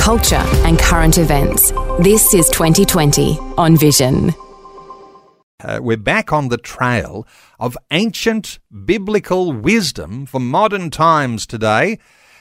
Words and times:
culture, 0.00 0.42
and 0.64 0.78
current 0.78 1.18
events. 1.18 1.72
This 2.00 2.32
is 2.32 2.48
2020 2.48 3.38
on 3.58 3.76
Vision. 3.76 4.32
Uh, 5.62 5.78
we're 5.82 5.98
back 5.98 6.32
on 6.32 6.48
the 6.48 6.56
trail 6.56 7.26
of 7.58 7.76
ancient 7.90 8.60
biblical 8.86 9.52
wisdom 9.52 10.24
for 10.24 10.40
modern 10.40 10.88
times 10.88 11.46
today. 11.46 11.98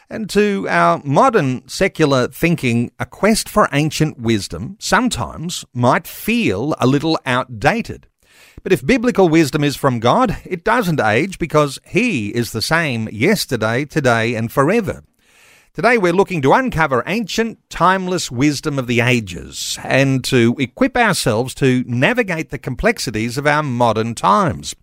And 0.09 0.29
to 0.29 0.67
our 0.70 1.01
modern 1.03 1.67
secular 1.67 2.29
thinking, 2.29 2.91
a 2.98 3.05
quest 3.05 3.49
for 3.49 3.67
ancient 3.73 4.17
wisdom 4.17 4.77
sometimes 4.79 5.65
might 5.73 6.07
feel 6.07 6.76
a 6.79 6.87
little 6.87 7.20
outdated. 7.26 8.07
But 8.63 8.71
if 8.71 8.85
biblical 8.85 9.27
wisdom 9.27 9.65
is 9.65 9.76
from 9.76 9.99
God, 9.99 10.37
it 10.45 10.63
doesn't 10.63 11.01
age 11.01 11.37
because 11.37 11.77
He 11.85 12.29
is 12.29 12.53
the 12.53 12.62
same 12.62 13.09
yesterday, 13.12 13.84
today, 13.84 14.34
and 14.35 14.49
forever. 14.49 15.03
Today 15.71 15.99
we're 15.99 16.13
looking 16.13 16.41
to 16.41 16.53
uncover 16.53 17.03
ancient, 17.05 17.59
timeless 17.69 18.31
wisdom 18.31 18.79
of 18.79 18.87
the 18.87 19.01
ages 19.01 19.77
and 19.83 20.23
to 20.23 20.55
equip 20.57 20.97
ourselves 20.97 21.53
to 21.55 21.83
navigate 21.85 22.49
the 22.49 22.57
complexities 22.57 23.37
of 23.37 23.45
our 23.45 23.61
modern 23.61 24.15
times. 24.15 24.76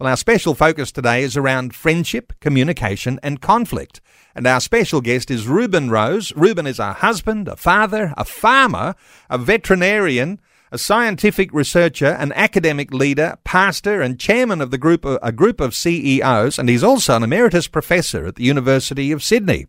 Well, 0.00 0.08
our 0.08 0.16
special 0.16 0.56
focus 0.56 0.90
today 0.90 1.22
is 1.22 1.36
around 1.36 1.76
friendship, 1.76 2.32
communication, 2.40 3.20
and 3.22 3.40
conflict. 3.40 4.00
And 4.34 4.44
our 4.44 4.60
special 4.60 5.00
guest 5.00 5.30
is 5.30 5.46
Reuben 5.46 5.90
Rose. 5.90 6.32
Reuben 6.34 6.66
is 6.66 6.80
a 6.80 6.94
husband, 6.94 7.46
a 7.46 7.54
father, 7.54 8.12
a 8.16 8.24
farmer, 8.24 8.96
a 9.30 9.38
veterinarian, 9.38 10.40
a 10.72 10.78
scientific 10.78 11.52
researcher, 11.52 12.16
an 12.18 12.32
academic 12.32 12.92
leader, 12.92 13.36
pastor, 13.44 14.02
and 14.02 14.18
chairman 14.18 14.60
of 14.60 14.72
the 14.72 14.78
group, 14.78 15.04
a 15.04 15.30
group 15.30 15.60
of 15.60 15.72
CEOs, 15.72 16.58
and 16.58 16.68
he's 16.68 16.82
also 16.82 17.14
an 17.14 17.22
emeritus 17.22 17.68
professor 17.68 18.26
at 18.26 18.34
the 18.34 18.44
University 18.44 19.12
of 19.12 19.22
Sydney. 19.22 19.68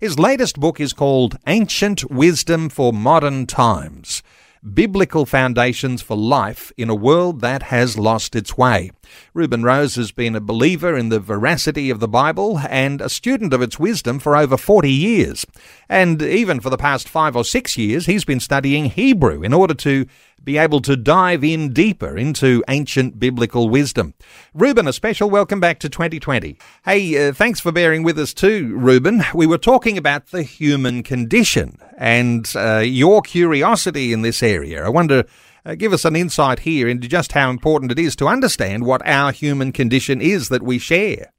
His 0.00 0.18
latest 0.18 0.58
book 0.58 0.80
is 0.80 0.94
called 0.94 1.36
Ancient 1.46 2.10
Wisdom 2.10 2.70
for 2.70 2.90
Modern 2.90 3.46
Times 3.46 4.22
Biblical 4.62 5.26
Foundations 5.26 6.00
for 6.00 6.16
Life 6.16 6.72
in 6.78 6.88
a 6.88 6.94
World 6.94 7.42
That 7.42 7.64
Has 7.64 7.98
Lost 7.98 8.34
Its 8.34 8.56
Way. 8.56 8.92
Reuben 9.34 9.62
Rose 9.62 9.96
has 9.96 10.10
been 10.10 10.34
a 10.34 10.40
believer 10.40 10.96
in 10.96 11.10
the 11.10 11.20
veracity 11.20 11.90
of 11.90 12.00
the 12.00 12.08
Bible 12.08 12.60
and 12.68 13.02
a 13.02 13.10
student 13.10 13.52
of 13.52 13.60
its 13.60 13.78
wisdom 13.78 14.18
for 14.18 14.36
over 14.36 14.56
40 14.56 14.90
years. 14.90 15.46
And 15.86 16.22
even 16.22 16.60
for 16.60 16.70
the 16.70 16.78
past 16.78 17.06
five 17.06 17.36
or 17.36 17.44
six 17.44 17.76
years, 17.76 18.06
he's 18.06 18.24
been 18.24 18.40
studying 18.40 18.86
Hebrew 18.86 19.42
in 19.42 19.52
order 19.52 19.74
to 19.74 20.06
be 20.44 20.58
able 20.58 20.80
to 20.80 20.96
dive 20.96 21.44
in 21.44 21.72
deeper 21.72 22.16
into 22.16 22.62
ancient 22.68 23.18
biblical 23.18 23.68
wisdom. 23.68 24.14
Reuben, 24.54 24.88
a 24.88 24.92
special 24.92 25.28
welcome 25.28 25.60
back 25.60 25.78
to 25.80 25.88
2020. 25.88 26.58
Hey, 26.84 27.28
uh, 27.28 27.32
thanks 27.32 27.60
for 27.60 27.72
bearing 27.72 28.02
with 28.02 28.18
us 28.18 28.32
too, 28.32 28.76
Reuben. 28.76 29.22
We 29.34 29.46
were 29.46 29.58
talking 29.58 29.98
about 29.98 30.28
the 30.28 30.42
human 30.42 31.02
condition 31.02 31.78
and 31.98 32.50
uh, 32.56 32.78
your 32.78 33.22
curiosity 33.22 34.12
in 34.12 34.22
this 34.22 34.42
area. 34.42 34.84
I 34.84 34.88
wonder. 34.88 35.24
Uh, 35.62 35.74
give 35.74 35.92
us 35.92 36.06
an 36.06 36.16
insight 36.16 36.60
here 36.60 36.88
into 36.88 37.06
just 37.06 37.32
how 37.32 37.50
important 37.50 37.92
it 37.92 37.98
is 37.98 38.16
to 38.16 38.26
understand 38.26 38.86
what 38.86 39.06
our 39.06 39.30
human 39.30 39.72
condition 39.72 40.18
is 40.18 40.48
that 40.48 40.62
we 40.62 40.78
share. 40.78 41.30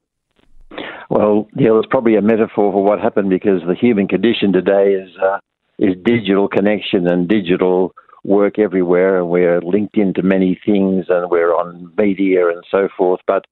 Well, 1.10 1.48
yeah, 1.56 1.76
it's 1.76 1.88
probably 1.90 2.14
a 2.14 2.22
metaphor 2.22 2.70
for 2.72 2.84
what 2.84 3.00
happened 3.00 3.30
because 3.30 3.62
the 3.66 3.74
human 3.74 4.06
condition 4.06 4.52
today 4.52 4.92
is 4.92 5.10
uh, 5.20 5.38
is 5.78 5.96
digital 6.04 6.46
connection 6.46 7.08
and 7.08 7.28
digital 7.28 7.92
work 8.24 8.58
everywhere, 8.58 9.18
and 9.18 9.28
we're 9.28 9.60
linked 9.60 9.96
into 9.96 10.22
many 10.22 10.58
things, 10.64 11.06
and 11.08 11.30
we're 11.30 11.54
on 11.54 11.92
media 11.96 12.48
and 12.48 12.62
so 12.70 12.88
forth. 12.96 13.20
But 13.26 13.46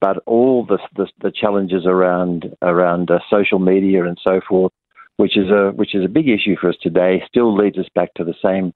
but 0.00 0.18
all 0.26 0.64
the 0.64 0.78
the, 0.96 1.08
the 1.20 1.32
challenges 1.32 1.84
around 1.86 2.54
around 2.62 3.10
uh, 3.10 3.18
social 3.30 3.58
media 3.58 4.04
and 4.04 4.18
so 4.22 4.40
forth, 4.48 4.72
which 5.16 5.36
is 5.36 5.50
a 5.50 5.72
which 5.74 5.94
is 5.94 6.04
a 6.04 6.08
big 6.08 6.28
issue 6.28 6.56
for 6.60 6.68
us 6.68 6.76
today, 6.80 7.22
still 7.28 7.56
leads 7.56 7.78
us 7.78 7.88
back 7.94 8.14
to 8.14 8.24
the 8.24 8.34
same 8.44 8.72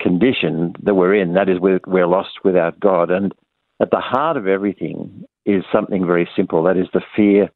condition 0.00 0.74
that 0.82 0.94
we're 0.94 1.14
in. 1.14 1.34
That 1.34 1.48
is, 1.48 1.60
we're, 1.60 1.80
we're 1.86 2.06
lost 2.06 2.40
without 2.42 2.80
God. 2.80 3.10
And 3.10 3.32
at 3.80 3.90
the 3.90 4.00
heart 4.00 4.36
of 4.36 4.46
everything 4.46 5.24
is 5.46 5.62
something 5.72 6.06
very 6.06 6.28
simple. 6.34 6.62
That 6.64 6.76
is 6.76 6.88
the 6.92 7.02
fear 7.14 7.50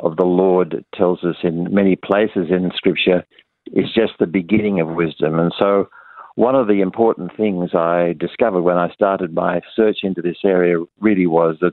of 0.00 0.16
the 0.16 0.24
Lord. 0.24 0.84
tells 0.94 1.24
us 1.24 1.36
in 1.42 1.74
many 1.74 1.96
places 1.96 2.46
in 2.50 2.70
Scripture 2.74 3.24
is 3.66 3.92
just 3.94 4.12
the 4.18 4.26
beginning 4.26 4.80
of 4.80 4.88
wisdom. 4.88 5.38
And 5.38 5.52
so 5.58 5.88
one 6.38 6.54
of 6.54 6.68
the 6.68 6.82
important 6.82 7.36
things 7.36 7.74
I 7.74 8.14
discovered 8.16 8.62
when 8.62 8.78
I 8.78 8.92
started 8.92 9.34
my 9.34 9.60
search 9.74 9.98
into 10.04 10.22
this 10.22 10.36
area 10.44 10.76
really 11.00 11.26
was 11.26 11.56
that 11.60 11.72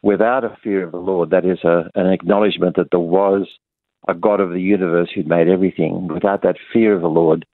without 0.00 0.44
a 0.44 0.56
fear 0.64 0.82
of 0.82 0.92
the 0.92 0.96
Lord, 0.98 1.28
that 1.28 1.44
is 1.44 1.58
a, 1.62 1.90
an 1.94 2.06
acknowledgement 2.06 2.76
that 2.76 2.90
there 2.90 3.00
was 3.00 3.46
a 4.08 4.14
God 4.14 4.40
of 4.40 4.48
the 4.48 4.62
universe 4.62 5.10
who'd 5.14 5.28
made 5.28 5.46
everything. 5.46 6.08
Without 6.08 6.40
that 6.44 6.56
fear 6.72 6.94
of 6.94 7.02
the 7.02 7.08
Lord, 7.08 7.44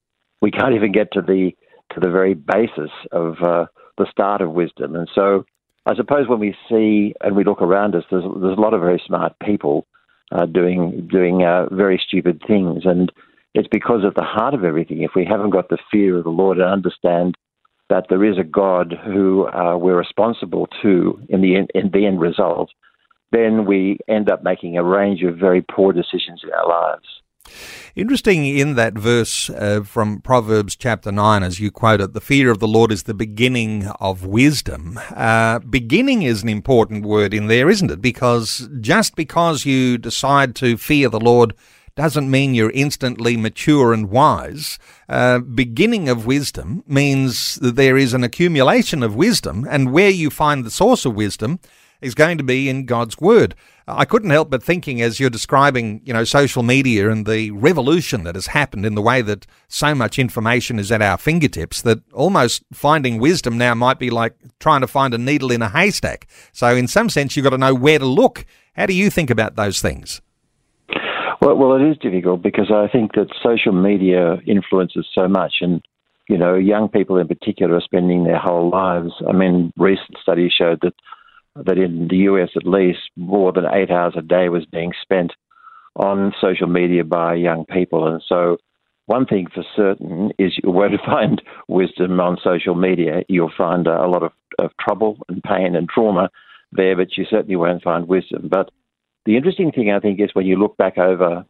we 0.41 0.53
can't 0.53 0.77
even 0.77 0.93
get 0.93 1.11
to 1.15 1.21
the 1.21 1.51
to 1.93 1.99
the 1.99 2.09
very 2.09 2.35
basis 2.35 2.91
of 3.11 3.35
uh, 3.43 3.67
the 3.99 4.07
start 4.09 4.41
of 4.41 4.53
wisdom. 4.53 4.95
And 4.95 5.11
so, 5.13 5.45
I 5.87 5.97
suppose 5.97 6.29
when 6.29 6.39
we 6.39 6.55
see 6.69 7.15
and 7.21 7.35
we 7.35 7.43
look 7.43 7.63
around 7.63 7.97
us, 7.97 8.05
there's 8.13 8.23
there's 8.23 8.57
a 8.57 8.61
lot 8.61 8.75
of 8.75 8.81
very 8.81 9.03
smart 9.05 9.33
people 9.45 9.89
uh, 10.31 10.47
doing 10.47 11.09
doing 11.11 11.43
uh, 11.43 11.67
very 11.73 12.01
stupid 12.07 12.45
things, 12.47 12.83
and 12.85 13.11
it's 13.55 13.69
because 13.69 14.05
at 14.05 14.15
the 14.15 14.23
heart 14.23 14.55
of 14.55 14.65
everything, 14.65 15.03
if 15.03 15.13
we 15.15 15.25
haven't 15.25 15.51
got 15.51 15.69
the 15.69 15.79
fear 15.91 16.19
of 16.19 16.25
the 16.25 16.31
Lord 16.31 16.59
and 16.59 16.69
understand 16.69 17.37
that 17.89 18.07
there 18.09 18.25
is 18.25 18.39
a 18.39 18.45
God 18.45 18.95
who 19.05 19.47
uh, 19.49 19.77
we're 19.77 19.97
responsible 19.97 20.67
to 20.83 21.21
in 21.29 21.41
the 21.41 21.57
end, 21.57 21.71
in 21.75 21.91
the 21.93 22.07
end 22.07 22.21
result, 22.21 22.71
then 23.31 23.67
we 23.67 23.99
end 24.09 24.31
up 24.31 24.43
making 24.43 24.77
a 24.77 24.85
range 24.85 25.23
of 25.23 25.37
very 25.37 25.63
poor 25.63 25.93
decisions 25.93 26.43
in 26.43 26.51
our 26.53 26.69
lives. 26.69 27.07
Interesting 27.95 28.45
in 28.47 28.75
that 28.75 28.95
verse 28.95 29.51
uh, 29.51 29.83
from 29.85 30.21
Proverbs 30.21 30.75
chapter 30.75 31.13
9, 31.13 31.43
as 31.43 31.61
you 31.61 31.71
quote 31.71 32.01
it, 32.01 32.13
the 32.13 32.21
fear 32.21 32.51
of 32.51 32.59
the 32.59 32.67
Lord 32.67 32.91
is 32.91 33.05
the 33.05 33.15
beginning 33.15 33.87
of 34.01 34.25
wisdom. 34.25 34.99
Uh, 35.15 35.59
beginning 35.61 36.23
is 36.23 36.43
an 36.43 36.49
important 36.49 37.05
word 37.05 37.35
in 37.35 37.47
there, 37.47 37.69
isn't 37.69 37.91
it? 37.91 38.01
Because 38.01 38.69
just 38.81 39.15
because 39.15 39.67
you 39.67 39.99
decide 39.99 40.57
to 40.57 40.77
fear 40.77 41.09
the 41.09 41.21
Lord 41.21 41.55
doesn't 41.97 42.31
mean 42.31 42.55
you're 42.55 42.71
instantly 42.71 43.37
mature 43.37 43.93
and 43.93 44.11
wise. 44.11 44.79
Uh, 45.09 45.39
beginning 45.39 46.09
of 46.09 46.27
wisdom 46.27 46.83
means 46.87 47.55
that 47.57 47.77
there 47.77 47.97
is 47.97 48.15
an 48.15 48.25
accumulation 48.25 49.03
of 49.03 49.15
wisdom, 49.15 49.67
and 49.71 49.93
where 49.93 50.11
you 50.11 50.31
find 50.31 50.65
the 50.65 50.71
source 50.71 51.05
of 51.05 51.15
wisdom 51.15 51.61
is 52.01 52.15
going 52.15 52.37
to 52.37 52.45
be 52.45 52.69
in 52.69 52.85
God's 52.85 53.19
Word. 53.19 53.55
I 53.87 54.05
couldn't 54.05 54.31
help 54.31 54.51
but 54.51 54.63
thinking 54.63 55.03
as 55.03 55.21
you're 55.21 55.31
describing, 55.31 56.01
you 56.05 56.13
know, 56.13 56.25
social 56.25 56.63
media 56.63 57.11
and 57.11 57.27
the 57.27 57.51
revolution 57.51 58.25
that 58.25 58.35
has 58.35 58.49
happened 58.49 58.87
in 58.87 58.95
the 58.95 59.03
way 59.03 59.21
that 59.23 59.47
so 59.69 59.95
much 59.95 60.19
information 60.19 60.79
is 60.79 60.91
at 60.91 61.03
our 61.03 61.19
fingertips 61.19 61.83
that 61.83 62.01
almost 62.13 62.65
finding 62.73 63.19
wisdom 63.19 63.59
now 63.59 63.75
might 63.75 63.99
be 63.99 64.11
like 64.11 64.35
trying 64.59 64.81
to 64.81 64.87
find 64.87 65.13
a 65.13 65.19
needle 65.19 65.51
in 65.51 65.63
a 65.63 65.69
haystack. 65.69 66.27
So 66.53 66.75
in 66.75 66.89
some 66.89 67.11
sense, 67.11 67.37
you've 67.37 67.45
got 67.45 67.51
to 67.51 67.59
know 67.59 67.75
where 67.75 67.99
to 67.99 68.07
look. 68.07 68.47
How 68.75 68.87
do 68.87 68.95
you 68.95 69.11
think 69.11 69.31
about 69.31 69.57
those 69.57 69.81
things? 69.83 70.23
Well, 71.45 71.57
well, 71.57 71.77
it 71.77 71.87
is 71.91 71.99
difficult 71.99 72.41
because 72.41 72.71
I 72.73 72.89
think 72.89 73.13
that 73.17 73.27
social 73.43 73.73
media 73.73 74.37
influences 74.47 75.07
so 75.15 75.29
much, 75.29 75.57
and 75.61 75.85
you 76.27 76.39
know, 76.39 76.55
young 76.55 76.89
people 76.89 77.19
in 77.19 77.29
particular 77.29 77.77
are 77.77 77.83
spending 77.83 78.25
their 78.25 78.39
whole 78.39 78.71
lives. 78.71 79.13
I 79.29 79.33
mean, 79.33 79.71
recent 79.77 80.17
studies 80.23 80.53
showed 80.57 80.81
that 80.81 80.95
that 81.67 81.77
in 81.77 82.09
the 82.09 82.17
US 82.31 82.49
at 82.57 82.67
least 82.67 83.01
more 83.15 83.53
than 83.53 83.67
eight 83.71 83.91
hours 83.91 84.15
a 84.17 84.23
day 84.23 84.49
was 84.49 84.65
being 84.65 84.93
spent 85.03 85.35
on 85.97 86.33
social 86.41 86.67
media 86.67 87.05
by 87.05 87.35
young 87.35 87.67
people, 87.67 88.09
and 88.09 88.23
so. 88.27 88.57
One 89.07 89.27
thing 89.27 89.49
for 89.55 89.63
certain 89.77 90.33
is 90.39 90.59
you 90.63 90.71
won't 90.71 90.99
find 91.05 91.43
wisdom 91.69 92.19
on 92.21 92.39
social 92.43 92.75
media. 92.75 93.23
You'll 93.29 93.53
find 93.55 93.87
a 93.87 94.09
lot 94.09 94.23
of, 94.23 94.33
of 94.59 94.71
trouble 94.81 95.19
and 95.29 95.43
pain 95.43 95.77
and 95.77 95.87
trauma 95.87 96.31
there, 96.73 96.97
but 96.97 97.19
you 97.19 97.27
certainly 97.29 97.57
won't 97.57 97.83
find 97.83 98.09
wisdom. 98.09 98.49
But 98.51 98.71
the 99.25 99.37
interesting 99.37 99.73
thing, 99.73 99.91
I 99.91 100.01
think, 100.01 100.21
is 100.21 100.35
when 100.35 100.47
you 100.47 100.57
look 100.57 100.77
back 100.77 100.99
over 100.99 101.45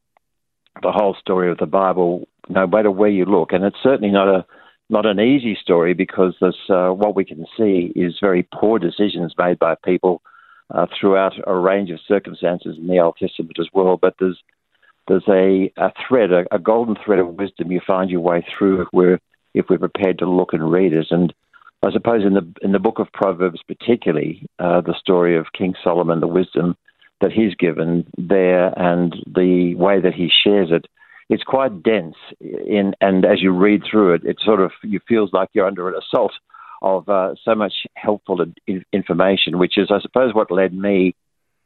the 0.83 0.93
whole 0.93 1.17
story 1.21 1.51
of 1.51 1.59
the 1.59 1.67
Bible, 1.67 2.29
no 2.49 2.67
matter 2.67 2.91
where 2.91 3.11
you 3.11 3.25
look, 3.25 3.53
and 3.53 3.65
it's 3.65 3.83
certainly 3.83 4.11
not 4.11 4.29
a 4.29 4.47
not 4.91 5.07
an 5.07 5.19
easy 5.19 5.57
story 5.61 5.95
because 5.95 6.35
this, 6.43 6.57
uh, 6.69 6.91
what 6.91 7.17
we 7.17 7.25
can 7.25 7.47
see 7.57 7.91
is 7.97 8.19
very 8.21 8.47
poor 8.53 8.79
decisions 8.79 9.33
made 9.39 9.59
by 9.59 9.75
people 9.83 10.21
uh, 10.71 10.87
throughout 10.99 11.33
a 11.47 11.55
range 11.55 11.91
of 11.91 11.99
circumstances 12.07 12.77
in 12.79 12.87
the 12.87 12.99
Old 12.99 13.17
Testament 13.17 13.57
as 13.59 13.69
well. 13.73 13.97
But 13.97 14.17
there's 14.19 14.39
there's 15.09 15.29
a, 15.29 15.73
a 15.77 15.93
thread, 16.07 16.33
a, 16.33 16.45
a, 16.51 16.59
golden 16.59 16.97
thread 17.05 17.19
of 17.19 17.35
wisdom 17.35 17.71
you 17.71 17.81
find 17.87 18.11
your 18.11 18.21
way 18.21 18.45
through 18.57 18.87
where 18.91 19.21
if 19.53 19.67
we're 19.69 19.79
prepared 19.79 20.19
to 20.19 20.31
look 20.31 20.55
and 20.55 20.71
read 20.71 20.95
it. 20.95 21.09
And 21.11 21.33
I 21.83 21.93
suppose 21.93 22.25
in 22.25 22.35
the 22.35 22.55
in 22.63 22.73
the 22.73 22.79
book 22.79 22.99
of 22.99 23.13
Proverbs, 23.13 23.61
particularly 23.67 24.47
uh, 24.59 24.81
the 24.81 24.95
story 24.99 25.37
of 25.37 25.53
King 25.57 25.75
Solomon, 25.83 26.21
the 26.21 26.27
wisdom 26.27 26.77
that 27.21 27.33
he's 27.33 27.55
given 27.55 28.07
there, 28.17 28.79
and 28.79 29.15
the 29.27 29.75
way 29.77 30.01
that 30.01 30.15
he 30.15 30.31
shares 30.45 30.69
it, 30.71 30.87
it's 31.29 31.43
quite 31.43 31.83
dense. 31.83 32.17
In 32.41 32.95
and 33.01 33.25
as 33.25 33.41
you 33.41 33.53
read 33.53 33.83
through 33.91 34.15
it, 34.15 34.25
it 34.25 34.37
sort 34.45 34.61
of 34.61 34.73
you 34.83 35.01
feels 35.09 35.31
like 35.33 35.49
you're 35.53 35.67
under 35.67 35.89
an 35.89 35.95
assault 35.95 36.33
of 36.83 37.09
uh, 37.09 37.35
so 37.43 37.55
much 37.55 37.73
helpful 37.95 38.45
information, 38.93 39.59
which 39.59 39.79
is, 39.79 39.89
I 39.91 40.01
suppose, 40.01 40.35
what 40.35 40.51
led 40.51 40.75
me 40.75 41.15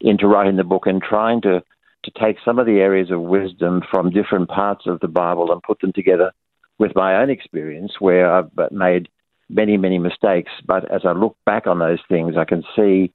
into 0.00 0.28
writing 0.28 0.56
the 0.56 0.64
book 0.64 0.86
and 0.86 1.02
trying 1.02 1.40
to 1.42 1.62
to 2.04 2.12
take 2.24 2.36
some 2.44 2.60
of 2.60 2.66
the 2.66 2.78
areas 2.78 3.10
of 3.10 3.20
wisdom 3.20 3.82
from 3.90 4.10
different 4.10 4.48
parts 4.48 4.86
of 4.86 5.00
the 5.00 5.08
Bible 5.08 5.50
and 5.50 5.60
put 5.62 5.80
them 5.80 5.92
together 5.92 6.30
with 6.78 6.92
my 6.94 7.16
own 7.16 7.28
experience, 7.28 7.94
where 7.98 8.32
I've 8.32 8.50
made 8.70 9.08
many, 9.48 9.76
many 9.76 9.98
mistakes. 9.98 10.52
But 10.64 10.90
as 10.92 11.02
I 11.04 11.12
look 11.12 11.36
back 11.44 11.66
on 11.66 11.80
those 11.80 11.98
things, 12.08 12.36
I 12.36 12.44
can 12.44 12.62
see 12.76 13.12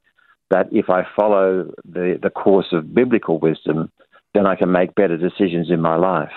that 0.54 0.68
if 0.72 0.88
I 0.88 1.02
follow 1.16 1.72
the, 1.84 2.20
the 2.22 2.30
course 2.30 2.68
of 2.74 2.94
biblical 2.94 3.40
wisdom, 3.40 3.92
then 4.36 4.46
I 4.46 4.56
can 4.56 4.72
make 4.72 4.94
better 4.94 5.18
decisions 5.18 5.72
in 5.72 5.82
my 5.82 5.96
life. 5.96 6.32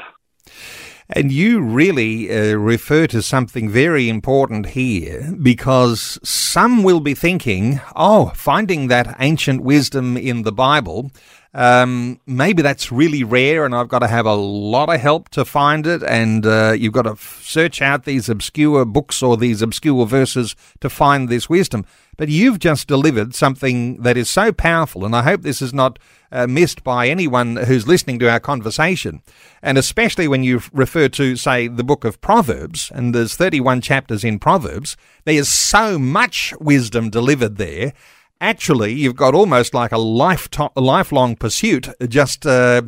And 1.10 1.30
you 1.30 1.60
really 1.60 2.30
uh, 2.30 2.56
refer 2.56 3.06
to 3.08 3.20
something 3.20 3.68
very 3.68 4.08
important 4.08 4.70
here 4.70 5.32
because 5.40 6.18
some 6.24 6.82
will 6.82 7.00
be 7.00 7.14
thinking, 7.14 7.80
oh, 7.94 8.32
finding 8.34 8.88
that 8.88 9.16
ancient 9.20 9.62
wisdom 9.62 10.16
in 10.16 10.42
the 10.42 10.50
Bible, 10.50 11.12
um, 11.54 12.18
maybe 12.26 12.60
that's 12.60 12.90
really 12.90 13.22
rare 13.22 13.64
and 13.64 13.74
I've 13.74 13.88
got 13.88 14.00
to 14.00 14.08
have 14.08 14.26
a 14.26 14.34
lot 14.34 14.92
of 14.92 15.00
help 15.00 15.28
to 15.30 15.44
find 15.44 15.86
it. 15.86 16.02
And 16.02 16.44
uh, 16.44 16.74
you've 16.76 16.92
got 16.92 17.02
to 17.02 17.16
search 17.16 17.80
out 17.80 18.04
these 18.04 18.28
obscure 18.28 18.84
books 18.84 19.22
or 19.22 19.36
these 19.36 19.62
obscure 19.62 20.06
verses 20.06 20.56
to 20.80 20.90
find 20.90 21.28
this 21.28 21.48
wisdom. 21.48 21.84
But 22.16 22.28
you've 22.28 22.58
just 22.58 22.88
delivered 22.88 23.34
something 23.34 24.02
that 24.02 24.16
is 24.16 24.30
so 24.30 24.52
powerful, 24.52 25.04
and 25.04 25.14
I 25.14 25.22
hope 25.22 25.42
this 25.42 25.60
is 25.60 25.74
not 25.74 25.98
uh, 26.32 26.46
missed 26.46 26.82
by 26.82 27.08
anyone 27.08 27.56
who's 27.56 27.86
listening 27.86 28.18
to 28.20 28.30
our 28.30 28.40
conversation. 28.40 29.22
And 29.62 29.78
especially 29.78 30.26
when 30.26 30.42
you 30.42 30.62
refer 30.72 31.08
to, 31.10 31.36
say, 31.36 31.68
the 31.68 31.84
book 31.84 32.04
of 32.04 32.20
Proverbs, 32.20 32.90
and 32.94 33.14
there's 33.14 33.36
31 33.36 33.80
chapters 33.80 34.24
in 34.24 34.38
Proverbs, 34.38 34.96
there 35.24 35.34
is 35.34 35.52
so 35.52 35.98
much 35.98 36.54
wisdom 36.60 37.10
delivered 37.10 37.56
there. 37.56 37.92
Actually, 38.40 38.92
you've 38.92 39.16
got 39.16 39.34
almost 39.34 39.72
like 39.72 39.92
a, 39.92 39.98
life 39.98 40.50
to- 40.50 40.70
lifelong 40.76 41.36
pursuit, 41.36 41.88
just 42.06 42.46
uh, 42.46 42.82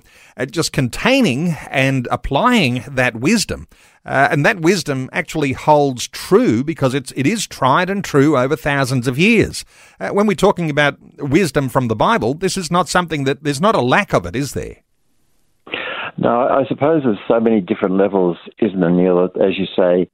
just 0.50 0.72
containing 0.72 1.56
and 1.70 2.06
applying 2.10 2.84
that 2.86 3.16
wisdom. 3.16 3.66
Uh, 4.04 4.28
and 4.30 4.44
that 4.44 4.60
wisdom 4.60 5.08
actually 5.12 5.52
holds 5.52 6.06
true 6.08 6.62
because 6.62 6.94
it's, 6.94 7.12
it 7.12 7.26
is 7.26 7.46
tried 7.46 7.88
and 7.88 8.04
true 8.04 8.36
over 8.36 8.56
thousands 8.56 9.06
of 9.06 9.18
years. 9.18 9.64
Uh, 9.98 10.10
when 10.10 10.26
we're 10.26 10.34
talking 10.34 10.68
about 10.68 10.98
wisdom 11.18 11.68
from 11.68 11.88
the 11.88 11.96
Bible, 11.96 12.34
this 12.34 12.56
is 12.56 12.70
not 12.70 12.88
something 12.88 13.24
that 13.24 13.42
there's 13.42 13.60
not 13.60 13.74
a 13.74 13.80
lack 13.80 14.12
of 14.12 14.26
it, 14.26 14.36
is 14.36 14.52
there? 14.52 14.76
No, 16.18 16.40
I 16.48 16.64
suppose 16.68 17.02
there's 17.04 17.18
so 17.26 17.40
many 17.40 17.60
different 17.60 17.96
levels, 17.96 18.36
isn't 18.60 18.80
there, 18.80 18.90
Neil? 18.90 19.30
As 19.40 19.56
you 19.56 19.66
say, 19.76 20.10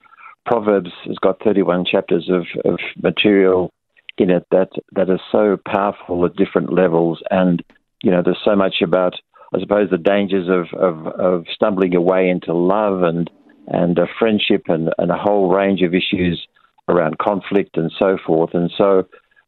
Proverbs 0.46 0.90
has 1.06 1.16
got 1.18 1.42
31 1.42 1.86
chapters 1.90 2.28
of, 2.30 2.46
of 2.64 2.78
material 3.02 3.72
in 4.18 4.30
it 4.30 4.46
that, 4.50 4.70
that 4.92 5.10
are 5.10 5.20
so 5.32 5.58
powerful 5.66 6.24
at 6.24 6.36
different 6.36 6.72
levels. 6.72 7.20
And, 7.30 7.62
you 8.02 8.10
know, 8.10 8.22
there's 8.22 8.38
so 8.44 8.56
much 8.56 8.76
about, 8.82 9.14
I 9.54 9.60
suppose, 9.60 9.90
the 9.90 9.98
dangers 9.98 10.48
of, 10.48 10.78
of, 10.78 11.06
of 11.06 11.44
stumbling 11.54 11.94
away 11.94 12.28
into 12.28 12.52
love 12.52 13.02
and 13.02 13.30
and 13.66 13.98
a 13.98 14.06
friendship 14.18 14.64
and, 14.68 14.90
and 14.98 15.10
a 15.10 15.16
whole 15.16 15.48
range 15.48 15.82
of 15.82 15.94
issues 15.94 16.46
around 16.88 17.18
conflict 17.18 17.76
and 17.76 17.90
so 17.98 18.18
forth. 18.26 18.50
And 18.54 18.70
so 18.76 19.04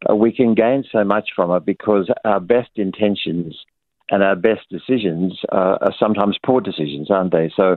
uh, 0.08 0.14
we 0.14 0.32
can 0.32 0.54
gain 0.54 0.84
so 0.90 1.04
much 1.04 1.30
from 1.34 1.50
it 1.50 1.66
because 1.66 2.10
our 2.24 2.40
best 2.40 2.70
intentions 2.76 3.56
and 4.10 4.22
our 4.22 4.36
best 4.36 4.62
decisions 4.70 5.38
uh, 5.52 5.78
are 5.80 5.94
sometimes 5.98 6.38
poor 6.44 6.60
decisions, 6.60 7.10
aren't 7.10 7.32
they? 7.32 7.50
So, 7.56 7.76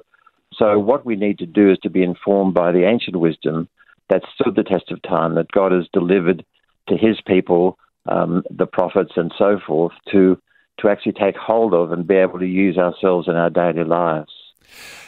so 0.54 0.80
what 0.80 1.06
we 1.06 1.16
need 1.16 1.40
to 1.40 1.46
do 1.46 1.72
is 1.72 1.78
to 1.80 1.90
be 1.90 2.04
informed 2.04 2.54
by 2.54 2.72
the 2.72 2.86
ancient 2.86 3.18
wisdom 3.18 3.68
that 4.10 4.24
stood 4.34 4.56
the 4.56 4.64
test 4.64 4.92
of 4.92 5.02
time, 5.02 5.36
that 5.36 5.52
God 5.52 5.72
has 5.72 5.88
delivered 5.94 6.46
to 6.90 6.98
His 6.98 7.20
people, 7.26 7.78
um, 8.08 8.44
the 8.50 8.66
prophets 8.66 9.14
and 9.16 9.32
so 9.38 9.60
forth, 9.66 9.94
to 10.12 10.38
to 10.80 10.90
actually 10.90 11.14
take 11.14 11.36
hold 11.36 11.74
of 11.74 11.92
and 11.92 12.08
be 12.08 12.16
able 12.16 12.40
to 12.40 12.48
use 12.48 12.78
ourselves 12.78 13.28
in 13.28 13.36
our 13.36 13.50
daily 13.50 13.84
lives. 13.84 14.32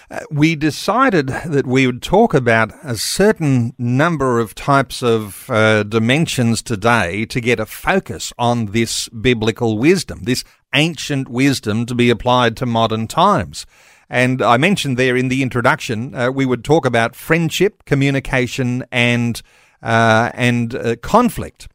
Uh, 0.09 0.19
we 0.29 0.55
decided 0.55 1.27
that 1.27 1.65
we 1.65 1.87
would 1.87 2.01
talk 2.01 2.33
about 2.33 2.73
a 2.83 2.97
certain 2.97 3.73
number 3.77 4.39
of 4.39 4.53
types 4.53 5.01
of 5.01 5.49
uh, 5.49 5.83
dimensions 5.83 6.61
today 6.61 7.25
to 7.25 7.39
get 7.39 7.61
a 7.61 7.65
focus 7.65 8.33
on 8.37 8.65
this 8.67 9.07
biblical 9.09 9.77
wisdom, 9.77 10.19
this 10.23 10.43
ancient 10.75 11.29
wisdom 11.29 11.85
to 11.85 11.95
be 11.95 12.09
applied 12.09 12.57
to 12.57 12.65
modern 12.65 13.07
times. 13.07 13.65
And 14.09 14.41
I 14.41 14.57
mentioned 14.57 14.97
there 14.97 15.15
in 15.15 15.29
the 15.29 15.41
introduction, 15.41 16.13
uh, 16.13 16.29
we 16.29 16.45
would 16.45 16.65
talk 16.65 16.85
about 16.85 17.15
friendship, 17.15 17.85
communication, 17.85 18.83
and 18.91 19.41
uh, 19.81 20.31
and 20.33 20.75
uh, 20.75 20.95
conflict. 20.97 21.67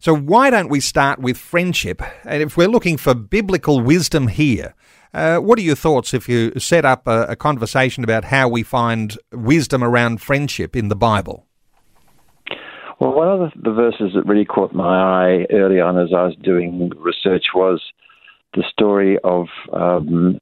So 0.00 0.14
why 0.14 0.50
don't 0.50 0.68
we 0.68 0.80
start 0.80 1.18
with 1.18 1.36
friendship? 1.36 2.02
And 2.24 2.42
if 2.42 2.56
we're 2.56 2.68
looking 2.68 2.96
for 2.96 3.14
biblical 3.14 3.80
wisdom 3.80 4.28
here, 4.28 4.74
uh, 5.12 5.38
what 5.38 5.58
are 5.58 5.62
your 5.62 5.74
thoughts 5.74 6.14
if 6.14 6.28
you 6.28 6.52
set 6.58 6.84
up 6.84 7.06
a, 7.06 7.22
a, 7.30 7.36
conversation 7.36 8.04
about 8.04 8.24
how 8.24 8.48
we 8.48 8.62
find 8.62 9.16
wisdom 9.32 9.82
around 9.82 10.20
friendship 10.20 10.76
in 10.76 10.88
the 10.88 10.94
Bible? 10.94 11.46
Well, 13.00 13.12
one 13.12 13.28
of 13.28 13.38
the, 13.38 13.60
the 13.62 13.72
verses 13.72 14.12
that 14.14 14.26
really 14.26 14.44
caught 14.44 14.72
my 14.72 14.84
eye 14.84 15.46
early 15.50 15.80
on 15.80 15.98
as 15.98 16.10
I 16.14 16.24
was 16.24 16.36
doing 16.42 16.90
research 16.96 17.46
was 17.54 17.82
the 18.54 18.64
story 18.70 19.18
of 19.24 19.46
um, 19.72 20.38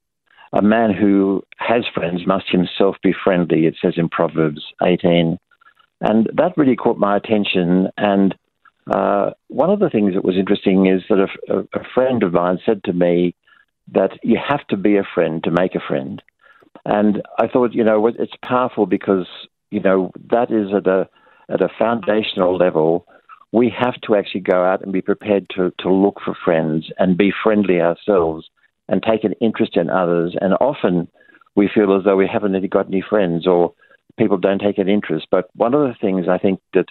a 0.53 0.63
man 0.63 0.93
who 0.93 1.43
has 1.59 1.85
friends 1.95 2.27
must 2.27 2.47
himself 2.51 2.97
be 3.03 3.15
friendly, 3.25 3.67
it 3.67 3.77
says 3.81 3.95
in 3.97 4.09
Proverbs 4.09 4.63
18. 4.83 5.39
And 6.01 6.29
that 6.35 6.57
really 6.57 6.77
caught 6.77 6.99
my 6.99 7.17
attention. 7.17 7.89
And 7.97 8.35
uh, 8.93 9.31
one 9.49 9.71
of 9.71 9.81
the 9.81 9.91
things 9.91 10.15
that 10.15 10.25
was 10.25 10.37
interesting 10.37 10.87
is 10.87 11.03
that 11.09 11.27
a, 11.49 11.79
a, 11.79 11.85
friend 11.95 12.23
of 12.23 12.33
mine 12.33 12.59
said 12.65 12.85
to 12.85 12.93
me, 12.93 13.35
that 13.93 14.19
you 14.23 14.37
have 14.37 14.67
to 14.69 14.77
be 14.77 14.97
a 14.97 15.07
friend 15.15 15.43
to 15.45 15.51
make 15.51 15.75
a 15.75 15.81
friend. 15.87 16.23
And 16.85 17.23
I 17.39 17.49
thought, 17.49 17.73
you 17.73 17.85
know, 17.85 18.07
it's 18.07 18.33
powerful 18.45 18.87
because, 18.87 19.27
you 19.71 19.81
know, 19.81 20.13
that 20.31 20.51
is 20.51 20.75
at 20.75 20.87
a, 20.87 21.09
at 21.49 21.63
a 21.63 21.69
foundational 21.79 22.57
level. 22.57 23.07
We 23.53 23.73
have 23.79 23.95
to 24.03 24.17
actually 24.17 24.41
go 24.41 24.65
out 24.65 24.83
and 24.83 24.93
be 24.93 25.03
prepared 25.03 25.49
to, 25.57 25.73
to 25.81 25.93
look 25.93 26.21
for 26.25 26.35
friends 26.45 26.91
and 26.99 27.17
be 27.17 27.33
friendly 27.43 27.81
ourselves 27.81 28.49
and 28.89 29.03
take 29.03 29.25
an 29.25 29.35
interest 29.41 29.77
in 29.77 29.89
others. 29.89 30.37
And 30.41 30.55
often 30.61 31.09
we 31.55 31.71
feel 31.73 31.97
as 31.97 32.05
though 32.05 32.17
we 32.17 32.29
haven't 32.29 32.53
really 32.53 32.69
got 32.69 32.87
any 32.87 33.03
friends 33.09 33.47
or 33.47 33.73
people 34.19 34.39
don't 34.39 34.61
take 34.61 34.79
an 34.79 34.89
interest. 34.89 35.27
But 35.31 35.49
one 35.55 35.75
of 35.75 35.81
the 35.81 35.95
things 36.01 36.27
I 36.29 36.39
think 36.39 36.61
that 36.75 36.87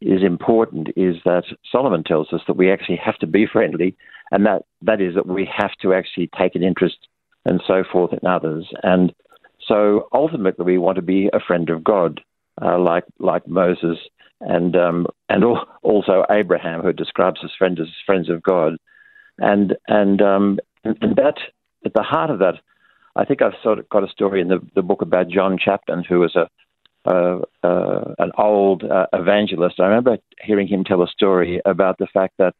is 0.00 0.22
important 0.22 0.88
is 0.96 1.16
that 1.24 1.44
Solomon 1.70 2.04
tells 2.04 2.32
us 2.32 2.40
that 2.46 2.56
we 2.56 2.70
actually 2.70 3.00
have 3.04 3.18
to 3.18 3.26
be 3.26 3.46
friendly, 3.46 3.96
and 4.30 4.46
that, 4.46 4.62
that 4.82 5.00
is 5.00 5.14
that 5.14 5.26
we 5.26 5.48
have 5.52 5.72
to 5.82 5.92
actually 5.92 6.30
take 6.38 6.54
an 6.54 6.62
interest 6.62 6.98
and 7.44 7.62
so 7.66 7.82
forth 7.90 8.12
in 8.12 8.26
others. 8.28 8.68
And 8.82 9.12
so 9.66 10.08
ultimately, 10.12 10.64
we 10.64 10.78
want 10.78 10.96
to 10.96 11.02
be 11.02 11.28
a 11.32 11.40
friend 11.40 11.68
of 11.70 11.82
God, 11.82 12.20
uh, 12.62 12.78
like 12.78 13.04
like 13.18 13.46
Moses 13.48 13.98
and 14.40 14.76
um, 14.76 15.06
and 15.28 15.44
also 15.82 16.24
Abraham, 16.30 16.80
who 16.80 16.92
describes 16.92 17.40
his 17.40 17.50
friends 17.58 17.80
as 17.80 17.88
friends 18.06 18.30
of 18.30 18.42
God. 18.42 18.76
And 19.38 19.76
and 19.88 20.22
um, 20.22 20.58
and 20.84 21.16
that 21.16 21.38
at 21.84 21.94
the 21.94 22.02
heart 22.02 22.30
of 22.30 22.38
that, 22.38 22.54
I 23.16 23.24
think 23.24 23.42
I've 23.42 23.52
sort 23.62 23.78
of 23.78 23.88
got 23.88 24.04
a 24.04 24.08
story 24.08 24.40
in 24.40 24.48
the, 24.48 24.60
the 24.74 24.82
book 24.82 25.02
about 25.02 25.28
John 25.28 25.58
Chapman, 25.58 26.04
who 26.04 26.20
was 26.20 26.36
a 26.36 26.48
uh, 27.04 27.38
uh, 27.62 28.14
an 28.18 28.32
old 28.36 28.84
uh, 28.84 29.06
evangelist. 29.12 29.80
I 29.80 29.86
remember 29.86 30.18
hearing 30.42 30.68
him 30.68 30.84
tell 30.84 31.02
a 31.02 31.08
story 31.08 31.60
about 31.64 31.98
the 31.98 32.06
fact 32.06 32.34
that 32.38 32.54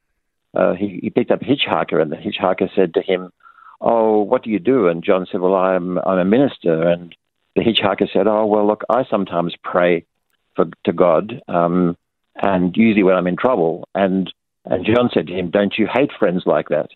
uh, 0.54 0.75
he, 0.75 1.00
he, 1.02 1.11
picked 1.11 1.30
up 1.30 1.42
a 1.42 1.45
hitchhiker, 1.45 2.00
and 2.00 2.11
the 2.11 2.16
hitchhiker 2.16 2.75
said 2.75 2.95
to 2.95 3.02
him, 3.02 3.30
"Oh, 3.80 4.23
what 4.23 4.42
do 4.42 4.50
you 4.50 4.59
do?" 4.59 4.88
And 4.88 5.04
John 5.04 5.26
said, 5.30 5.40
"Well, 5.40 5.54
I'm 5.54 5.99
I'm 5.99 6.18
a 6.18 6.25
minister." 6.25 6.88
And 6.88 7.14
the 7.54 7.62
hitchhiker 7.62 8.11
said, 8.12 8.26
"Oh, 8.26 8.47
well, 8.47 8.66
look, 8.66 8.85
I 8.88 9.04
sometimes 9.04 9.54
pray 9.62 10.07
for 10.57 10.66
to 10.85 10.92
God, 10.92 11.42
um, 11.49 11.97
and 12.37 12.76
usually 12.76 13.02
when 13.02 13.16
I'm 13.16 13.26
in 13.26 13.37
trouble." 13.37 13.88
And 13.95 14.33
and 14.64 14.87
John 14.87 15.11
said 15.12 15.26
to 15.26 15.35
him, 15.35 15.50
"Don't 15.50 15.76
you 15.76 15.87
hate 15.92 16.11
friends 16.18 16.45
like 16.47 16.68
that?" 16.71 16.90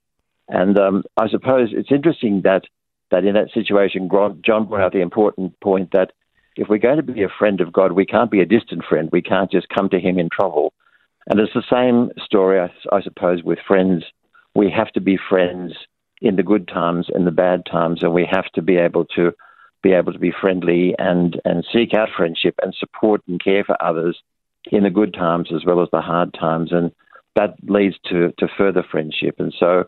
And 0.48 0.78
um, 0.78 1.04
I 1.16 1.28
suppose 1.28 1.70
it's 1.72 1.92
interesting 1.92 2.42
that 2.42 2.64
that 3.10 3.24
in 3.24 3.34
that 3.34 3.50
situation, 3.52 4.08
John 4.42 4.66
brought 4.66 4.82
out 4.82 4.92
the 4.92 5.00
important 5.00 5.58
point 5.60 5.92
that 5.92 6.12
if 6.56 6.68
we're 6.68 6.78
going 6.78 6.96
to 6.96 7.02
be 7.02 7.22
a 7.22 7.28
friend 7.38 7.60
of 7.60 7.72
God, 7.72 7.92
we 7.92 8.06
can't 8.06 8.30
be 8.30 8.40
a 8.40 8.46
distant 8.46 8.84
friend. 8.84 9.08
We 9.12 9.22
can't 9.22 9.50
just 9.50 9.68
come 9.68 9.88
to 9.90 10.00
Him 10.00 10.18
in 10.18 10.28
trouble. 10.28 10.72
And 11.26 11.38
it's 11.40 11.54
the 11.54 11.62
same 11.70 12.10
story, 12.24 12.60
I, 12.60 12.70
I 12.94 13.02
suppose, 13.02 13.42
with 13.42 13.58
friends. 13.66 14.04
We 14.54 14.70
have 14.70 14.90
to 14.92 15.00
be 15.00 15.18
friends 15.28 15.72
in 16.20 16.36
the 16.36 16.42
good 16.42 16.68
times 16.68 17.06
and 17.12 17.26
the 17.26 17.32
bad 17.32 17.64
times, 17.64 18.02
and 18.02 18.12
we 18.12 18.28
have 18.30 18.46
to 18.54 18.62
be 18.62 18.76
able 18.76 19.04
to 19.16 19.32
be 19.82 19.92
able 19.92 20.12
to 20.12 20.18
be 20.18 20.32
friendly 20.40 20.94
and, 20.98 21.40
and 21.44 21.66
seek 21.72 21.92
out 21.92 22.08
friendship 22.16 22.54
and 22.62 22.72
support 22.78 23.20
and 23.26 23.42
care 23.42 23.64
for 23.64 23.80
others 23.82 24.22
in 24.70 24.84
the 24.84 24.90
good 24.90 25.12
times 25.12 25.48
as 25.52 25.64
well 25.64 25.82
as 25.82 25.88
the 25.90 26.00
hard 26.00 26.32
times. 26.34 26.70
And 26.70 26.92
that 27.34 27.54
leads 27.64 27.96
to, 28.08 28.32
to 28.38 28.46
further 28.56 28.84
friendship. 28.88 29.36
And 29.38 29.52
so 29.58 29.84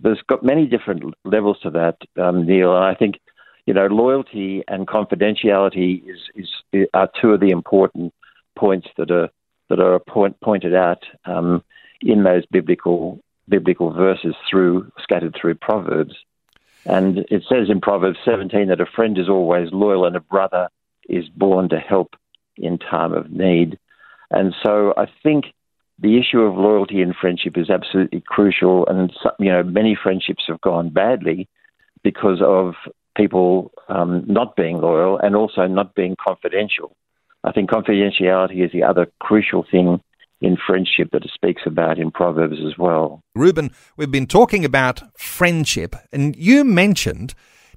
there's 0.00 0.20
got 0.28 0.44
many 0.44 0.66
different 0.66 1.02
levels 1.24 1.58
to 1.62 1.70
that, 1.70 1.96
um, 2.22 2.46
Neil. 2.46 2.76
And 2.76 2.84
I 2.84 2.94
think, 2.94 3.20
you 3.68 3.74
know, 3.74 3.86
loyalty 3.86 4.64
and 4.66 4.86
confidentiality 4.86 6.02
is, 6.08 6.48
is 6.72 6.88
are 6.94 7.10
two 7.20 7.34
of 7.34 7.40
the 7.40 7.50
important 7.50 8.14
points 8.56 8.88
that 8.96 9.10
are 9.10 9.28
that 9.68 9.78
are 9.78 9.98
point, 9.98 10.40
pointed 10.40 10.74
out 10.74 11.04
um, 11.26 11.62
in 12.00 12.22
those 12.22 12.46
biblical 12.46 13.20
biblical 13.46 13.92
verses 13.92 14.34
through 14.48 14.90
scattered 15.02 15.36
through 15.38 15.56
Proverbs. 15.56 16.14
And 16.86 17.18
it 17.30 17.42
says 17.46 17.68
in 17.68 17.82
Proverbs 17.82 18.16
17 18.24 18.68
that 18.68 18.80
a 18.80 18.86
friend 18.86 19.18
is 19.18 19.28
always 19.28 19.68
loyal 19.70 20.06
and 20.06 20.16
a 20.16 20.20
brother 20.20 20.70
is 21.06 21.28
born 21.28 21.68
to 21.68 21.78
help 21.78 22.16
in 22.56 22.78
time 22.78 23.12
of 23.12 23.30
need. 23.30 23.78
And 24.30 24.54
so 24.62 24.94
I 24.96 25.08
think 25.22 25.44
the 25.98 26.18
issue 26.18 26.40
of 26.40 26.56
loyalty 26.56 27.02
and 27.02 27.14
friendship 27.14 27.58
is 27.58 27.68
absolutely 27.68 28.22
crucial. 28.26 28.86
And, 28.86 29.12
you 29.38 29.52
know, 29.52 29.62
many 29.62 29.94
friendships 29.94 30.44
have 30.48 30.62
gone 30.62 30.88
badly 30.88 31.48
because 32.02 32.40
of 32.40 32.72
people 33.18 33.72
um, 33.88 34.24
not 34.26 34.56
being 34.56 34.80
loyal 34.80 35.18
and 35.18 35.36
also 35.36 35.66
not 35.66 35.94
being 35.94 36.16
confidential. 36.26 36.96
I 37.44 37.52
think 37.52 37.70
confidentiality 37.70 38.64
is 38.64 38.72
the 38.72 38.84
other 38.84 39.06
crucial 39.20 39.66
thing 39.70 40.00
in 40.40 40.56
friendship 40.66 41.10
that 41.12 41.24
it 41.24 41.30
speaks 41.34 41.62
about 41.66 41.98
in 41.98 42.10
Proverbs 42.10 42.58
as 42.64 42.78
well. 42.78 43.20
Reuben, 43.34 43.72
we've 43.96 44.10
been 44.10 44.26
talking 44.26 44.64
about 44.64 45.02
friendship, 45.18 45.96
and 46.12 46.36
you 46.36 46.64
mentioned 46.64 47.34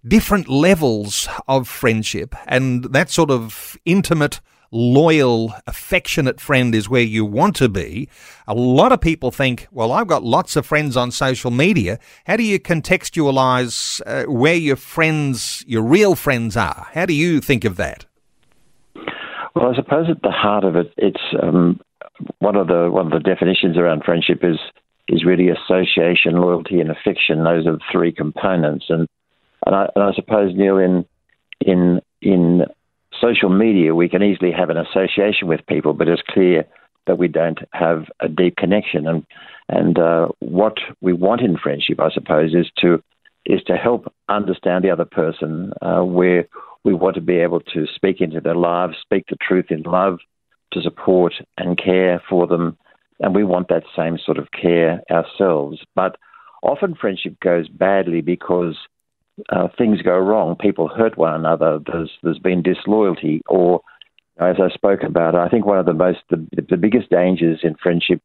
different 0.07 0.47
levels 0.47 1.27
of 1.47 1.67
friendship, 1.67 2.35
and 2.47 2.85
that 2.85 3.09
sort 3.09 3.31
of 3.31 3.77
intimate, 3.85 4.41
loyal, 4.71 5.53
affectionate 5.67 6.39
friend 6.39 6.73
is 6.73 6.89
where 6.89 7.01
you 7.01 7.25
want 7.25 7.55
to 7.57 7.69
be. 7.69 8.09
A 8.47 8.53
lot 8.53 8.91
of 8.91 9.01
people 9.01 9.31
think, 9.31 9.67
well, 9.71 9.91
I've 9.91 10.07
got 10.07 10.23
lots 10.23 10.55
of 10.55 10.65
friends 10.65 10.95
on 10.95 11.11
social 11.11 11.51
media. 11.51 11.99
How 12.25 12.37
do 12.37 12.43
you 12.43 12.59
contextualize 12.59 14.01
uh, 14.05 14.31
where 14.31 14.55
your 14.55 14.77
friends, 14.77 15.63
your 15.67 15.83
real 15.83 16.15
friends 16.15 16.55
are? 16.55 16.87
How 16.93 17.05
do 17.05 17.13
you 17.13 17.41
think 17.41 17.65
of 17.65 17.75
that? 17.77 18.05
Well, 19.55 19.71
I 19.71 19.75
suppose 19.75 20.07
at 20.09 20.21
the 20.21 20.31
heart 20.31 20.63
of 20.63 20.75
it, 20.75 20.93
it's 20.97 21.21
um, 21.41 21.79
one 22.39 22.55
of 22.55 22.67
the 22.67 22.89
one 22.89 23.07
of 23.07 23.11
the 23.11 23.19
definitions 23.19 23.77
around 23.77 24.03
friendship 24.03 24.39
is 24.43 24.57
is 25.07 25.25
really 25.25 25.49
association, 25.49 26.35
loyalty, 26.35 26.79
and 26.79 26.89
affection. 26.89 27.43
Those 27.43 27.67
are 27.67 27.73
the 27.73 27.83
three 27.91 28.13
components, 28.13 28.85
and 28.87 29.07
and 29.65 29.75
I, 29.75 29.89
and 29.93 30.03
I 30.03 30.13
suppose 30.13 30.55
Neil, 30.55 30.77
in 30.77 31.05
in 31.59 32.01
in 32.21 32.65
social 33.19 33.49
media, 33.49 33.95
we 33.95 34.09
can 34.09 34.23
easily 34.23 34.51
have 34.51 34.69
an 34.69 34.77
association 34.77 35.47
with 35.47 35.65
people, 35.67 35.93
but 35.93 36.07
it's 36.07 36.21
clear 36.29 36.65
that 37.07 37.17
we 37.17 37.27
don't 37.27 37.59
have 37.73 38.05
a 38.19 38.27
deep 38.27 38.55
connection. 38.55 39.07
And 39.07 39.25
and 39.69 39.97
uh, 39.97 40.27
what 40.39 40.77
we 41.01 41.13
want 41.13 41.41
in 41.41 41.57
friendship, 41.57 41.99
I 41.99 42.09
suppose, 42.11 42.53
is 42.53 42.69
to 42.81 43.01
is 43.45 43.61
to 43.63 43.75
help 43.75 44.13
understand 44.29 44.83
the 44.83 44.91
other 44.91 45.05
person, 45.05 45.73
uh, 45.81 46.01
where 46.01 46.47
we 46.83 46.93
want 46.93 47.15
to 47.15 47.21
be 47.21 47.37
able 47.37 47.59
to 47.59 47.85
speak 47.93 48.21
into 48.21 48.39
their 48.39 48.55
lives, 48.55 48.95
speak 49.01 49.25
the 49.29 49.35
truth 49.35 49.67
in 49.69 49.83
love, 49.83 50.19
to 50.73 50.81
support 50.81 51.33
and 51.57 51.77
care 51.77 52.21
for 52.29 52.47
them. 52.47 52.77
And 53.19 53.35
we 53.35 53.43
want 53.43 53.67
that 53.69 53.83
same 53.95 54.17
sort 54.23 54.37
of 54.37 54.49
care 54.51 55.01
ourselves. 55.11 55.79
But 55.95 56.17
often 56.63 56.95
friendship 56.95 57.39
goes 57.39 57.67
badly 57.67 58.21
because 58.21 58.77
uh, 59.49 59.67
things 59.77 60.01
go 60.01 60.17
wrong. 60.17 60.55
People 60.55 60.87
hurt 60.87 61.17
one 61.17 61.33
another. 61.33 61.79
There's 61.85 62.11
there's 62.23 62.39
been 62.39 62.61
disloyalty, 62.61 63.41
or 63.47 63.81
as 64.37 64.57
I 64.59 64.69
spoke 64.69 65.03
about, 65.03 65.35
I 65.35 65.49
think 65.49 65.65
one 65.65 65.77
of 65.77 65.85
the 65.85 65.93
most 65.93 66.19
the, 66.29 66.45
the 66.69 66.77
biggest 66.77 67.09
dangers 67.09 67.59
in 67.63 67.75
friendship 67.75 68.21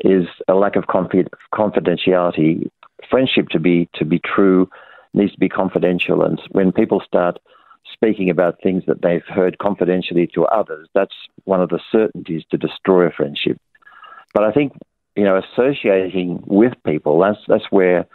is 0.00 0.26
a 0.48 0.54
lack 0.54 0.76
of 0.76 0.84
confidentiality. 0.84 2.70
Friendship 3.10 3.48
to 3.50 3.58
be 3.58 3.88
to 3.94 4.04
be 4.04 4.18
true 4.18 4.68
needs 5.12 5.32
to 5.32 5.38
be 5.38 5.48
confidential, 5.48 6.24
and 6.24 6.40
when 6.50 6.72
people 6.72 7.00
start 7.06 7.38
speaking 7.92 8.30
about 8.30 8.60
things 8.62 8.82
that 8.86 9.02
they've 9.02 9.24
heard 9.26 9.58
confidentially 9.58 10.26
to 10.34 10.44
others, 10.46 10.88
that's 10.94 11.14
one 11.44 11.60
of 11.60 11.68
the 11.68 11.80
certainties 11.92 12.42
to 12.50 12.56
destroy 12.56 13.06
a 13.06 13.10
friendship. 13.10 13.58
But 14.32 14.44
I 14.44 14.52
think, 14.52 14.72
you 15.14 15.24
know, 15.24 15.38
associating 15.38 16.42
with 16.46 16.72
people, 16.84 17.20
that's, 17.20 17.38
that's 17.46 17.70
where 17.70 18.06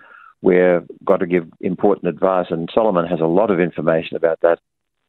we've 0.42 0.88
got 1.04 1.18
to 1.18 1.28
give 1.28 1.48
important 1.62 2.08
advice. 2.08 2.48
And 2.50 2.70
Solomon 2.74 3.06
has 3.06 3.20
a 3.20 3.26
lot 3.26 3.52
of 3.52 3.60
information 3.60 4.18
about 4.18 4.40
that, 4.42 4.60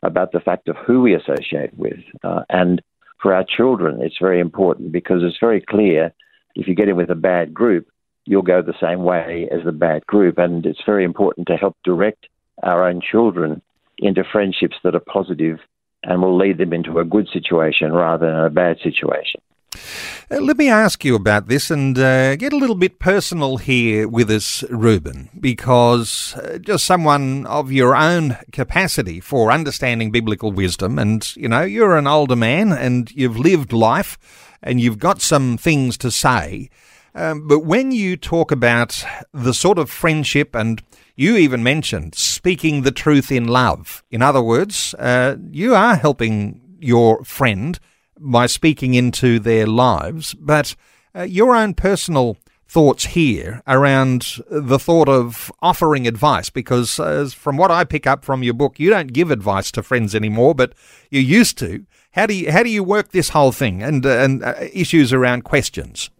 about 0.03 0.33
the 0.33 0.41
fact 0.41 0.69
of 0.69 0.77
who 0.77 1.03
we 1.03 1.15
associate 1.15 1.77
with. 1.77 2.01
Uh, 2.23 2.43
and 2.49 2.83
for 3.21 3.35
our 3.35 3.45
children, 3.45 4.01
it's 4.03 4.19
very 4.21 4.41
important 4.41 4.93
because 4.93 5.23
it's 5.23 5.39
very 5.41 5.61
clear 5.61 6.13
if 6.55 6.67
you 6.67 6.75
get 6.75 6.89
in 6.89 6.97
with 6.97 7.11
a 7.11 7.15
bad 7.15 7.55
group, 7.55 7.89
you'll 8.25 8.43
go 8.43 8.63
the 8.63 8.75
same 8.81 9.03
way 9.03 9.49
as 9.51 9.65
the 9.65 9.73
bad 9.73 10.07
group. 10.07 10.39
And 10.39 10.67
it's 10.67 10.83
very 10.85 11.05
important 11.05 11.47
to 11.49 11.57
help 11.57 11.77
direct 11.85 12.27
our 12.63 12.87
own 12.87 13.01
children 13.01 13.63
into 13.99 14.25
friendships 14.25 14.77
that 14.83 14.95
are 14.95 15.01
positive 15.01 15.59
and 16.03 16.23
will 16.23 16.37
lead 16.37 16.59
them 16.59 16.73
into 16.73 16.99
a 16.99 17.05
good 17.05 17.29
situation 17.33 17.93
rather 17.93 18.27
than 18.27 18.45
a 18.45 18.51
bad 18.51 18.79
situation. 18.83 19.41
Uh, 19.73 20.41
let 20.41 20.57
me 20.57 20.69
ask 20.69 21.05
you 21.05 21.15
about 21.15 21.47
this 21.47 21.71
and 21.71 21.99
uh, 21.99 22.37
get 22.37 22.53
a 22.53 22.57
little 22.57 22.77
bit 22.77 22.99
personal 22.99 23.57
here 23.57 24.09
with 24.09 24.31
us, 24.31 24.65
Reuben, 24.71 25.29
because 25.39 26.35
uh, 26.37 26.59
just 26.59 26.85
someone 26.85 27.47
of 27.47 27.71
your 27.71 27.95
own 27.95 28.37
capacity 28.53 29.21
for 29.21 29.53
understanding 29.53 30.11
biblical 30.11 30.53
wisdom, 30.53 30.99
and 30.99 31.37
you 31.37 31.49
know, 31.49 31.63
you're 31.63 31.97
an 31.97 32.07
older 32.07 32.37
man 32.37 32.73
and 32.73 33.11
you've 33.13 33.39
lived 33.39 33.73
life 33.73 34.19
and 34.63 34.81
you've 34.81 34.99
got 34.99 35.21
some 35.21 35.57
things 35.57 35.97
to 35.99 36.11
say. 36.11 36.69
Um, 37.15 37.49
but 37.49 37.61
when 37.61 37.91
you 37.93 38.17
talk 38.17 38.53
about 38.53 39.05
the 39.33 39.55
sort 39.55 39.79
of 39.79 39.91
friendship, 39.91 40.55
and 40.55 40.83
you 41.17 41.37
even 41.37 41.63
mentioned 41.63 42.15
speaking 42.15 42.83
the 42.83 42.93
truth 42.93 43.33
in 43.33 43.49
love, 43.49 44.05
in 44.11 44.23
other 44.23 44.43
words, 44.43 44.95
uh, 44.95 45.37
you 45.51 45.75
are 45.75 45.97
helping 45.97 46.61
your 46.79 47.25
friend 47.25 47.79
by 48.21 48.47
speaking 48.47 48.95
into 48.95 49.39
their 49.39 49.67
lives, 49.67 50.35
but 50.35 50.77
uh, 51.15 51.23
your 51.23 51.57
own 51.57 51.75
personal 51.75 52.37
thoughts 52.69 53.07
here 53.07 53.63
around 53.67 54.39
the 54.49 54.79
thought 54.79 55.09
of 55.09 55.51
offering 55.61 56.07
advice 56.07 56.51
because 56.51 57.01
uh, 57.01 57.29
from 57.35 57.57
what 57.57 57.73
I 57.73 57.83
pick 57.83 58.07
up 58.07 58.25
from 58.25 58.45
your 58.45 58.55
book 58.55 58.79
you 58.79 58.91
don't 58.91 59.13
give 59.13 59.33
advice 59.33 59.73
to 59.73 59.83
friends 59.83 60.15
anymore 60.15 60.55
but 60.55 60.73
you 61.11 61.19
used 61.19 61.59
to 61.59 61.85
how 62.13 62.27
do 62.27 62.35
you 62.35 62.53
how 62.53 62.63
do 62.63 62.71
you 62.71 62.85
work 62.85 63.11
this 63.11 63.31
whole 63.31 63.51
thing 63.51 63.83
and 63.83 64.07
uh, 64.07 64.11
and 64.11 64.45
uh, 64.45 64.55
issues 64.73 65.13
around 65.13 65.43
questions 65.43 66.11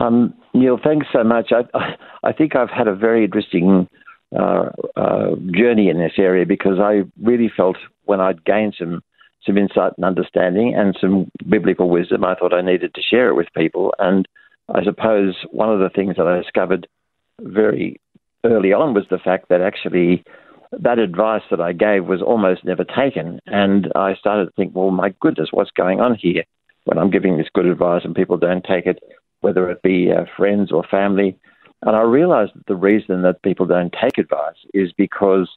um, 0.00 0.34
Neil, 0.54 0.78
thanks 0.82 1.06
so 1.12 1.24
much. 1.24 1.52
I, 1.52 1.96
I 2.22 2.32
think 2.32 2.56
I've 2.56 2.70
had 2.70 2.88
a 2.88 2.94
very 2.94 3.24
interesting 3.24 3.88
uh, 4.38 4.70
uh, 4.96 5.30
journey 5.52 5.88
in 5.88 5.98
this 5.98 6.12
area 6.18 6.46
because 6.46 6.78
I 6.78 7.02
really 7.22 7.50
felt 7.54 7.76
when 8.04 8.20
I'd 8.20 8.44
gained 8.44 8.76
some 8.78 9.02
some 9.44 9.58
insight 9.58 9.92
and 9.96 10.04
understanding 10.04 10.74
and 10.74 10.96
some 11.00 11.30
biblical 11.48 11.88
wisdom, 11.88 12.24
I 12.24 12.34
thought 12.34 12.54
I 12.54 12.62
needed 12.62 12.94
to 12.94 13.02
share 13.02 13.28
it 13.28 13.34
with 13.34 13.46
people. 13.56 13.94
And 13.98 14.26
I 14.74 14.84
suppose 14.84 15.36
one 15.50 15.70
of 15.70 15.80
the 15.80 15.90
things 15.90 16.16
that 16.16 16.26
I 16.26 16.40
discovered 16.40 16.86
very 17.40 18.00
early 18.44 18.72
on 18.72 18.94
was 18.94 19.04
the 19.10 19.18
fact 19.18 19.48
that 19.48 19.60
actually 19.60 20.24
that 20.72 20.98
advice 20.98 21.42
that 21.50 21.60
I 21.60 21.72
gave 21.72 22.04
was 22.04 22.20
almost 22.20 22.64
never 22.64 22.84
taken. 22.84 23.40
And 23.46 23.90
I 23.94 24.14
started 24.14 24.46
to 24.46 24.52
think, 24.52 24.74
well, 24.74 24.90
my 24.90 25.14
goodness, 25.20 25.48
what's 25.50 25.70
going 25.70 26.00
on 26.00 26.14
here 26.14 26.44
when 26.84 26.98
I'm 26.98 27.10
giving 27.10 27.38
this 27.38 27.48
good 27.54 27.66
advice 27.66 28.02
and 28.04 28.14
people 28.14 28.36
don't 28.36 28.64
take 28.64 28.86
it? 28.86 29.02
whether 29.40 29.70
it 29.70 29.82
be 29.82 30.10
uh, 30.12 30.24
friends 30.36 30.72
or 30.72 30.82
family. 30.84 31.36
And 31.82 31.94
I 31.94 32.02
realized 32.02 32.52
that 32.54 32.66
the 32.66 32.76
reason 32.76 33.22
that 33.22 33.42
people 33.42 33.66
don't 33.66 33.94
take 34.00 34.18
advice 34.18 34.56
is 34.74 34.92
because 34.92 35.48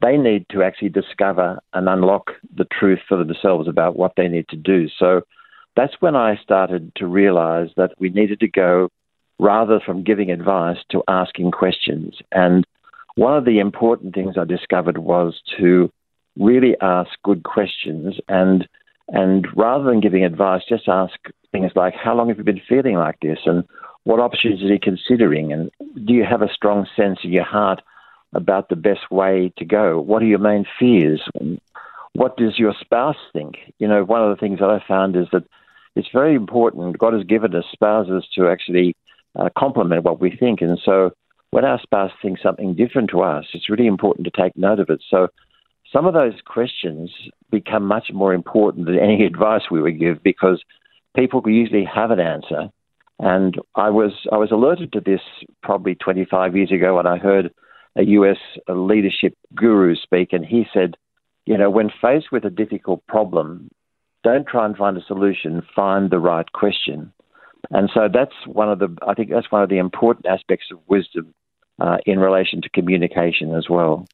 they 0.00 0.16
need 0.16 0.46
to 0.50 0.62
actually 0.62 0.90
discover 0.90 1.58
and 1.72 1.88
unlock 1.88 2.32
the 2.54 2.66
truth 2.78 3.00
for 3.08 3.16
themselves 3.16 3.68
about 3.68 3.96
what 3.96 4.12
they 4.16 4.28
need 4.28 4.48
to 4.48 4.56
do. 4.56 4.88
So 4.98 5.22
that's 5.76 6.00
when 6.00 6.16
I 6.16 6.36
started 6.42 6.92
to 6.96 7.06
realize 7.06 7.70
that 7.76 7.92
we 7.98 8.10
needed 8.10 8.40
to 8.40 8.48
go 8.48 8.88
rather 9.38 9.80
from 9.80 10.04
giving 10.04 10.30
advice 10.30 10.78
to 10.90 11.02
asking 11.08 11.52
questions. 11.52 12.16
And 12.32 12.66
one 13.14 13.36
of 13.36 13.44
the 13.44 13.58
important 13.58 14.14
things 14.14 14.36
I 14.36 14.44
discovered 14.44 14.98
was 14.98 15.40
to 15.58 15.90
really 16.38 16.76
ask 16.80 17.10
good 17.24 17.42
questions 17.42 18.16
and 18.28 18.68
and 19.10 19.48
rather 19.56 19.84
than 19.84 20.00
giving 20.00 20.22
advice, 20.22 20.62
just 20.68 20.86
ask 20.86 21.14
things 21.50 21.72
like, 21.74 21.94
How 21.94 22.14
long 22.14 22.28
have 22.28 22.38
you 22.38 22.44
been 22.44 22.60
feeling 22.68 22.96
like 22.96 23.18
this? 23.20 23.38
And 23.46 23.64
what 24.04 24.20
options 24.20 24.62
are 24.62 24.66
you 24.66 24.78
considering? 24.78 25.52
And 25.52 25.70
do 26.06 26.12
you 26.12 26.24
have 26.24 26.42
a 26.42 26.52
strong 26.52 26.86
sense 26.94 27.20
in 27.24 27.32
your 27.32 27.44
heart 27.44 27.80
about 28.32 28.68
the 28.68 28.76
best 28.76 29.10
way 29.10 29.52
to 29.58 29.64
go? 29.64 30.00
What 30.00 30.22
are 30.22 30.26
your 30.26 30.38
main 30.38 30.64
fears? 30.78 31.22
What 32.14 32.36
does 32.36 32.58
your 32.58 32.74
spouse 32.80 33.16
think? 33.32 33.56
You 33.78 33.88
know, 33.88 34.04
one 34.04 34.22
of 34.22 34.30
the 34.30 34.40
things 34.40 34.60
that 34.60 34.70
I 34.70 34.82
found 34.86 35.16
is 35.16 35.26
that 35.32 35.44
it's 35.96 36.08
very 36.12 36.34
important. 36.34 36.98
God 36.98 37.14
has 37.14 37.24
given 37.24 37.54
us 37.54 37.64
spouses 37.72 38.26
to 38.36 38.48
actually 38.48 38.94
uh, 39.36 39.48
complement 39.56 40.04
what 40.04 40.20
we 40.20 40.30
think. 40.30 40.60
And 40.60 40.78
so 40.84 41.12
when 41.50 41.64
our 41.64 41.80
spouse 41.80 42.12
thinks 42.20 42.42
something 42.42 42.74
different 42.74 43.10
to 43.10 43.22
us, 43.22 43.46
it's 43.54 43.70
really 43.70 43.86
important 43.86 44.26
to 44.26 44.42
take 44.42 44.56
note 44.56 44.80
of 44.80 44.90
it. 44.90 45.02
So 45.08 45.28
some 45.92 46.06
of 46.06 46.14
those 46.14 46.34
questions 46.44 47.10
become 47.50 47.84
much 47.84 48.10
more 48.12 48.34
important 48.34 48.86
than 48.86 48.98
any 48.98 49.24
advice 49.26 49.62
we 49.70 49.80
would 49.80 49.98
give 49.98 50.22
because 50.22 50.62
people 51.16 51.42
usually 51.46 51.84
have 51.84 52.10
an 52.10 52.20
answer. 52.20 52.68
And 53.18 53.56
I 53.74 53.90
was 53.90 54.12
I 54.30 54.36
was 54.36 54.52
alerted 54.52 54.92
to 54.92 55.00
this 55.00 55.20
probably 55.62 55.96
25 55.96 56.56
years 56.56 56.70
ago 56.70 56.96
when 56.96 57.06
I 57.06 57.18
heard 57.18 57.52
a 57.96 58.04
US 58.04 58.38
leadership 58.68 59.34
guru 59.54 59.96
speak, 59.96 60.32
and 60.32 60.44
he 60.44 60.66
said, 60.72 60.96
you 61.46 61.56
know, 61.56 61.70
when 61.70 61.90
faced 62.00 62.30
with 62.30 62.44
a 62.44 62.50
difficult 62.50 63.06
problem, 63.06 63.70
don't 64.22 64.46
try 64.46 64.66
and 64.66 64.76
find 64.76 64.96
a 64.96 65.04
solution, 65.04 65.62
find 65.74 66.10
the 66.10 66.18
right 66.18 66.50
question. 66.52 67.12
And 67.70 67.90
so 67.92 68.08
that's 68.12 68.34
one 68.46 68.70
of 68.70 68.78
the 68.78 68.96
I 69.06 69.14
think 69.14 69.30
that's 69.30 69.50
one 69.50 69.62
of 69.62 69.68
the 69.68 69.78
important 69.78 70.26
aspects 70.26 70.66
of 70.70 70.78
wisdom 70.88 71.34
uh, 71.80 71.98
in 72.06 72.18
relation 72.18 72.62
to 72.62 72.68
communication 72.68 73.54
as 73.54 73.68
well. 73.68 74.06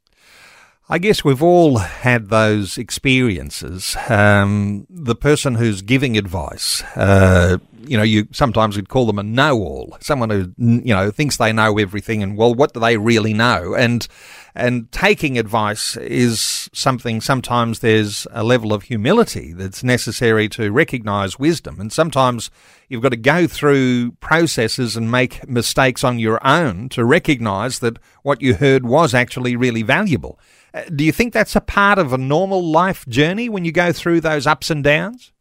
I 0.86 0.98
guess 0.98 1.24
we've 1.24 1.42
all 1.42 1.78
had 1.78 2.28
those 2.28 2.76
experiences. 2.76 3.96
Um, 4.10 4.86
the 4.90 5.14
person 5.14 5.54
who's 5.54 5.80
giving 5.80 6.18
advice, 6.18 6.82
uh, 6.94 7.56
you 7.86 7.96
know, 7.96 8.02
you 8.02 8.28
sometimes 8.32 8.76
would 8.76 8.90
call 8.90 9.06
them 9.06 9.18
a 9.18 9.22
know-all, 9.22 9.96
someone 10.00 10.28
who 10.28 10.52
you 10.58 10.94
know 10.94 11.10
thinks 11.10 11.38
they 11.38 11.54
know 11.54 11.78
everything, 11.78 12.22
and 12.22 12.36
well, 12.36 12.54
what 12.54 12.74
do 12.74 12.80
they 12.80 12.98
really 12.98 13.32
know? 13.32 13.74
And 13.74 14.06
and 14.54 14.92
taking 14.92 15.38
advice 15.38 15.96
is 15.96 16.68
something. 16.74 17.22
Sometimes 17.22 17.78
there's 17.78 18.26
a 18.30 18.44
level 18.44 18.74
of 18.74 18.84
humility 18.84 19.54
that's 19.54 19.82
necessary 19.82 20.50
to 20.50 20.70
recognise 20.70 21.38
wisdom, 21.38 21.80
and 21.80 21.90
sometimes 21.90 22.50
you've 22.94 23.02
got 23.02 23.08
to 23.08 23.16
go 23.16 23.48
through 23.48 24.12
processes 24.20 24.96
and 24.96 25.10
make 25.10 25.48
mistakes 25.48 26.04
on 26.04 26.20
your 26.20 26.38
own 26.46 26.88
to 26.90 27.04
recognise 27.04 27.80
that 27.80 27.98
what 28.22 28.40
you 28.40 28.54
heard 28.54 28.86
was 28.86 29.12
actually 29.12 29.56
really 29.56 29.82
valuable. 29.82 30.38
Uh, 30.72 30.84
do 30.94 31.02
you 31.02 31.10
think 31.10 31.32
that's 31.32 31.56
a 31.56 31.60
part 31.60 31.98
of 31.98 32.12
a 32.12 32.18
normal 32.18 32.64
life 32.64 33.04
journey 33.08 33.48
when 33.48 33.64
you 33.64 33.72
go 33.72 33.92
through 33.92 34.20
those 34.20 34.46
ups 34.46 34.70
and 34.70 34.84
downs? 34.84 35.32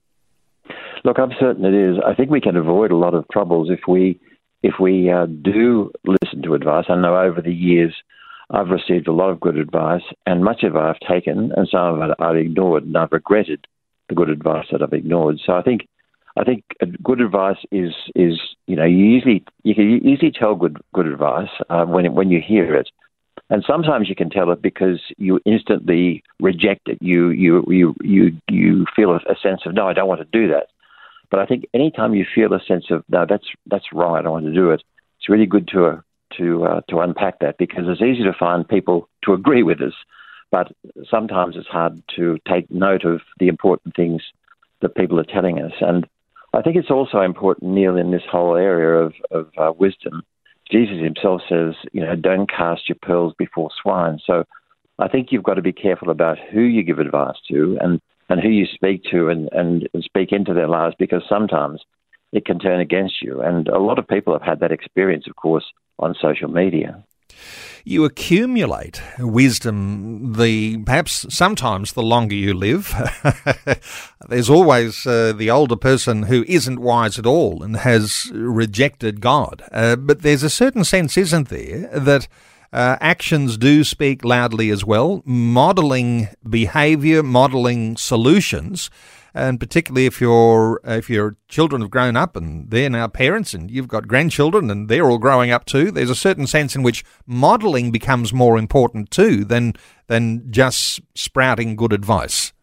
Look, 1.06 1.20
I'm 1.20 1.32
certain 1.40 1.64
it 1.64 1.76
is. 1.76 1.98
I 2.04 2.16
think 2.16 2.32
we 2.32 2.42
can 2.42 2.58
avoid 2.58 2.90
a 2.90 2.96
lot 2.96 3.14
of 3.14 3.26
troubles 3.32 3.70
if 3.70 3.82
we 3.88 4.20
if 4.64 4.76
we 4.80 5.12
uh, 5.12 5.28
do 5.28 5.92
listen 6.06 6.42
to 6.42 6.56
advice. 6.56 6.86
I 6.90 6.96
know 6.96 7.16
over 7.16 7.40
the 7.40 7.54
years 7.54 7.94
I've 8.50 8.70
received 8.70 9.08
a 9.08 9.14
lot 9.14 9.30
of 9.30 9.40
good 9.40 9.58
advice, 9.58 10.02
and 10.26 10.44
much 10.44 10.64
of 10.64 10.76
it 10.76 10.80
I've 10.80 11.00
taken, 11.08 11.52
and 11.56 11.68
some 11.70 12.02
of 12.02 12.10
it 12.10 12.16
I've 12.18 12.38
ignored, 12.38 12.84
and 12.84 12.98
I've 12.98 13.12
regretted 13.12 13.68
the 14.10 14.16
good 14.16 14.30
advice 14.30 14.66
that 14.72 14.82
I've 14.82 14.94
ignored. 14.94 15.40
So 15.46 15.54
I 15.54 15.62
think 15.62 15.88
I 16.36 16.44
think 16.44 16.64
good 17.04 17.22
advice 17.22 17.58
is 17.72 17.94
is 18.16 18.40
you 18.66 18.76
know 18.76 18.86
you 18.86 19.06
usually 19.06 19.44
you 19.64 19.76
can 19.76 20.06
easily 20.06 20.32
tell 20.32 20.56
good 20.56 20.78
good 20.94 21.08
advice 21.08 21.50
uh, 21.70 21.86
when 21.86 22.14
when 22.16 22.32
you 22.32 22.42
hear 22.42 22.76
it, 22.76 22.90
and 23.50 23.64
sometimes 23.68 24.10
you 24.10 24.16
can 24.16 24.32
tell 24.32 24.52
it 24.52 24.62
because 24.62 25.00
you 25.18 25.40
instantly 25.46 26.24
reject 26.40 26.88
it. 26.88 26.98
You 27.02 27.30
you 27.30 27.64
you 27.68 27.96
you 28.02 28.32
you 28.50 28.86
feel 28.96 29.12
a, 29.16 29.36
sense 29.42 29.62
of 29.66 29.76
no, 29.76 29.88
I 29.88 29.94
don't 29.94 30.08
want 30.08 30.22
to 30.22 30.40
do 30.40 30.48
that. 30.52 30.68
But 31.30 31.40
I 31.40 31.46
think 31.46 31.66
anytime 31.74 32.16
you 32.16 32.26
feel 32.34 32.54
a 32.54 32.60
sense 32.60 32.86
of 32.90 33.04
no, 33.10 33.26
that's 33.30 33.48
that's 33.68 33.94
right, 33.94 34.20
I 34.20 34.22
don't 34.24 34.32
want 34.32 34.46
to 34.46 34.54
do 34.54 34.72
it. 34.72 34.84
It's 35.20 35.30
really 35.30 35.46
good 35.46 35.68
to 35.70 36.04
to 36.38 36.66
uh, 36.66 36.82
to 36.90 37.00
unpack 37.00 37.40
that 37.40 37.60
because 37.60 37.84
it's 37.88 38.02
easy 38.02 38.24
to 38.24 38.34
find 38.34 38.68
people 38.68 39.08
to 39.26 39.34
agree 39.34 39.62
with 39.62 39.82
us, 39.82 39.94
but 40.52 40.72
sometimes 41.10 41.56
it's 41.56 41.68
hard 41.68 42.02
to 42.16 42.40
take 42.48 42.72
note 42.72 43.06
of 43.06 43.22
the 43.40 43.50
important 43.50 43.96
things 43.96 44.24
that 44.82 44.96
people 44.96 45.20
are 45.20 45.26
telling 45.26 45.62
us. 45.62 45.74
And 45.80 46.08
I 46.54 46.62
think 46.62 46.76
it's 46.76 46.92
also 46.92 47.22
important, 47.22 47.74
Neil, 47.74 47.98
in 47.98 48.12
this 48.12 48.24
whole 48.32 48.56
area 48.56 49.06
of 49.06 49.14
of 49.32 49.50
uh, 49.58 49.72
wisdom 49.78 50.24
Jesus 50.72 50.98
himself 51.04 51.42
says, 51.50 51.76
you 51.92 52.02
know, 52.02 52.16
don't 52.16 52.50
cast 52.50 52.88
your 52.88 52.98
pearls 53.02 53.34
before 53.38 53.70
swine. 53.82 54.20
So 54.26 54.44
I 55.00 55.08
think 55.08 55.28
you've 55.32 55.44
got 55.44 55.56
to 55.56 55.62
be 55.62 55.74
careful 55.74 56.10
about 56.10 56.38
who 56.52 56.62
you 56.62 56.84
give 56.84 57.00
advice 57.00 57.36
to 57.50 57.78
and, 57.82 58.02
and 58.30 58.42
who 58.42 58.50
you 58.50 58.66
speak 58.74 59.04
to 59.12 59.30
and, 59.30 59.50
and, 59.52 59.88
and 59.94 60.04
speak 60.04 60.32
into 60.32 60.54
their 60.54 60.68
lives 60.68 60.96
because 60.98 61.24
sometimes 61.28 61.82
it 62.32 62.46
can 62.46 62.60
turn 62.60 62.80
against 62.80 63.22
you. 63.22 63.42
And 63.42 63.68
a 63.68 63.80
lot 63.80 64.00
of 64.00 64.08
people 64.08 64.34
have 64.34 64.42
had 64.42 64.62
that 64.62 64.72
experience, 64.72 65.26
of 65.28 65.36
course, 65.36 65.66
on 66.00 66.16
social 66.20 66.50
media 66.50 67.04
you 67.86 68.06
accumulate 68.06 69.02
wisdom 69.20 70.34
the 70.34 70.78
perhaps 70.84 71.26
sometimes 71.30 71.94
the 71.94 72.02
longer 72.04 72.36
you 72.36 72.54
live. 72.54 72.94
There's 74.30 74.50
always 74.50 75.06
uh, 75.06 75.34
the 75.34 75.52
older 75.52 75.76
person 75.76 76.24
who 76.24 76.46
isn't 76.48 76.80
wise 76.80 77.20
at 77.20 77.26
all 77.26 77.62
and 77.62 77.76
has 77.78 78.32
rejected 78.34 79.20
god. 79.20 79.64
Uh, 79.72 79.98
but 79.98 80.22
there's 80.22 80.44
a 80.44 80.50
certain 80.50 80.86
sense 80.86 81.18
isn't 81.18 81.50
there 81.50 81.90
that 81.90 82.28
uh, 82.74 82.98
actions 83.00 83.58
do 83.58 83.84
speak 83.86 84.26
loudly 84.26 84.70
as 84.70 84.84
well 84.84 85.22
modeling 85.26 86.28
behavior 86.50 87.24
modeling 87.24 87.96
solutions 87.96 88.90
and 89.36 89.60
particularly 89.60 90.06
if 90.06 90.22
your 90.22 90.80
if 90.84 91.10
your 91.10 91.36
children 91.48 91.82
have 91.82 91.90
grown 91.90 92.16
up 92.16 92.36
and 92.36 92.70
they're 92.70 92.90
now 92.90 93.08
parents 93.08 93.54
and 93.54 93.72
you've 93.72 93.88
got 93.88 94.08
grandchildren 94.08 94.70
and 94.70 94.90
they're 94.90 95.10
all 95.10 95.18
growing 95.18 95.52
up 95.52 95.66
too, 95.66 95.92
there's 95.92 96.10
a 96.10 96.16
certain 96.16 96.46
sense 96.46 96.76
in 96.76 96.84
which 96.84 97.04
modelling 97.26 97.92
becomes 97.92 98.34
more 98.34 98.58
important 98.58 99.10
too 99.10 99.44
than 99.44 99.74
than 100.08 100.52
just 100.52 101.02
sprouting 101.16 101.76
good 101.76 101.94
advice. 101.94 102.54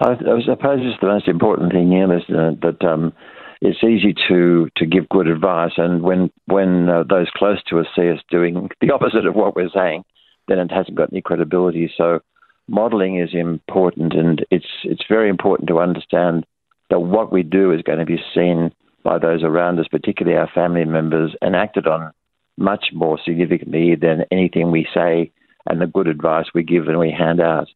I, 0.00 0.12
I 0.12 0.40
suppose 0.44 0.80
it's 0.82 1.00
the 1.00 1.08
most 1.08 1.28
important 1.28 1.72
thing 1.72 1.90
here 1.92 2.12
is 2.12 2.22
that 2.28 2.78
um, 2.82 3.12
it's 3.60 3.82
easy 3.82 4.14
to, 4.28 4.68
to 4.76 4.86
give 4.86 5.08
good 5.08 5.28
advice, 5.28 5.72
and 5.76 6.02
when 6.02 6.30
when 6.46 6.88
uh, 6.88 7.04
those 7.08 7.28
close 7.36 7.62
to 7.68 7.80
us 7.80 7.86
see 7.94 8.10
us 8.10 8.20
doing 8.30 8.70
the 8.80 8.92
opposite 8.92 9.26
of 9.26 9.34
what 9.34 9.56
we're 9.56 9.70
saying, 9.74 10.04
then 10.48 10.58
it 10.58 10.70
hasn't 10.70 10.96
got 10.96 11.12
any 11.12 11.22
credibility. 11.22 11.92
So 11.96 12.20
modelling 12.68 13.18
is 13.18 13.34
important, 13.34 14.14
and 14.14 14.44
it's 14.50 14.66
it's 14.84 15.04
very 15.08 15.28
important 15.28 15.68
to 15.68 15.80
understand 15.80 16.46
that 16.90 17.00
what 17.00 17.32
we 17.32 17.42
do 17.42 17.72
is 17.72 17.82
going 17.82 17.98
to 17.98 18.04
be 18.04 18.22
seen 18.34 18.72
by 19.02 19.18
those 19.18 19.42
around 19.42 19.78
us, 19.78 19.88
particularly 19.88 20.38
our 20.38 20.50
family 20.54 20.84
members, 20.84 21.34
and 21.42 21.54
acted 21.54 21.86
on 21.86 22.12
much 22.56 22.86
more 22.92 23.18
significantly 23.24 23.94
than 23.94 24.24
anything 24.30 24.70
we 24.70 24.86
say 24.94 25.30
and 25.66 25.80
the 25.80 25.86
good 25.86 26.06
advice 26.06 26.46
we 26.54 26.62
give 26.62 26.88
and 26.88 26.98
we 26.98 27.10
hand 27.10 27.40
out. 27.40 27.68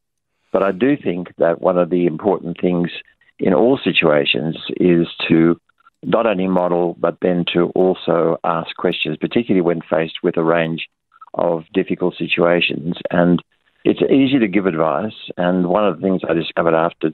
But 0.52 0.62
I 0.62 0.72
do 0.72 0.96
think 0.96 1.34
that 1.38 1.60
one 1.60 1.78
of 1.78 1.90
the 1.90 2.06
important 2.06 2.58
things 2.60 2.90
in 3.38 3.54
all 3.54 3.78
situations 3.82 4.56
is 4.76 5.06
to 5.28 5.60
not 6.04 6.26
only 6.26 6.46
model, 6.46 6.96
but 6.98 7.18
then 7.20 7.44
to 7.52 7.66
also 7.74 8.38
ask 8.44 8.74
questions, 8.76 9.16
particularly 9.20 9.62
when 9.62 9.80
faced 9.80 10.18
with 10.22 10.36
a 10.36 10.44
range 10.44 10.88
of 11.34 11.64
difficult 11.72 12.14
situations. 12.16 12.96
And 13.10 13.42
it's 13.84 14.00
easy 14.02 14.38
to 14.38 14.48
give 14.48 14.66
advice, 14.66 15.14
and 15.36 15.68
one 15.68 15.86
of 15.86 15.96
the 15.96 16.02
things 16.02 16.22
I 16.28 16.34
discovered 16.34 16.74
after 16.74 17.12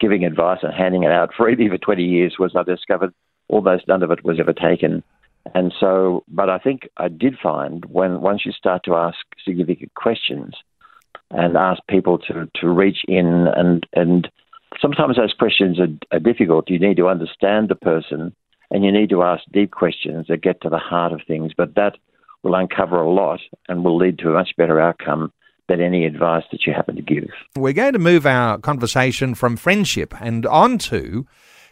giving 0.00 0.24
advice 0.24 0.58
and 0.62 0.74
handing 0.74 1.04
it 1.04 1.12
out 1.12 1.30
freely 1.36 1.68
for 1.68 1.78
20 1.78 2.02
years 2.02 2.36
was 2.38 2.54
I 2.56 2.64
discovered 2.64 3.14
almost 3.48 3.86
none 3.86 4.02
of 4.02 4.10
it 4.10 4.24
was 4.24 4.40
ever 4.40 4.52
taken. 4.52 5.02
And 5.54 5.72
so, 5.78 6.24
but 6.28 6.48
I 6.48 6.58
think 6.58 6.88
I 6.96 7.08
did 7.08 7.36
find 7.42 7.84
when 7.86 8.20
once 8.20 8.46
you 8.46 8.52
start 8.52 8.84
to 8.84 8.94
ask 8.94 9.18
significant 9.44 9.94
questions 9.94 10.54
and 11.30 11.56
ask 11.56 11.80
people 11.88 12.18
to, 12.18 12.48
to 12.60 12.68
reach 12.68 12.98
in 13.08 13.48
and 13.48 13.86
and 13.92 14.30
sometimes 14.80 15.16
those 15.16 15.34
questions 15.38 15.78
are, 15.80 16.16
are 16.16 16.20
difficult. 16.20 16.70
You 16.70 16.78
need 16.78 16.96
to 16.96 17.08
understand 17.08 17.68
the 17.68 17.74
person 17.74 18.34
and 18.70 18.84
you 18.84 18.92
need 18.92 19.10
to 19.10 19.22
ask 19.22 19.42
deep 19.52 19.70
questions 19.70 20.26
that 20.28 20.42
get 20.42 20.60
to 20.62 20.70
the 20.70 20.78
heart 20.78 21.12
of 21.12 21.20
things. 21.26 21.52
But 21.56 21.74
that 21.74 21.96
will 22.42 22.54
uncover 22.54 22.96
a 22.96 23.10
lot 23.10 23.40
and 23.68 23.84
will 23.84 23.96
lead 23.96 24.18
to 24.20 24.30
a 24.30 24.32
much 24.32 24.50
better 24.56 24.80
outcome 24.80 25.32
than 25.68 25.80
any 25.80 26.04
advice 26.04 26.44
that 26.50 26.66
you 26.66 26.72
happen 26.72 26.96
to 26.96 27.02
give. 27.02 27.28
We're 27.56 27.72
going 27.72 27.92
to 27.92 27.98
move 27.98 28.26
our 28.26 28.58
conversation 28.58 29.34
from 29.34 29.56
friendship 29.56 30.14
and 30.20 30.44
on 30.46 30.78
to 30.78 31.26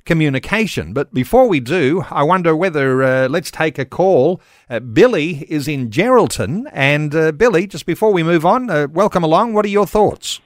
communication. 0.04 0.92
But 0.92 1.12
before 1.12 1.48
we 1.48 1.60
do, 1.60 2.04
I 2.10 2.22
wonder 2.22 2.54
whether 2.54 3.02
uh, 3.02 3.28
let's 3.28 3.50
take 3.50 3.78
a 3.78 3.84
call. 3.84 4.40
Uh, 4.68 4.80
Billy 4.80 5.46
is 5.50 5.68
in 5.68 5.90
Geraldton. 5.90 6.64
And 6.72 7.14
uh, 7.14 7.32
Billy, 7.32 7.66
just 7.66 7.86
before 7.86 8.12
we 8.12 8.22
move 8.22 8.46
on, 8.46 8.70
uh, 8.70 8.86
welcome 8.90 9.24
along. 9.24 9.54
What 9.54 9.64
are 9.64 9.68
your 9.68 9.86
thoughts? 9.86 10.40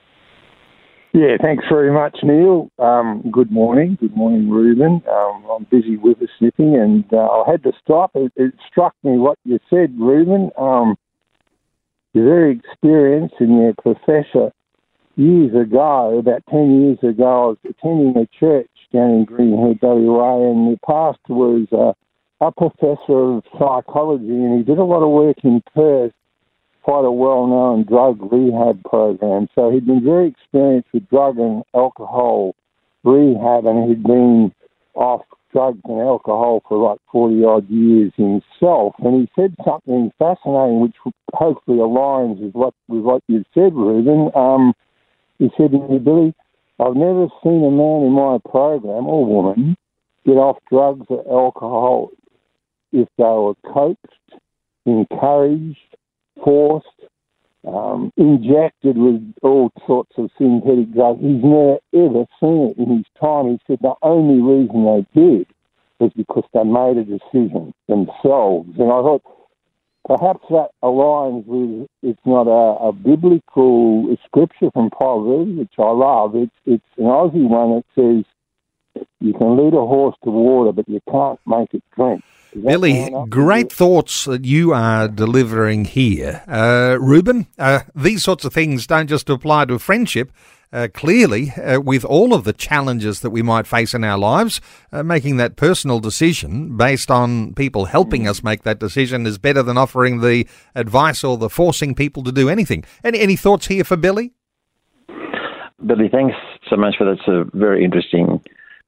Yeah, 1.14 1.36
thanks 1.40 1.62
very 1.70 1.92
much, 1.92 2.18
Neil. 2.24 2.72
Um, 2.80 3.22
good 3.30 3.52
morning. 3.52 3.96
Good 4.00 4.16
morning, 4.16 4.50
Reuben. 4.50 5.00
Um, 5.08 5.44
I'm 5.48 5.62
busy 5.70 5.94
whipper 5.96 6.26
snipping 6.40 6.74
and 6.74 7.04
uh, 7.12 7.18
I 7.18 7.52
had 7.52 7.62
to 7.62 7.72
stop. 7.80 8.10
It, 8.16 8.32
it, 8.34 8.52
struck 8.68 8.96
me 9.04 9.16
what 9.16 9.38
you 9.44 9.60
said, 9.70 9.94
Reuben. 9.96 10.50
Um, 10.58 10.96
you're 12.14 12.24
very 12.24 12.58
experienced 12.58 13.36
and 13.38 13.54
you're 13.54 13.70
a 13.70 13.74
professor. 13.80 14.50
Years 15.14 15.54
ago, 15.54 16.18
about 16.18 16.42
10 16.50 16.82
years 16.82 16.98
ago, 17.08 17.24
I 17.24 17.46
was 17.46 17.58
attending 17.62 18.20
a 18.20 18.26
church 18.40 18.70
down 18.92 19.10
in 19.10 19.24
Greenhead, 19.24 19.78
WA, 19.82 20.50
and 20.50 20.74
the 20.74 20.78
pastor 20.84 21.32
was 21.32 21.68
uh, 21.70 21.92
a 22.44 22.50
professor 22.50 23.36
of 23.36 23.44
psychology 23.52 24.26
and 24.30 24.58
he 24.58 24.64
did 24.64 24.78
a 24.78 24.84
lot 24.84 25.04
of 25.04 25.10
work 25.10 25.36
in 25.44 25.62
Perth, 25.76 26.10
quite 26.84 27.06
a 27.06 27.10
well 27.10 27.46
known 27.46 27.84
drug 27.84 28.20
rehab 28.30 28.84
program. 28.84 29.48
So 29.54 29.70
he'd 29.70 29.86
been 29.86 30.04
very 30.04 30.28
experienced 30.28 30.88
with 30.92 31.08
drug 31.08 31.38
and 31.38 31.64
alcohol 31.74 32.54
rehab 33.04 33.64
and 33.64 33.88
he'd 33.88 34.02
been 34.02 34.52
off 34.94 35.22
drugs 35.50 35.80
and 35.84 35.98
alcohol 36.00 36.62
for 36.68 36.76
like 36.76 36.98
40 37.10 37.42
odd 37.44 37.70
years 37.70 38.12
himself. 38.16 38.94
And 38.98 39.22
he 39.22 39.30
said 39.34 39.54
something 39.64 40.12
fascinating, 40.18 40.80
which 40.80 40.96
hopefully 41.32 41.78
aligns 41.78 42.38
with 42.38 42.52
what, 42.52 42.74
with 42.88 43.00
what 43.00 43.22
you 43.28 43.44
said, 43.54 43.72
Reuben. 43.74 44.30
Um, 44.34 44.74
he 45.38 45.48
said 45.56 45.70
to 45.72 45.78
me, 45.78 45.98
Billy, 45.98 46.34
I've 46.78 46.96
never 46.96 47.28
seen 47.42 47.64
a 47.64 47.70
man 47.70 48.02
in 48.02 48.12
my 48.12 48.38
program 48.44 49.06
or 49.06 49.24
woman 49.24 49.76
get 50.26 50.32
off 50.32 50.58
drugs 50.68 51.06
or 51.08 51.24
alcohol 51.30 52.10
if 52.92 53.08
they 53.16 53.24
were 53.24 53.54
coaxed, 53.72 54.42
encouraged, 54.84 55.78
forced, 56.42 56.86
um, 57.66 58.12
injected 58.16 58.96
with 58.98 59.22
all 59.42 59.70
sorts 59.86 60.12
of 60.16 60.30
synthetic 60.38 60.92
drugs. 60.92 61.20
He's 61.20 61.42
never 61.42 61.78
ever 61.94 62.26
seen 62.40 62.74
it 62.74 62.78
in 62.78 62.96
his 62.96 63.06
time. 63.20 63.48
He 63.48 63.58
said 63.66 63.78
the 63.80 63.94
only 64.02 64.42
reason 64.42 64.84
they 64.84 65.20
did 65.20 65.46
was 65.98 66.12
because 66.16 66.44
they 66.52 66.64
made 66.64 66.98
a 66.98 67.04
decision 67.04 67.72
themselves. 67.88 68.68
And 68.78 68.90
I 68.90 69.00
thought 69.00 69.22
perhaps 70.06 70.44
that 70.50 70.68
aligns 70.82 71.46
with 71.46 71.88
it's 72.02 72.20
not 72.26 72.46
a, 72.46 72.88
a 72.88 72.92
biblical 72.92 74.14
scripture 74.26 74.70
from 74.72 74.90
Proverbs, 74.90 75.56
which 75.56 75.72
I 75.78 75.90
love. 75.90 76.36
It's 76.36 76.54
it's 76.66 76.84
an 76.98 77.04
Aussie 77.04 77.48
one 77.48 77.76
that 77.76 77.84
says 77.94 78.24
you 79.20 79.32
can 79.32 79.56
lead 79.56 79.74
a 79.74 79.86
horse 79.86 80.16
to 80.24 80.30
water, 80.30 80.72
but 80.72 80.88
you 80.88 81.00
can't 81.10 81.40
make 81.46 81.72
it 81.74 81.82
drink. 81.96 82.22
Billy, 82.62 83.10
great 83.28 83.72
thoughts 83.72 84.24
that 84.26 84.44
you 84.44 84.72
are 84.72 85.08
delivering 85.08 85.84
here. 85.84 86.42
Uh, 86.46 86.96
Reuben, 87.00 87.46
uh, 87.58 87.80
these 87.94 88.22
sorts 88.22 88.44
of 88.44 88.52
things 88.52 88.86
don't 88.86 89.08
just 89.08 89.28
apply 89.28 89.66
to 89.66 89.78
friendship. 89.78 90.32
Uh, 90.72 90.88
clearly, 90.92 91.52
uh, 91.52 91.80
with 91.80 92.04
all 92.04 92.34
of 92.34 92.42
the 92.42 92.52
challenges 92.52 93.20
that 93.20 93.30
we 93.30 93.42
might 93.42 93.64
face 93.64 93.94
in 93.94 94.02
our 94.02 94.18
lives, 94.18 94.60
uh, 94.90 95.04
making 95.04 95.36
that 95.36 95.54
personal 95.54 96.00
decision 96.00 96.76
based 96.76 97.12
on 97.12 97.54
people 97.54 97.84
helping 97.84 98.26
us 98.26 98.42
make 98.42 98.64
that 98.64 98.80
decision 98.80 99.24
is 99.24 99.38
better 99.38 99.62
than 99.62 99.78
offering 99.78 100.20
the 100.20 100.44
advice 100.74 101.22
or 101.22 101.36
the 101.38 101.48
forcing 101.48 101.94
people 101.94 102.24
to 102.24 102.32
do 102.32 102.48
anything. 102.48 102.82
Any, 103.04 103.20
any 103.20 103.36
thoughts 103.36 103.68
here 103.68 103.84
for 103.84 103.96
Billy? 103.96 104.32
Billy, 105.86 106.08
thanks 106.10 106.34
so 106.68 106.76
much 106.76 106.96
for 106.98 107.04
that. 107.04 107.18
It's 107.20 107.28
a 107.28 107.56
very 107.56 107.84
interesting 107.84 108.40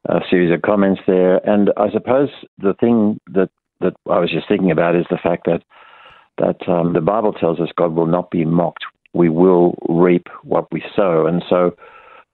a 0.08 0.20
series 0.30 0.52
of 0.52 0.62
comments 0.62 1.00
there. 1.06 1.36
And 1.48 1.70
I 1.76 1.90
suppose 1.90 2.28
the 2.58 2.74
thing 2.74 3.20
that, 3.32 3.50
that 3.80 3.94
I 4.10 4.18
was 4.18 4.30
just 4.30 4.48
thinking 4.48 4.70
about 4.70 4.96
is 4.96 5.06
the 5.10 5.18
fact 5.22 5.46
that 5.46 5.62
that 6.38 6.68
um, 6.68 6.92
the 6.92 7.00
Bible 7.00 7.32
tells 7.32 7.60
us 7.60 7.68
God 7.76 7.94
will 7.94 8.06
not 8.06 8.30
be 8.30 8.44
mocked. 8.44 8.84
We 9.14 9.30
will 9.30 9.74
reap 9.88 10.26
what 10.42 10.70
we 10.70 10.84
sow. 10.94 11.26
And 11.26 11.42
so 11.48 11.74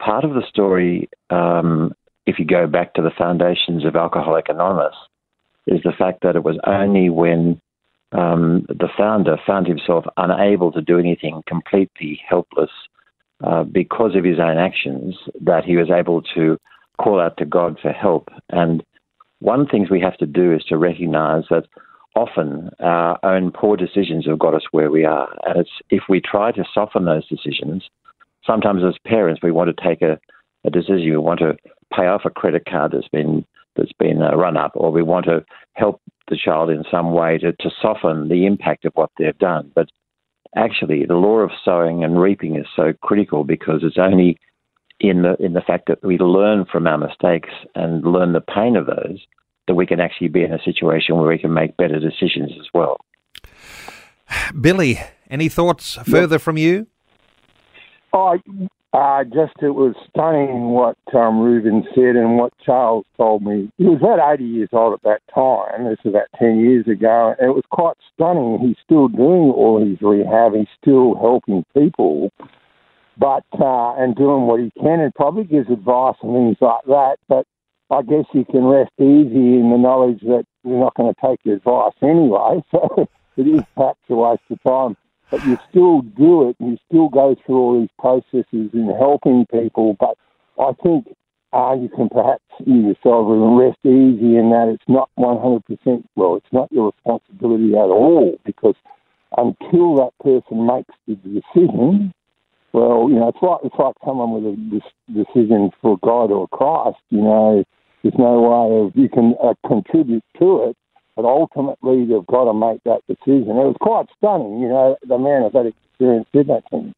part 0.00 0.24
of 0.24 0.35
the 0.35 0.42
story, 0.48 1.08
um, 1.30 1.92
if 2.26 2.38
you 2.38 2.44
go 2.44 2.66
back 2.66 2.94
to 2.94 3.02
the 3.02 3.12
foundations 3.16 3.85
of 3.85 3.94
Alcoholic 3.94 4.48
Anonymous, 4.48 4.96
is 5.68 5.80
the 5.85 5.92
fact 5.96 6.22
that 6.22 6.35
it 6.35 6.42
was 6.42 6.58
only 6.66 7.08
when 7.11 7.61
um, 8.11 8.66
the 8.68 8.88
founder 8.96 9.37
found 9.46 9.68
himself 9.68 10.04
unable 10.16 10.72
to 10.72 10.82
do 10.82 10.98
anything, 10.98 11.42
completely 11.46 12.20
helpless 12.28 12.70
uh, 13.44 13.62
because 13.62 14.16
of 14.16 14.24
his 14.24 14.38
own 14.40 14.58
actions, 14.58 15.16
that 15.40 15.64
he 15.64 15.76
was 15.76 15.90
able 15.90 16.22
to 16.35 16.58
call 17.02 17.20
out 17.20 17.36
to 17.38 17.44
God 17.44 17.78
for 17.80 17.92
help. 17.92 18.28
And 18.50 18.82
one 19.40 19.66
thing 19.66 19.86
we 19.90 20.00
have 20.00 20.16
to 20.18 20.26
do 20.26 20.54
is 20.54 20.62
to 20.64 20.76
recognize 20.76 21.44
that 21.50 21.66
often 22.14 22.70
our 22.80 23.18
own 23.24 23.50
poor 23.50 23.76
decisions 23.76 24.26
have 24.26 24.38
got 24.38 24.54
us 24.54 24.62
where 24.70 24.90
we 24.90 25.04
are. 25.04 25.28
And 25.44 25.60
it's 25.60 25.70
if 25.90 26.04
we 26.08 26.20
try 26.20 26.52
to 26.52 26.64
soften 26.72 27.04
those 27.04 27.26
decisions, 27.28 27.84
sometimes 28.46 28.82
as 28.84 28.94
parents 29.06 29.42
we 29.42 29.50
want 29.50 29.74
to 29.74 29.84
take 29.84 30.02
a, 30.02 30.18
a 30.64 30.70
decision, 30.70 31.10
we 31.10 31.16
want 31.16 31.40
to 31.40 31.56
pay 31.94 32.06
off 32.06 32.22
a 32.24 32.30
credit 32.30 32.64
card 32.68 32.92
that's 32.92 33.08
been 33.08 33.44
that's 33.74 33.92
been 33.98 34.20
uh, 34.20 34.36
run 34.36 34.56
up, 34.56 34.72
or 34.74 34.90
we 34.90 35.02
want 35.02 35.24
to 35.24 35.42
help 35.72 36.00
the 36.28 36.36
child 36.36 36.68
in 36.68 36.84
some 36.90 37.12
way 37.12 37.38
to, 37.38 37.52
to 37.52 37.70
soften 37.80 38.28
the 38.28 38.44
impact 38.44 38.84
of 38.84 38.92
what 38.94 39.10
they've 39.18 39.38
done. 39.38 39.72
But 39.74 39.88
actually, 40.54 41.06
the 41.06 41.14
law 41.14 41.38
of 41.38 41.50
sowing 41.64 42.04
and 42.04 42.20
reaping 42.20 42.56
is 42.56 42.66
so 42.76 42.92
critical 43.02 43.44
because 43.44 43.80
it's 43.82 43.96
only 43.98 44.38
in 45.02 45.22
the 45.22 45.36
in 45.44 45.52
the 45.52 45.60
fact 45.60 45.88
that 45.88 46.02
we 46.02 46.16
learn 46.16 46.64
from 46.64 46.86
our 46.86 46.96
mistakes 46.96 47.50
and 47.74 48.04
learn 48.04 48.32
the 48.32 48.40
pain 48.40 48.76
of 48.76 48.86
those, 48.86 49.20
that 49.66 49.74
we 49.74 49.84
can 49.84 50.00
actually 50.00 50.28
be 50.28 50.42
in 50.42 50.52
a 50.52 50.62
situation 50.62 51.16
where 51.16 51.28
we 51.28 51.38
can 51.38 51.52
make 51.52 51.76
better 51.76 51.98
decisions 51.98 52.52
as 52.58 52.66
well. 52.72 52.98
Billy, 54.58 55.00
any 55.28 55.48
thoughts 55.48 55.98
further 56.08 56.38
from 56.38 56.56
you? 56.56 56.86
I 58.14 58.36
uh, 58.92 59.24
just 59.24 59.54
it 59.62 59.74
was 59.74 59.94
stunning 60.10 60.70
what 60.70 60.98
um, 61.14 61.40
Reuben 61.40 61.82
said 61.94 62.14
and 62.14 62.36
what 62.36 62.52
Charles 62.64 63.06
told 63.16 63.42
me. 63.42 63.70
He 63.78 63.84
was 63.84 63.98
about 63.98 64.34
80 64.34 64.44
years 64.44 64.68
old 64.72 64.94
at 64.94 65.02
that 65.02 65.22
time. 65.34 65.88
This 65.88 65.98
was 66.04 66.12
about 66.14 66.28
10 66.38 66.60
years 66.60 66.86
ago. 66.86 67.34
And 67.38 67.48
it 67.48 67.54
was 67.54 67.64
quite 67.70 67.96
stunning. 68.12 68.58
He's 68.60 68.76
still 68.84 69.08
doing 69.08 69.50
all 69.50 69.82
his 69.82 70.00
rehab. 70.02 70.54
He's 70.54 70.66
still 70.80 71.14
helping 71.14 71.64
people 71.74 72.30
but 73.18 73.44
uh, 73.61 73.94
and 73.96 74.14
doing 74.16 74.42
what 74.42 74.61
he 74.61 74.72
can 74.81 75.01
and 75.01 75.14
probably 75.14 75.44
gives 75.44 75.70
advice 75.70 76.16
and 76.22 76.33
things 76.33 76.57
like 76.61 76.85
that. 76.87 77.16
But 77.29 77.46
I 77.90 78.03
guess 78.03 78.25
you 78.33 78.44
can 78.44 78.64
rest 78.64 78.92
easy 78.98 79.61
in 79.61 79.70
the 79.70 79.79
knowledge 79.79 80.20
that 80.22 80.44
you're 80.64 80.81
not 80.81 80.94
going 80.94 81.12
to 81.12 81.20
take 81.20 81.40
your 81.44 81.57
advice 81.57 81.94
anyway. 82.03 82.62
So 83.35 83.42
it 83.44 83.48
is 83.48 83.62
perhaps 83.75 84.01
a 84.11 84.14
waste 84.14 84.42
of 84.51 84.62
time. 84.62 84.96
But 85.31 85.46
you 85.46 85.57
still 85.70 86.03
do 86.03 86.51
it 86.51 86.57
and 86.61 86.72
you 86.72 86.79
still 86.87 87.09
go 87.09 87.35
through 87.46 87.57
all 87.57 87.81
these 87.81 87.88
processes 87.98 88.70
in 88.75 88.94
helping 88.98 89.46
people. 89.46 89.96
But 89.98 90.18
I 90.59 90.72
think 90.83 91.07
uh, 91.55 91.75
you 91.81 91.88
can 91.88 92.11
perhaps 92.11 92.44
you 92.66 92.88
yourself 92.88 93.27
rest 93.29 93.79
easy 93.85 94.37
in 94.37 94.51
that 94.51 94.68
it's 94.68 94.85
not 94.88 95.09
100% 95.18 96.05
well, 96.16 96.37
it's 96.37 96.53
not 96.53 96.70
your 96.72 96.92
responsibility 96.92 97.72
at 97.72 97.88
all 97.88 98.38
because 98.44 98.75
until 99.37 99.96
that 99.96 100.12
person 100.22 100.66
makes 100.66 100.94
the 101.07 101.14
decision, 101.16 102.12
well, 102.72 103.08
you 103.08 103.16
know, 103.16 103.28
it's 103.28 103.42
like 103.42 103.61
it's 103.64 103.74
like 103.78 103.94
someone 104.04 104.32
with 104.32 104.54
a 104.54 104.82
decision 105.12 105.70
for 105.80 105.98
God 106.02 106.30
or 106.30 106.48
Christ. 106.48 106.98
You 107.11 107.20
know, 107.20 107.64
there's 108.02 108.14
no 108.18 108.40
way 108.40 108.87
of 108.87 108.92
you 108.96 109.08
can 109.08 109.35
uh, 109.42 109.54
contribute 109.66 110.24
to 110.38 110.64
it, 110.64 110.76
but 111.14 111.24
ultimately 111.24 112.06
they've 112.06 112.26
got 112.26 112.44
to 112.44 112.54
make 112.54 112.82
that 112.85 113.02
decision. 113.08 113.61
It 113.61 113.68
was 113.68 113.76
quite 113.80 114.06
stunning. 114.16 114.61
You 114.61 114.68
know, 114.68 114.96
the 115.06 115.18
man 115.18 115.42
of 115.42 115.52
that 115.52 115.66
experience 115.66 116.26
did 116.32 116.48
that 116.48 116.64
to. 116.70 116.92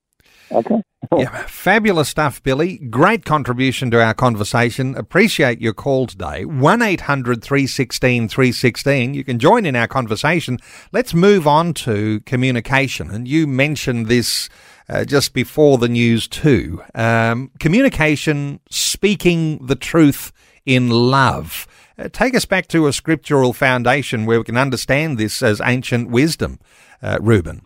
Okay. 0.51 0.83
yeah, 1.19 1.45
fabulous 1.47 2.09
stuff, 2.09 2.43
Billy. 2.43 2.79
Great 2.79 3.25
contribution 3.25 3.91
to 3.91 4.03
our 4.03 4.15
conversation. 4.15 4.97
Appreciate 4.97 5.61
your 5.61 5.75
call 5.75 6.07
today. 6.07 6.45
1 6.45 6.83
800 6.83 7.43
316 7.43 8.29
316. 8.29 9.15
You 9.15 9.25
can 9.25 9.39
join 9.39 9.67
in 9.67 9.77
our 9.77 9.89
conversation. 9.89 10.59
Let's 10.93 11.15
move 11.15 11.47
on 11.47 11.75
to 11.75 12.21
communication. 12.21 13.11
And 13.11 13.29
you 13.29 13.47
mentioned 13.47 14.07
this 14.07 14.49
uh, 14.89 15.05
just 15.05 15.33
before 15.33 15.79
the 15.79 15.89
news 15.89 16.29
too. 16.29 16.83
Um, 16.95 17.51
communication, 17.59 18.61
speaking 18.71 19.67
the 19.67 19.77
truth 19.77 20.33
in 20.67 20.91
love. 20.91 21.67
Uh, 21.99 22.09
take 22.13 22.35
us 22.35 22.45
back 22.45 22.67
to 22.69 22.87
a 22.87 22.93
scriptural 22.93 23.53
foundation 23.53 24.27
where 24.27 24.39
we 24.39 24.45
can 24.45 24.57
understand 24.57 25.17
this 25.17 25.43
as 25.43 25.61
ancient 25.65 26.11
wisdom, 26.11 26.59
uh, 27.03 27.19
Reuben. 27.21 27.63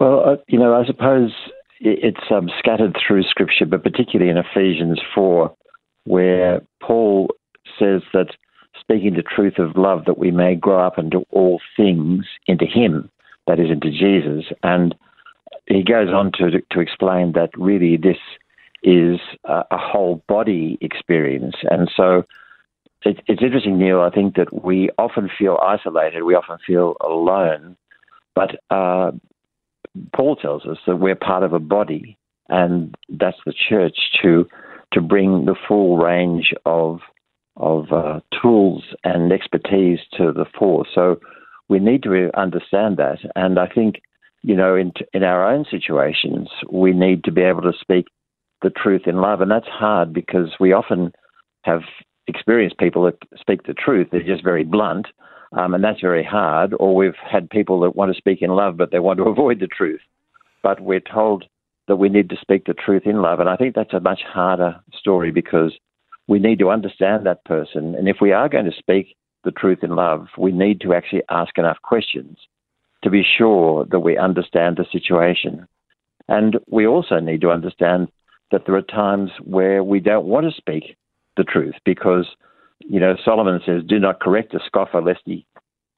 Well, 0.00 0.22
uh, 0.26 0.36
you 0.48 0.58
know, 0.58 0.74
I 0.74 0.86
suppose 0.86 1.30
it's 1.78 2.30
um, 2.30 2.48
scattered 2.58 2.96
through 3.06 3.22
Scripture, 3.24 3.66
but 3.66 3.82
particularly 3.82 4.30
in 4.30 4.38
Ephesians 4.38 4.98
4, 5.14 5.54
where 6.04 6.62
Paul 6.82 7.28
says 7.78 8.02
that 8.14 8.28
speaking 8.80 9.14
the 9.14 9.22
truth 9.22 9.58
of 9.58 9.76
love, 9.76 10.06
that 10.06 10.18
we 10.18 10.30
may 10.30 10.54
grow 10.56 10.84
up 10.84 10.98
into 10.98 11.24
all 11.30 11.60
things 11.76 12.24
into 12.46 12.64
Him, 12.64 13.10
that 13.46 13.60
is, 13.60 13.70
into 13.70 13.90
Jesus. 13.90 14.50
And 14.62 14.94
he 15.66 15.82
goes 15.82 16.08
on 16.08 16.32
to 16.32 16.62
to 16.70 16.80
explain 16.80 17.32
that 17.32 17.50
really 17.56 17.96
this 17.96 18.16
is 18.82 19.20
a, 19.44 19.64
a 19.70 19.78
whole 19.78 20.22
body 20.26 20.78
experience, 20.80 21.56
and 21.70 21.90
so 21.94 22.24
it, 23.04 23.20
it's 23.26 23.42
interesting, 23.42 23.78
Neil. 23.78 24.00
I 24.00 24.10
think 24.10 24.34
that 24.36 24.64
we 24.64 24.90
often 24.98 25.30
feel 25.38 25.58
isolated, 25.62 26.22
we 26.22 26.34
often 26.34 26.58
feel 26.66 26.96
alone, 27.00 27.76
but 28.34 28.56
uh, 28.70 29.12
Paul 30.14 30.36
tells 30.36 30.66
us 30.66 30.78
that 30.86 30.96
we're 30.96 31.14
part 31.14 31.42
of 31.42 31.52
a 31.52 31.58
body, 31.58 32.16
and 32.48 32.94
that's 33.08 33.38
the 33.44 33.54
church 33.68 33.96
to 34.22 34.46
to 34.92 35.00
bring 35.00 35.44
the 35.44 35.56
full 35.68 35.96
range 35.96 36.52
of 36.66 37.00
of 37.56 37.92
uh, 37.92 38.20
tools 38.40 38.84
and 39.04 39.32
expertise 39.32 40.00
to 40.16 40.32
the 40.32 40.46
fore. 40.58 40.86
So 40.94 41.20
we 41.68 41.78
need 41.78 42.02
to 42.04 42.30
understand 42.36 42.96
that, 42.96 43.18
and 43.36 43.58
I 43.58 43.66
think 43.66 44.00
you 44.42 44.56
know, 44.56 44.74
in, 44.74 44.92
in 45.12 45.22
our 45.22 45.52
own 45.52 45.64
situations, 45.70 46.48
we 46.70 46.92
need 46.92 47.24
to 47.24 47.32
be 47.32 47.42
able 47.42 47.62
to 47.62 47.72
speak 47.78 48.06
the 48.62 48.70
truth 48.70 49.02
in 49.06 49.16
love. 49.16 49.40
And 49.40 49.50
that's 49.50 49.68
hard 49.68 50.12
because 50.12 50.54
we 50.58 50.72
often 50.72 51.12
have 51.62 51.82
experienced 52.26 52.78
people 52.78 53.04
that 53.04 53.18
speak 53.38 53.64
the 53.64 53.74
truth. 53.74 54.08
They're 54.10 54.22
just 54.22 54.44
very 54.44 54.64
blunt, 54.64 55.06
um, 55.52 55.74
and 55.74 55.82
that's 55.82 56.00
very 56.00 56.24
hard. 56.24 56.74
Or 56.78 56.94
we've 56.94 57.14
had 57.16 57.50
people 57.50 57.80
that 57.80 57.96
want 57.96 58.12
to 58.12 58.18
speak 58.18 58.42
in 58.42 58.50
love, 58.50 58.76
but 58.76 58.90
they 58.90 58.98
want 58.98 59.18
to 59.18 59.24
avoid 59.28 59.60
the 59.60 59.66
truth. 59.66 60.00
But 60.62 60.80
we're 60.80 61.00
told 61.00 61.44
that 61.88 61.96
we 61.96 62.08
need 62.08 62.30
to 62.30 62.36
speak 62.40 62.66
the 62.66 62.74
truth 62.74 63.02
in 63.04 63.20
love. 63.22 63.40
And 63.40 63.48
I 63.48 63.56
think 63.56 63.74
that's 63.74 63.94
a 63.94 64.00
much 64.00 64.20
harder 64.22 64.80
story 64.92 65.32
because 65.32 65.72
we 66.28 66.38
need 66.38 66.60
to 66.60 66.70
understand 66.70 67.26
that 67.26 67.44
person. 67.44 67.94
And 67.96 68.08
if 68.08 68.18
we 68.20 68.32
are 68.32 68.48
going 68.48 68.66
to 68.66 68.78
speak 68.78 69.16
the 69.42 69.50
truth 69.50 69.80
in 69.82 69.96
love, 69.96 70.28
we 70.38 70.52
need 70.52 70.80
to 70.82 70.94
actually 70.94 71.22
ask 71.30 71.58
enough 71.58 71.78
questions 71.82 72.38
to 73.02 73.10
be 73.10 73.24
sure 73.24 73.86
that 73.86 74.00
we 74.00 74.16
understand 74.16 74.76
the 74.76 74.86
situation. 74.92 75.66
And 76.28 76.58
we 76.68 76.86
also 76.86 77.18
need 77.18 77.40
to 77.40 77.50
understand 77.50 78.08
that 78.52 78.62
there 78.66 78.76
are 78.76 78.82
times 78.82 79.30
where 79.42 79.82
we 79.82 80.00
don't 80.00 80.26
want 80.26 80.46
to 80.46 80.56
speak 80.56 80.96
the 81.36 81.44
truth 81.44 81.74
because, 81.84 82.26
you 82.80 83.00
know, 83.00 83.16
Solomon 83.24 83.60
says, 83.64 83.82
do 83.86 83.98
not 83.98 84.20
correct 84.20 84.54
a 84.54 84.60
scoffer 84.66 85.00
lest 85.00 85.20
he, 85.24 85.46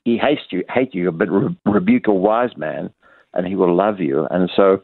he 0.04 0.18
hates 0.18 0.42
you, 0.50 0.64
hate 0.68 0.94
you, 0.94 1.10
but 1.12 1.28
re- 1.30 1.56
rebuke 1.64 2.06
a 2.08 2.14
wise 2.14 2.56
man 2.56 2.90
and 3.34 3.46
he 3.46 3.56
will 3.56 3.74
love 3.74 4.00
you. 4.00 4.26
And 4.30 4.50
so 4.54 4.82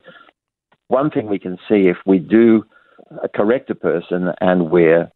one 0.88 1.10
thing 1.10 1.28
we 1.28 1.38
can 1.38 1.58
see 1.68 1.88
if 1.88 1.96
we 2.06 2.18
do 2.18 2.64
correct 3.34 3.70
a 3.70 3.74
person 3.74 4.28
and 4.40 4.70
we're 4.70 5.10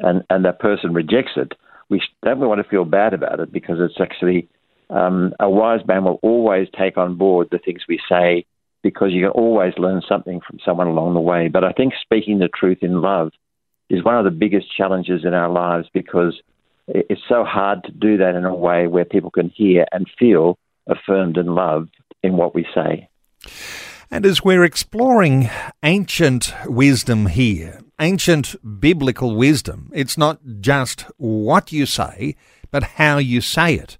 and, 0.00 0.24
and 0.28 0.44
that 0.44 0.58
person 0.58 0.92
rejects 0.92 1.32
it, 1.36 1.52
we 1.88 2.02
don't 2.24 2.40
we 2.40 2.46
want 2.46 2.62
to 2.62 2.68
feel 2.68 2.84
bad 2.84 3.14
about 3.14 3.40
it 3.40 3.52
because 3.52 3.76
it's 3.78 4.00
actually 4.00 4.48
um, 4.90 5.32
a 5.40 5.48
wise 5.48 5.80
man 5.86 6.04
will 6.04 6.18
always 6.22 6.68
take 6.78 6.98
on 6.98 7.16
board 7.16 7.48
the 7.50 7.58
things 7.58 7.82
we 7.88 8.00
say 8.08 8.44
because 8.82 9.12
you 9.12 9.22
can 9.22 9.30
always 9.30 9.72
learn 9.78 10.02
something 10.06 10.40
from 10.46 10.58
someone 10.64 10.88
along 10.88 11.14
the 11.14 11.20
way. 11.20 11.48
But 11.48 11.64
I 11.64 11.72
think 11.72 11.94
speaking 12.00 12.38
the 12.38 12.48
truth 12.48 12.78
in 12.82 13.00
love 13.00 13.32
is 13.90 14.04
one 14.04 14.16
of 14.16 14.24
the 14.24 14.30
biggest 14.30 14.74
challenges 14.74 15.24
in 15.24 15.34
our 15.34 15.50
lives 15.50 15.88
because 15.92 16.40
it's 16.88 17.22
so 17.28 17.44
hard 17.44 17.82
to 17.84 17.92
do 17.92 18.18
that 18.18 18.34
in 18.34 18.44
a 18.44 18.54
way 18.54 18.86
where 18.86 19.04
people 19.04 19.30
can 19.30 19.48
hear 19.50 19.86
and 19.92 20.06
feel 20.18 20.58
affirmed 20.86 21.36
and 21.36 21.54
loved 21.54 21.96
in 22.22 22.36
what 22.36 22.54
we 22.54 22.66
say. 22.74 23.08
And 24.10 24.26
as 24.26 24.44
we're 24.44 24.64
exploring 24.64 25.50
ancient 25.82 26.54
wisdom 26.66 27.26
here, 27.26 27.80
ancient 28.00 28.54
biblical 28.80 29.34
wisdom, 29.34 29.90
it's 29.94 30.18
not 30.18 30.40
just 30.60 31.02
what 31.16 31.72
you 31.72 31.86
say, 31.86 32.36
but 32.70 32.82
how 32.82 33.18
you 33.18 33.40
say 33.40 33.74
it. 33.74 33.98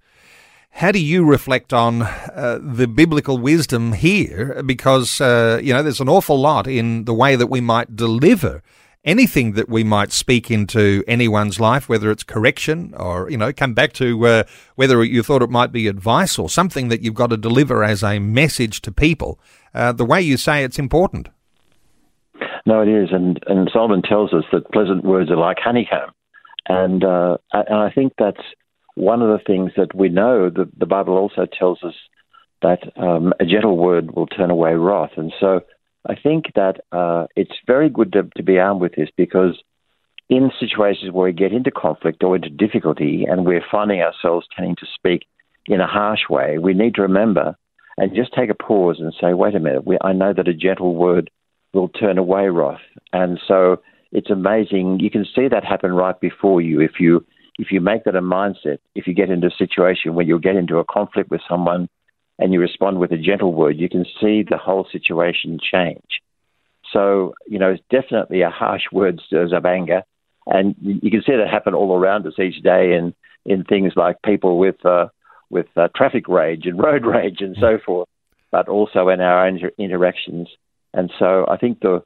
How 0.70 0.90
do 0.90 0.98
you 0.98 1.24
reflect 1.24 1.72
on 1.72 2.02
uh, 2.02 2.58
the 2.60 2.88
biblical 2.88 3.38
wisdom 3.38 3.92
here? 3.92 4.62
Because, 4.64 5.20
uh, 5.20 5.60
you 5.62 5.72
know, 5.72 5.82
there's 5.82 6.00
an 6.00 6.08
awful 6.08 6.38
lot 6.38 6.66
in 6.66 7.04
the 7.04 7.14
way 7.14 7.36
that 7.36 7.46
we 7.46 7.60
might 7.60 7.94
deliver 7.94 8.60
anything 9.04 9.52
that 9.52 9.68
we 9.68 9.84
might 9.84 10.12
speak 10.12 10.50
into 10.50 11.04
anyone's 11.06 11.60
life, 11.60 11.88
whether 11.88 12.10
it's 12.10 12.22
correction 12.22 12.94
or, 12.96 13.30
you 13.30 13.36
know, 13.36 13.52
come 13.52 13.74
back 13.74 13.92
to 13.94 14.26
uh, 14.26 14.42
whether 14.76 15.04
you 15.04 15.22
thought 15.22 15.42
it 15.42 15.50
might 15.50 15.72
be 15.72 15.86
advice 15.86 16.38
or 16.38 16.48
something 16.48 16.88
that 16.88 17.02
you've 17.02 17.14
got 17.14 17.28
to 17.30 17.36
deliver 17.36 17.84
as 17.84 18.02
a 18.02 18.18
message 18.18 18.80
to 18.82 18.90
people. 18.90 19.38
Uh, 19.74 19.92
the 19.92 20.04
way 20.04 20.20
you 20.20 20.36
say 20.36 20.64
it's 20.64 20.78
important. 20.78 21.28
No, 22.66 22.80
it 22.80 22.88
is. 22.88 23.10
And, 23.12 23.38
and 23.46 23.70
Solomon 23.72 24.02
tells 24.02 24.32
us 24.32 24.44
that 24.52 24.70
pleasant 24.72 25.04
words 25.04 25.30
are 25.30 25.36
like 25.36 25.58
honeycomb. 25.58 26.12
And, 26.66 27.04
uh, 27.04 27.36
and 27.52 27.76
I 27.76 27.90
think 27.90 28.14
that's 28.18 28.40
one 28.94 29.20
of 29.20 29.28
the 29.28 29.44
things 29.44 29.72
that 29.76 29.94
we 29.94 30.08
know 30.08 30.48
that 30.48 30.78
the 30.78 30.86
Bible 30.86 31.18
also 31.18 31.46
tells 31.46 31.82
us 31.82 31.94
that 32.62 32.78
um, 32.96 33.34
a 33.38 33.44
gentle 33.44 33.76
word 33.76 34.16
will 34.16 34.26
turn 34.26 34.50
away 34.50 34.72
wrath. 34.72 35.10
And 35.16 35.32
so 35.38 35.60
I 36.08 36.14
think 36.14 36.52
that 36.54 36.80
uh, 36.92 37.26
it's 37.34 37.54
very 37.66 37.88
good 37.88 38.12
to, 38.12 38.24
to 38.36 38.42
be 38.42 38.58
armed 38.58 38.80
with 38.80 38.94
this 38.94 39.08
because 39.16 39.62
in 40.28 40.50
situations 40.58 41.12
where 41.12 41.26
we 41.26 41.32
get 41.32 41.52
into 41.52 41.70
conflict 41.70 42.22
or 42.22 42.36
into 42.36 42.50
difficulty 42.50 43.26
and 43.28 43.44
we're 43.44 43.64
finding 43.70 44.00
ourselves 44.00 44.46
tending 44.54 44.76
to 44.76 44.86
speak 44.94 45.26
in 45.66 45.80
a 45.80 45.86
harsh 45.86 46.28
way, 46.28 46.58
we 46.58 46.74
need 46.74 46.94
to 46.96 47.02
remember 47.02 47.56
and 47.96 48.14
just 48.14 48.34
take 48.34 48.50
a 48.50 48.54
pause 48.54 48.96
and 48.98 49.14
say, 49.20 49.34
wait 49.34 49.54
a 49.54 49.60
minute, 49.60 49.86
we, 49.86 49.96
I 50.02 50.12
know 50.12 50.32
that 50.32 50.48
a 50.48 50.54
gentle 50.54 50.94
word 50.94 51.30
will 51.72 51.88
turn 51.88 52.18
away 52.18 52.48
wrath. 52.48 52.80
And 53.12 53.40
so 53.46 53.80
it's 54.12 54.30
amazing. 54.30 55.00
You 55.00 55.10
can 55.10 55.26
see 55.34 55.48
that 55.48 55.64
happen 55.64 55.92
right 55.92 56.18
before 56.18 56.60
you 56.60 56.80
if 56.80 57.00
you 57.00 57.24
if 57.56 57.70
you 57.70 57.80
make 57.80 58.02
that 58.02 58.16
a 58.16 58.20
mindset, 58.20 58.78
if 58.96 59.06
you 59.06 59.14
get 59.14 59.30
into 59.30 59.46
a 59.46 59.56
situation 59.56 60.14
where 60.14 60.24
you'll 60.24 60.40
get 60.40 60.56
into 60.56 60.78
a 60.78 60.84
conflict 60.84 61.30
with 61.30 61.40
someone 61.48 61.88
and 62.38 62.52
you 62.52 62.60
respond 62.60 62.98
with 62.98 63.12
a 63.12 63.18
gentle 63.18 63.52
word, 63.52 63.78
you 63.78 63.88
can 63.88 64.04
see 64.20 64.42
the 64.48 64.58
whole 64.58 64.86
situation 64.90 65.58
change. 65.60 66.20
So, 66.92 67.34
you 67.46 67.58
know, 67.58 67.70
it's 67.70 67.82
definitely 67.90 68.42
a 68.42 68.50
harsh 68.50 68.84
word 68.92 69.20
stirs 69.24 69.52
up 69.52 69.64
anger. 69.64 70.02
And 70.46 70.74
you 70.80 71.10
can 71.10 71.22
see 71.22 71.36
that 71.36 71.48
happen 71.50 71.74
all 71.74 71.96
around 71.96 72.26
us 72.26 72.38
each 72.38 72.62
day 72.62 72.94
in, 72.94 73.14
in 73.46 73.64
things 73.64 73.94
like 73.96 74.22
people 74.22 74.58
with, 74.58 74.84
uh, 74.84 75.06
with 75.50 75.66
uh, 75.76 75.88
traffic 75.96 76.28
rage 76.28 76.66
and 76.66 76.78
road 76.82 77.06
rage 77.06 77.40
and 77.40 77.56
so 77.60 77.78
forth, 77.84 78.08
but 78.50 78.68
also 78.68 79.08
in 79.08 79.20
our 79.20 79.46
inter- 79.48 79.72
interactions. 79.78 80.48
And 80.92 81.12
so 81.18 81.46
I 81.48 81.56
think 81.56 81.80
the, 81.80 82.02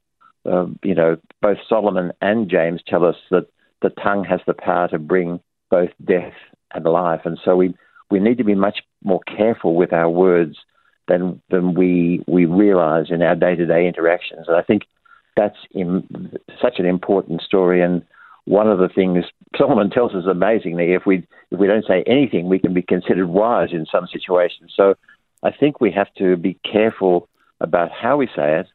uh, 0.49 0.67
you 0.83 0.95
know, 0.95 1.17
both 1.41 1.57
Solomon 1.67 2.11
and 2.21 2.49
James 2.49 2.81
tell 2.87 3.05
us 3.05 3.17
that 3.29 3.47
the 3.81 3.89
tongue 3.89 4.23
has 4.25 4.39
the 4.47 4.53
power 4.53 4.87
to 4.89 4.99
bring 4.99 5.39
both 5.69 5.89
death 6.03 6.33
and 6.73 6.85
life. 6.85 7.21
And 7.25 7.39
so 7.43 7.55
we, 7.55 7.75
we 8.09 8.19
need 8.19 8.37
to 8.37 8.43
be 8.43 8.55
much 8.55 8.79
more 9.03 9.21
careful 9.37 9.75
with 9.75 9.93
our 9.93 10.09
words 10.09 10.57
than, 11.07 11.41
than 11.49 11.73
we, 11.73 12.23
we 12.27 12.45
realize 12.45 13.07
in 13.09 13.21
our 13.21 13.35
day 13.35 13.55
to 13.55 13.65
day 13.65 13.87
interactions. 13.87 14.47
And 14.47 14.57
I 14.57 14.61
think 14.61 14.83
that's 15.35 15.57
in, 15.71 16.37
such 16.61 16.79
an 16.79 16.85
important 16.85 17.41
story. 17.41 17.81
And 17.81 18.03
one 18.45 18.69
of 18.69 18.79
the 18.79 18.89
things 18.89 19.25
Solomon 19.57 19.89
tells 19.89 20.13
us 20.13 20.25
amazingly, 20.29 20.93
if 20.93 21.05
we, 21.05 21.27
if 21.51 21.59
we 21.59 21.67
don't 21.67 21.85
say 21.87 22.03
anything, 22.05 22.47
we 22.47 22.59
can 22.59 22.73
be 22.73 22.81
considered 22.81 23.27
wise 23.27 23.69
in 23.71 23.85
some 23.91 24.07
situations. 24.11 24.73
So 24.75 24.95
I 25.43 25.51
think 25.51 25.79
we 25.79 25.91
have 25.91 26.13
to 26.17 26.35
be 26.35 26.57
careful 26.69 27.27
about 27.61 27.91
how 27.91 28.17
we 28.17 28.27
say 28.27 28.59
it 28.59 28.67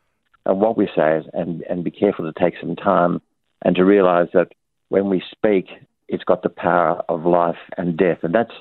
and 0.47 0.61
what 0.61 0.77
we 0.77 0.87
say 0.87 1.19
it 1.19 1.27
and, 1.33 1.63
and 1.63 1.85
be 1.85 1.91
careful 1.91 2.31
to 2.31 2.39
take 2.39 2.55
some 2.61 2.77
time 2.77 3.21
and 3.63 3.77
to 3.77 3.85
realize 3.85 4.29
that 4.35 4.53
when 4.89 5.09
we 5.09 5.23
speak, 5.31 5.67
it's 6.09 6.25
got 6.25 6.43
the 6.43 6.49
power 6.49 7.03
of 7.09 7.25
life 7.25 7.57
and 7.77 7.97
death. 7.97 8.19
And 8.23 8.35
that's, 8.35 8.53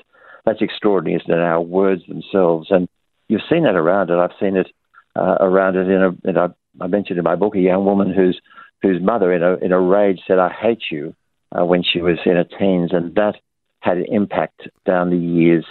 that's 0.44 0.62
extraordinary, 0.62 1.20
isn't 1.20 1.32
it? 1.32 1.40
Our 1.40 1.60
words 1.60 2.02
themselves. 2.06 2.68
And 2.70 2.88
you've 3.28 3.42
seen 3.50 3.64
that 3.64 3.76
around 3.76 4.10
it. 4.10 4.18
I've 4.18 4.38
seen 4.40 4.56
it 4.56 4.68
uh, 5.16 5.36
around 5.40 5.76
it 5.76 5.88
in 5.88 6.02
a, 6.02 6.28
in 6.28 6.36
a, 6.36 6.54
I 6.80 6.86
mentioned 6.86 7.18
in 7.18 7.24
my 7.24 7.36
book, 7.36 7.54
a 7.54 7.60
young 7.60 7.84
woman 7.84 8.12
whose, 8.12 8.40
whose 8.82 9.00
mother 9.00 9.32
in 9.32 9.42
a, 9.42 9.54
in 9.56 9.72
a 9.72 9.80
rage 9.80 10.20
said, 10.26 10.38
I 10.38 10.50
hate 10.50 10.82
you 10.90 11.14
uh, 11.56 11.64
when 11.64 11.82
she 11.82 12.00
was 12.00 12.18
in 12.26 12.36
her 12.36 12.44
teens. 12.44 12.90
And 12.92 13.14
that 13.14 13.36
had 13.80 13.98
an 13.98 14.06
impact 14.08 14.68
down 14.84 15.10
the 15.10 15.16
years 15.16 15.64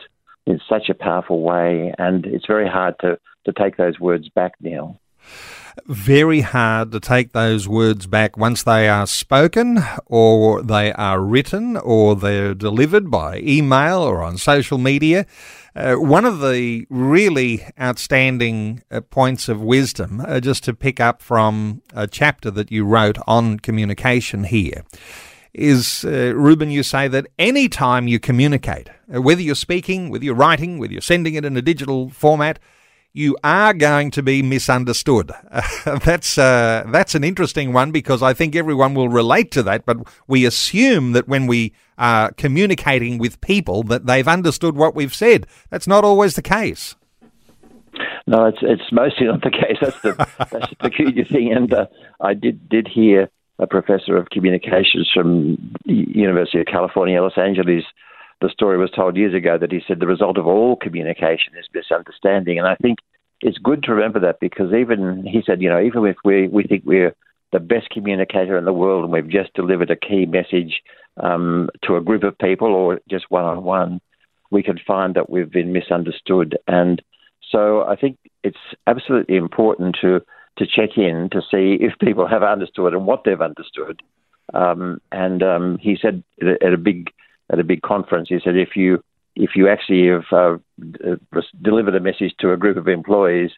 in 0.45 0.59
such 0.67 0.89
a 0.89 0.93
powerful 0.93 1.41
way. 1.41 1.93
And 1.97 2.25
it's 2.25 2.47
very 2.47 2.67
hard 2.67 2.95
to, 3.01 3.19
to 3.45 3.53
take 3.53 3.77
those 3.77 3.99
words 3.99 4.29
back, 4.29 4.53
Neil 4.59 4.99
very 5.85 6.41
hard 6.41 6.91
to 6.91 6.99
take 6.99 7.31
those 7.31 7.67
words 7.67 8.07
back 8.07 8.37
once 8.37 8.63
they 8.63 8.87
are 8.87 9.07
spoken 9.07 9.79
or 10.05 10.61
they 10.61 10.93
are 10.93 11.19
written 11.19 11.77
or 11.77 12.15
they're 12.15 12.53
delivered 12.53 13.09
by 13.09 13.39
email 13.39 13.99
or 13.99 14.21
on 14.21 14.37
social 14.37 14.77
media. 14.77 15.25
Uh, 15.75 15.95
one 15.95 16.23
of 16.23 16.39
the 16.39 16.85
really 16.89 17.65
outstanding 17.81 18.83
uh, 18.91 19.01
points 19.01 19.49
of 19.49 19.61
wisdom, 19.61 20.21
uh, 20.27 20.39
just 20.39 20.63
to 20.63 20.73
pick 20.73 20.99
up 20.99 21.21
from 21.21 21.81
a 21.93 22.05
chapter 22.05 22.51
that 22.51 22.71
you 22.71 22.85
wrote 22.85 23.17
on 23.25 23.59
communication 23.59 24.43
here, 24.43 24.83
is, 25.53 26.05
uh, 26.05 26.33
Reuben, 26.35 26.69
you 26.69 26.83
say 26.83 27.07
that 27.07 27.27
any 27.39 27.67
time 27.67 28.07
you 28.07 28.19
communicate, 28.19 28.89
uh, 29.13 29.21
whether 29.21 29.41
you're 29.41 29.55
speaking, 29.55 30.09
whether 30.09 30.25
you're 30.25 30.35
writing, 30.35 30.77
whether 30.77 30.93
you're 30.93 31.01
sending 31.01 31.33
it 31.33 31.45
in 31.45 31.57
a 31.57 31.61
digital 31.61 32.09
format, 32.09 32.59
you 33.13 33.37
are 33.43 33.73
going 33.73 34.09
to 34.11 34.23
be 34.23 34.41
misunderstood. 34.41 35.31
That's 35.85 36.37
uh, 36.37 36.83
that's 36.91 37.13
an 37.13 37.23
interesting 37.23 37.71
one 37.71 37.91
because 37.91 38.23
I 38.23 38.33
think 38.33 38.55
everyone 38.55 38.95
will 38.95 39.09
relate 39.09 39.51
to 39.51 39.63
that. 39.63 39.85
But 39.85 39.97
we 40.27 40.45
assume 40.45 41.11
that 41.11 41.27
when 41.27 41.45
we 41.45 41.73
are 41.97 42.31
communicating 42.31 43.19
with 43.19 43.39
people, 43.39 43.83
that 43.83 44.07
they've 44.07 44.27
understood 44.27 44.75
what 44.75 44.95
we've 44.95 45.13
said. 45.13 45.45
That's 45.69 45.87
not 45.87 46.03
always 46.03 46.35
the 46.35 46.41
case. 46.41 46.95
No, 48.25 48.45
it's 48.45 48.59
it's 48.61 48.91
mostly 48.91 49.27
not 49.27 49.43
the 49.43 49.51
case. 49.51 49.77
That's 49.79 50.01
the 50.01 50.13
that's 50.51 50.69
the 50.69 50.75
peculiar 50.79 51.25
thing. 51.25 51.53
And 51.53 51.71
uh, 51.71 51.85
I 52.19 52.33
did 52.33 52.67
did 52.67 52.87
hear 52.87 53.29
a 53.59 53.67
professor 53.67 54.17
of 54.17 54.29
communications 54.31 55.09
from 55.13 55.75
University 55.85 56.59
of 56.59 56.65
California, 56.65 57.21
Los 57.21 57.37
Angeles 57.37 57.83
the 58.43 58.49
story 58.49 58.77
was 58.77 58.91
told 58.91 59.15
years 59.15 59.33
ago 59.33 59.57
that 59.57 59.71
he 59.71 59.81
said 59.87 60.01
the 60.01 60.05
result 60.05 60.37
of 60.37 60.45
all 60.45 60.75
communication 60.75 61.53
is 61.57 61.65
misunderstanding. 61.73 62.59
And 62.59 62.67
I 62.67 62.75
think 62.75 62.99
it's 63.39 63.57
good 63.57 63.83
to 63.83 63.93
remember 63.93 64.19
that 64.19 64.41
because 64.41 64.73
even 64.73 65.25
he 65.25 65.41
said, 65.45 65.61
you 65.61 65.69
know, 65.69 65.81
even 65.81 66.05
if 66.05 66.17
we, 66.25 66.49
we 66.49 66.63
think 66.63 66.83
we're 66.85 67.15
the 67.53 67.61
best 67.61 67.89
communicator 67.89 68.57
in 68.57 68.65
the 68.65 68.73
world 68.73 69.05
and 69.05 69.13
we've 69.13 69.29
just 69.29 69.53
delivered 69.53 69.89
a 69.91 69.95
key 69.95 70.25
message 70.25 70.81
um, 71.23 71.69
to 71.83 71.95
a 71.95 72.01
group 72.01 72.23
of 72.23 72.37
people 72.37 72.67
or 72.75 72.99
just 73.09 73.23
one 73.29 73.45
on 73.45 73.63
one, 73.63 74.01
we 74.51 74.61
can 74.61 74.77
find 74.85 75.15
that 75.15 75.29
we've 75.29 75.51
been 75.51 75.71
misunderstood. 75.71 76.57
And 76.67 77.01
so 77.49 77.83
I 77.83 77.95
think 77.95 78.17
it's 78.43 78.57
absolutely 78.87 79.37
important 79.37 79.95
to 80.01 80.19
to 80.57 80.67
check 80.67 80.97
in 80.97 81.29
to 81.31 81.41
see 81.49 81.77
if 81.81 81.97
people 81.99 82.27
have 82.27 82.43
understood 82.43 82.93
and 82.93 83.07
what 83.07 83.23
they've 83.23 83.41
understood. 83.41 84.01
Um, 84.53 85.01
and 85.11 85.41
um, 85.41 85.79
he 85.81 85.97
said 85.99 86.23
at 86.41 86.73
a 86.73 86.77
big 86.77 87.09
at 87.51 87.59
a 87.59 87.63
big 87.63 87.81
conference. 87.81 88.29
He 88.29 88.39
said, 88.43 88.57
if 88.57 88.75
you 88.75 89.03
if 89.35 89.51
you 89.55 89.67
actually 89.67 90.07
have 90.07 90.31
uh, 90.31 90.57
delivered 91.61 91.95
a 91.95 91.99
message 91.99 92.33
to 92.39 92.51
a 92.51 92.57
group 92.57 92.77
of 92.77 92.87
employees 92.87 93.51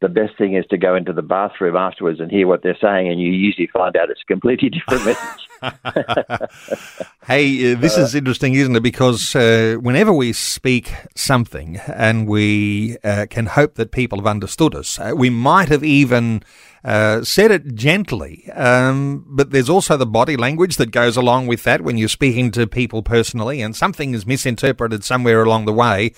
the 0.00 0.08
best 0.08 0.36
thing 0.38 0.54
is 0.54 0.64
to 0.70 0.78
go 0.78 0.94
into 0.94 1.12
the 1.12 1.22
bathroom 1.22 1.76
afterwards 1.76 2.20
and 2.20 2.30
hear 2.30 2.46
what 2.46 2.62
they're 2.62 2.78
saying, 2.80 3.08
and 3.08 3.20
you 3.20 3.30
usually 3.30 3.66
find 3.66 3.96
out 3.96 4.10
it's 4.10 4.22
a 4.22 4.32
completely 4.32 4.70
different 4.70 5.04
message. 5.04 5.48
hey, 7.26 7.72
uh, 7.72 7.78
this 7.78 7.98
is 7.98 8.14
interesting, 8.14 8.54
isn't 8.54 8.74
it? 8.74 8.82
Because 8.82 9.36
uh, 9.36 9.76
whenever 9.80 10.10
we 10.12 10.32
speak 10.32 10.94
something 11.14 11.76
and 11.86 12.26
we 12.26 12.96
uh, 13.04 13.26
can 13.28 13.44
hope 13.44 13.74
that 13.74 13.92
people 13.92 14.18
have 14.18 14.26
understood 14.26 14.74
us, 14.74 14.98
uh, 14.98 15.12
we 15.14 15.28
might 15.28 15.68
have 15.68 15.84
even 15.84 16.42
said 16.82 17.50
it 17.50 17.74
gently, 17.74 18.50
um, 18.52 19.22
but 19.28 19.50
there's 19.50 19.68
also 19.68 19.98
the 19.98 20.06
body 20.06 20.34
language 20.34 20.76
that 20.76 20.90
goes 20.90 21.14
along 21.14 21.46
with 21.46 21.62
that 21.64 21.82
when 21.82 21.98
you're 21.98 22.08
speaking 22.08 22.50
to 22.50 22.66
people 22.66 23.02
personally, 23.02 23.60
and 23.60 23.76
something 23.76 24.14
is 24.14 24.26
misinterpreted 24.26 25.04
somewhere 25.04 25.42
along 25.42 25.66
the 25.66 25.74
way. 25.74 26.10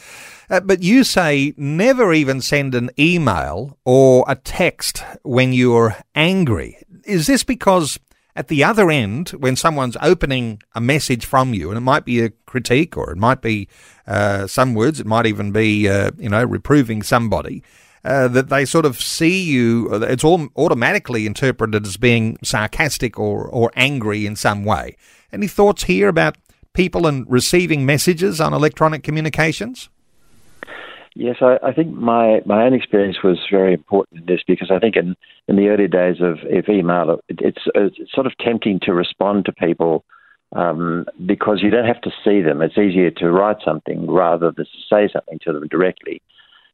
Uh, 0.53 0.61
but 0.61 0.83
you 0.83 1.03
say 1.03 1.55
never 1.57 2.13
even 2.13 2.39
send 2.43 2.75
an 2.75 2.91
email 2.99 3.79
or 3.87 4.23
a 4.29 4.37
text 4.37 5.03
when 5.23 5.51
you're 5.55 5.97
angry. 6.15 6.77
Is 7.07 7.27
this 7.27 7.43
because 7.43 7.99
at 8.37 8.49
the 8.49 8.63
other 8.63 8.91
end, 8.91 9.31
when 9.31 9.57
someone's 9.57 9.97
opening 10.03 10.63
a 10.75 10.81
message 10.81 11.25
from 11.25 11.55
you, 11.55 11.71
and 11.71 11.79
it 11.79 11.81
might 11.81 12.05
be 12.05 12.21
a 12.21 12.29
critique 12.45 12.99
or 12.99 13.11
it 13.11 13.17
might 13.17 13.41
be 13.41 13.67
uh, 14.07 14.47
some 14.47 14.75
words, 14.75 15.01
it 15.01 15.07
might 15.07 15.25
even 15.25 15.53
be, 15.53 15.89
uh, 15.89 16.11
you 16.19 16.29
know, 16.29 16.45
reproving 16.45 17.03
somebody, 17.03 17.63
uh, 18.05 18.29
that 18.29 18.51
they 18.51 18.67
sort 18.67 18.85
of 18.85 19.01
see 19.01 19.43
you, 19.43 19.89
it's 20.05 20.25
all 20.25 20.49
automatically 20.57 21.25
interpreted 21.25 21.87
as 21.87 21.97
being 21.97 22.37
sarcastic 22.45 23.19
or, 23.19 23.47
or 23.47 23.71
angry 23.75 24.27
in 24.27 24.37
some 24.37 24.67
way. 24.67 24.99
Any 25.33 25.49
thoughts 25.49 25.85
here 25.85 26.09
about 26.09 26.37
people 26.75 27.07
and 27.07 27.25
receiving 27.27 27.87
messages 27.87 28.39
on 28.39 28.53
electronic 28.53 29.03
communications? 29.03 29.89
Yes, 31.15 31.37
I, 31.43 31.59
I, 31.63 31.73
think 31.73 31.93
my, 31.93 32.41
my 32.47 32.65
own 32.65 32.73
experience 32.73 33.19
was 33.23 33.39
very 33.51 33.75
important 33.75 34.21
in 34.21 34.27
this 34.27 34.43
because 34.47 34.71
I 34.71 34.79
think 34.79 34.97
in, 34.97 35.15
in 35.47 35.57
the 35.57 35.69
early 35.69 35.87
days 35.87 36.17
of, 36.21 36.39
of 36.51 36.69
email, 36.69 37.21
it, 37.29 37.39
it's, 37.41 37.63
it's, 37.75 38.13
sort 38.15 38.27
of 38.27 38.37
tempting 38.39 38.81
to 38.85 38.95
respond 38.95 39.45
to 39.45 39.53
people 39.53 40.05
um, 40.57 41.05
because 41.27 41.61
you 41.63 41.71
don't 41.71 41.87
have 41.87 42.01
to 42.03 42.11
see 42.25 42.41
them. 42.41 42.63
It's 42.63 42.79
easier 42.79 43.11
to 43.11 43.31
write 43.31 43.59
something 43.63 44.11
rather 44.11 44.53
than 44.53 44.67
say 44.89 45.09
something 45.13 45.39
to 45.43 45.53
them 45.53 45.69
directly. 45.69 46.23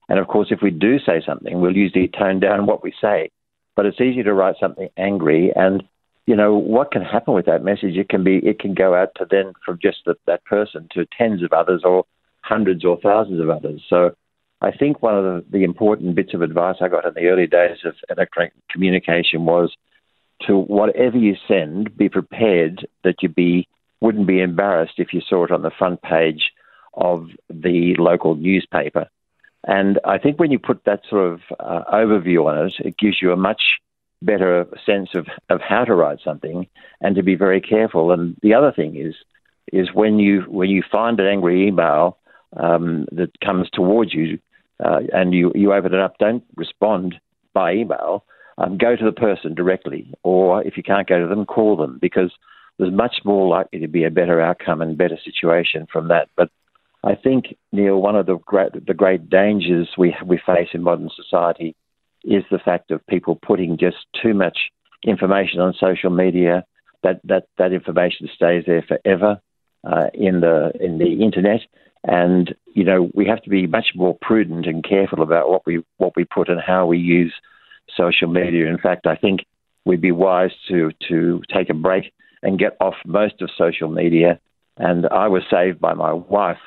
And 0.09 0.21
of 0.21 0.29
course, 0.29 0.49
if 0.51 0.61
we 0.63 0.71
do 0.71 0.99
say 1.01 1.21
something, 1.25 1.61
we'll 1.61 1.77
usually 1.77 2.09
tone 2.09 2.39
down 2.39 2.67
what 2.67 2.85
we 2.85 2.93
say. 3.01 3.31
But 3.75 3.87
it's 3.87 4.01
easier 4.01 4.25
to 4.25 4.35
write 4.35 4.57
something 4.61 4.89
angry 4.97 5.53
and 5.55 5.83
you 6.27 6.37
know 6.37 6.55
what 6.55 6.91
can 6.93 7.03
happen 7.03 7.33
with 7.33 7.47
that 7.47 7.65
message 7.65 7.97
it 7.97 8.11
can 8.11 8.23
be 8.23 8.37
it 8.37 8.59
can 8.59 8.75
go 8.75 8.95
out 8.95 9.09
to 9.17 9.27
then 9.31 9.55
from 9.65 9.79
just 9.81 9.99
the, 10.05 10.15
that 10.27 10.45
person 10.45 10.87
to 10.93 11.07
tens 11.17 11.43
of 11.43 11.55
others 11.55 11.83
or 11.85 12.05
hundreds 12.43 12.85
or 12.85 12.99
thousands 13.01 13.41
of 13.41 13.49
others 13.49 13.81
so 13.89 14.11
I 14.61 14.73
think 14.73 15.03
one 15.03 15.17
of 15.17 15.25
the, 15.25 15.59
the 15.59 15.65
important 15.65 16.15
bits 16.15 16.35
of 16.35 16.43
advice 16.43 16.77
I 16.81 16.89
got 16.89 17.07
in 17.07 17.15
the 17.15 17.29
early 17.29 17.47
days 17.47 17.79
of 17.85 17.95
electronic 18.11 18.53
communication 18.71 19.45
was 19.45 19.75
to 20.47 20.57
whatever 20.57 21.17
you 21.17 21.37
send, 21.47 21.97
be 21.97 22.09
prepared 22.09 22.87
that 23.05 23.23
you 23.23 23.29
be 23.29 23.69
wouldn't 24.01 24.27
be 24.27 24.41
embarrassed 24.41 24.95
if 24.99 25.13
you 25.13 25.21
saw 25.21 25.45
it 25.45 25.51
on 25.51 25.63
the 25.63 25.73
front 25.77 26.01
page 26.03 26.53
of 26.95 27.29
the 27.51 27.95
local 27.99 28.37
newspaper. 28.37 29.07
And 29.67 29.99
I 30.05 30.19
think 30.19 30.39
when 30.39 30.53
you 30.53 30.59
put 30.59 30.85
that 30.85 31.03
sort 31.11 31.33
of 31.33 31.41
uh, 31.59 31.83
overview 31.93 32.47
on 32.47 32.67
it, 32.67 32.75
it 32.79 32.97
gives 32.97 33.21
you 33.21 33.33
a 33.33 33.37
much 33.37 33.61
better 34.23 34.67
sense 34.87 35.11
of, 35.15 35.27
of 35.49 35.61
how 35.61 35.85
to 35.85 35.95
write 35.95 36.19
something 36.25 36.67
and 37.01 37.17
to 37.17 37.23
be 37.23 37.35
very 37.35 37.61
careful. 37.61 38.13
And 38.13 38.37
the 38.43 38.55
other 38.55 38.73
thing 38.73 38.97
is 38.97 39.15
is 39.73 39.93
when 39.93 40.19
you 40.19 40.43
when 40.43 40.71
you 40.71 40.83
find 40.91 41.21
an 41.21 41.27
angry 41.27 41.69
email 41.69 42.19
um, 42.57 43.07
that 43.13 43.39
comes 43.41 43.69
towards 43.71 44.15
you, 44.15 44.39
uh, 44.85 45.01
and 45.13 45.35
you, 45.35 45.53
you 45.55 45.73
open 45.73 45.95
it 45.95 46.01
up, 46.01 46.19
don't 46.19 46.45
respond 46.57 47.17
by 47.53 47.75
email. 47.75 48.25
Um, 48.59 48.77
go 48.77 48.97
to 48.97 49.05
the 49.05 49.13
person 49.13 49.55
directly, 49.55 50.13
or 50.25 50.65
if 50.65 50.77
you 50.77 50.83
can't 50.83 51.07
go 51.07 51.21
to 51.21 51.29
them, 51.29 51.47
call 51.47 51.77
them 51.77 51.99
because 52.01 52.33
there's 52.77 52.93
much 52.93 53.17
more 53.25 53.49
likely 53.49 53.81
to 53.81 53.89
be 53.89 54.05
a 54.05 54.11
better 54.11 54.41
outcome 54.41 54.83
and 54.83 54.99
better 54.99 55.19
situation 55.25 55.87
from 55.93 56.09
that. 56.09 56.29
But 56.37 56.51
I 57.05 57.15
think 57.15 57.57
Neil, 57.73 58.01
one 58.01 58.17
of 58.17 58.27
the 58.27 58.39
great 58.39 58.73
the 58.87 58.95
great 58.95 59.31
dangers 59.31 59.89
we 59.97 60.17
we 60.25 60.41
face 60.45 60.69
in 60.73 60.83
modern 60.83 61.11
society 61.15 61.77
is 62.25 62.45
the 62.51 62.59
fact 62.59 62.91
of 62.91 63.07
people 63.07 63.37
putting 63.37 63.79
just 63.79 63.99
too 64.21 64.35
much 64.35 64.59
information 65.05 65.61
on 65.61 65.75
social 65.79 66.11
media. 66.11 66.65
That 67.03 67.21
that 67.25 67.47
that 67.59 67.73
information 67.73 68.29
stays 68.35 68.65
there 68.67 68.83
forever 68.83 69.41
uh, 69.85 70.07
in 70.13 70.41
the 70.41 70.73
in 70.81 70.99
the 70.99 71.23
internet, 71.23 71.61
and 72.05 72.55
you 72.75 72.85
know 72.85 73.11
we 73.15 73.27
have 73.27 73.43
to 73.43 73.51
be 73.51 73.67
much 73.67 73.89
more 73.95 74.17
prudent 74.21 74.67
and 74.67 74.85
careful 74.85 75.23
about 75.23 75.49
what 75.49 75.63
we 75.67 75.83
what 75.97 76.15
we 76.17 76.25
put 76.25 76.49
and 76.49 76.61
how 76.61 76.87
we 76.87 76.99
use 76.99 77.33
social 77.97 78.29
media. 78.29 78.67
In 78.67 78.79
fact, 78.79 79.07
I 79.07 79.17
think 79.17 79.41
we'd 79.85 80.01
be 80.01 80.13
wise 80.13 80.53
to 80.69 80.91
to 81.09 81.43
take 81.53 81.71
a 81.71 81.75
break 81.75 82.13
and 82.43 82.59
get 82.59 82.77
off 82.81 82.95
most 83.05 83.43
of 83.43 83.51
social 83.57 83.89
media. 83.89 84.39
And 84.77 85.07
I 85.09 85.27
was 85.29 85.43
saved 85.51 85.81
by 85.81 85.95
my 85.95 86.13
wife 86.13 86.61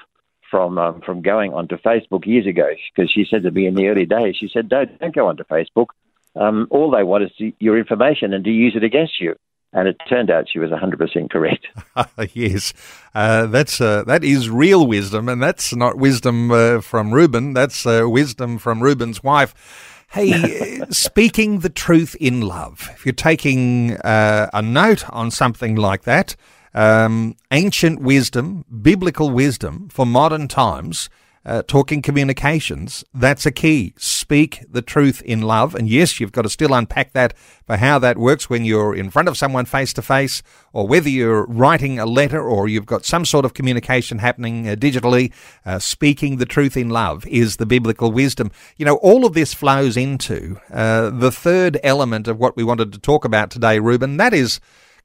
from 0.50 0.78
um, 0.78 1.02
from 1.02 1.22
going 1.22 1.54
onto 1.54 1.78
Facebook 1.78 2.26
years 2.26 2.46
ago 2.46 2.68
because 2.94 3.10
she 3.10 3.26
said 3.30 3.44
to 3.44 3.52
me 3.52 3.68
in 3.68 3.76
the 3.76 3.88
early 3.88 4.06
days, 4.06 4.36
she 4.38 4.50
said, 4.52 4.68
"Don't 4.68 5.00
don't 5.00 5.16
go 5.16 5.28
onto 5.28 5.46
Facebook. 5.46 5.88
Um, 6.36 6.68
all 6.70 6.92
they 6.92 7.04
want 7.04 7.24
is 7.24 7.54
your 7.60 7.78
information 7.78 8.34
and 8.34 8.44
to 8.44 8.52
use 8.52 8.76
it 8.76 8.84
against 8.84 9.20
you." 9.22 9.36
And 9.74 9.88
it 9.88 9.98
turned 10.10 10.30
out 10.30 10.48
she 10.52 10.60
was 10.60 10.70
100% 10.70 11.30
correct. 11.30 11.68
yes, 12.34 12.74
uh, 13.16 13.46
that's 13.48 13.80
uh, 13.80 14.04
that 14.06 14.24
is 14.24 14.50
real 14.50 14.86
wisdom, 14.86 15.30
and 15.30 15.42
that's 15.42 15.74
not 15.76 15.98
wisdom 15.98 16.52
uh, 16.52 16.82
from 16.82 17.14
Reuben. 17.14 17.54
That's 17.54 17.86
uh, 17.86 18.04
wisdom 18.08 18.58
from 18.58 18.82
Reuben's 18.82 19.24
wife. 19.24 20.06
Hey, 20.12 20.82
speaking 20.90 21.60
the 21.60 21.70
truth 21.70 22.16
in 22.20 22.42
love. 22.42 22.90
If 22.94 23.06
you're 23.06 23.14
taking 23.14 23.96
uh, 23.98 24.50
a 24.54 24.62
note 24.62 25.10
on 25.10 25.32
something 25.32 25.76
like 25.76 26.04
that, 26.04 26.36
um, 26.74 27.36
ancient 27.52 28.02
wisdom, 28.02 28.66
biblical 28.82 29.30
wisdom 29.30 29.88
for 29.90 30.06
modern 30.06 30.48
times 30.48 31.10
uh, 31.46 31.64
talking 31.68 32.02
communications, 32.02 33.04
that's 33.14 33.46
a 33.46 33.52
key. 33.52 33.94
Speak 33.98 34.64
the 34.70 34.82
truth 34.82 35.22
in 35.24 35.42
love. 35.42 35.74
And 35.74 35.90
yes, 35.90 36.20
you've 36.20 36.32
got 36.32 36.44
to 36.44 36.50
still 36.50 36.74
unpack 36.74 37.14
that 37.14 37.36
for 37.66 37.78
how 37.78 38.00
that 38.00 38.18
works 38.18 38.50
when 38.50 38.64
you're 38.64 38.96
in 38.96 39.10
front 39.10 39.28
of 39.28 39.38
someone 39.38 39.66
face 39.66 39.94
to 39.94 40.02
face, 40.02 40.44
or 40.74 40.88
whether 40.88 41.10
you're 41.10 41.46
writing 41.46 42.00
a 42.00 42.06
letter 42.06 42.42
or 42.42 42.68
you've 42.68 42.86
got 42.86 43.06
some 43.06 43.26
sort 43.26 43.46
of 43.46 43.54
communication 43.54 44.20
happening 44.20 44.70
uh, 44.70 44.76
digitally. 44.76 45.34
Uh, 45.66 45.80
speaking 45.80 46.38
the 46.38 46.46
truth 46.46 46.78
in 46.78 46.90
love 46.90 47.26
is 47.28 47.58
the 47.58 47.66
biblical 47.66 48.12
wisdom. 48.12 48.52
You 48.78 48.86
know, 48.86 48.96
all 48.98 49.26
of 49.26 49.34
this 49.34 49.54
flows 49.54 49.98
into 49.98 50.60
uh, 50.72 51.10
the 51.10 51.32
third 51.32 51.80
element 51.84 52.28
of 52.28 52.40
what 52.40 52.56
we 52.56 52.64
wanted 52.64 52.94
to 52.94 53.00
talk 53.00 53.26
about 53.26 53.50
today, 53.50 53.80
Reuben. 53.80 54.18
That 54.18 54.34
is 54.34 54.60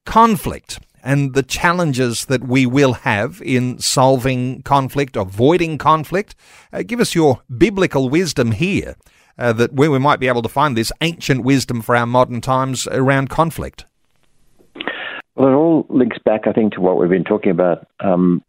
conflict 0.04 0.78
and 1.06 1.34
the 1.34 1.42
challenges 1.44 2.24
that 2.26 2.42
we 2.48 2.66
will 2.66 2.94
have 2.94 3.40
in 3.44 3.78
solving 3.78 4.60
conflict, 4.62 5.14
avoiding 5.16 5.78
conflict. 5.78 6.34
Uh, 6.72 6.82
give 6.82 6.98
us 6.98 7.14
your 7.14 7.42
biblical 7.56 8.08
wisdom 8.08 8.50
here, 8.50 8.96
uh, 9.38 9.52
that 9.52 9.72
where 9.72 9.90
we 9.92 10.00
might 10.00 10.18
be 10.18 10.26
able 10.26 10.42
to 10.42 10.48
find 10.48 10.76
this 10.76 10.90
ancient 11.00 11.44
wisdom 11.44 11.80
for 11.80 11.94
our 11.94 12.06
modern 12.06 12.40
times 12.40 12.88
around 12.88 13.30
conflict. 13.30 13.84
Well, 15.36 15.48
it 15.48 15.52
all 15.52 15.86
links 15.88 16.18
back, 16.24 16.48
I 16.48 16.52
think, 16.52 16.72
to 16.72 16.80
what 16.80 16.98
we've 16.98 17.08
been 17.08 17.22
talking 17.22 17.52
about, 17.52 17.86
um, 18.00 18.42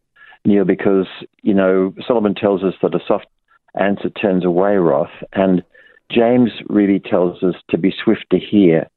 Neil, 0.43 0.65
because, 0.65 1.05
you 1.43 1.53
know, 1.53 1.93
Solomon 2.07 2.33
tells 2.33 2.63
us 2.63 2.73
that 2.81 2.95
a 2.95 2.99
soft 3.07 3.27
answer 3.79 4.09
turns 4.09 4.43
away 4.43 4.77
wrath, 4.77 5.11
and 5.33 5.61
James 6.09 6.49
really 6.69 6.99
tells 6.99 7.43
us 7.43 7.55
to 7.69 7.77
be 7.77 7.93
swift 8.03 8.25
to 8.31 8.39
hear 8.39 8.87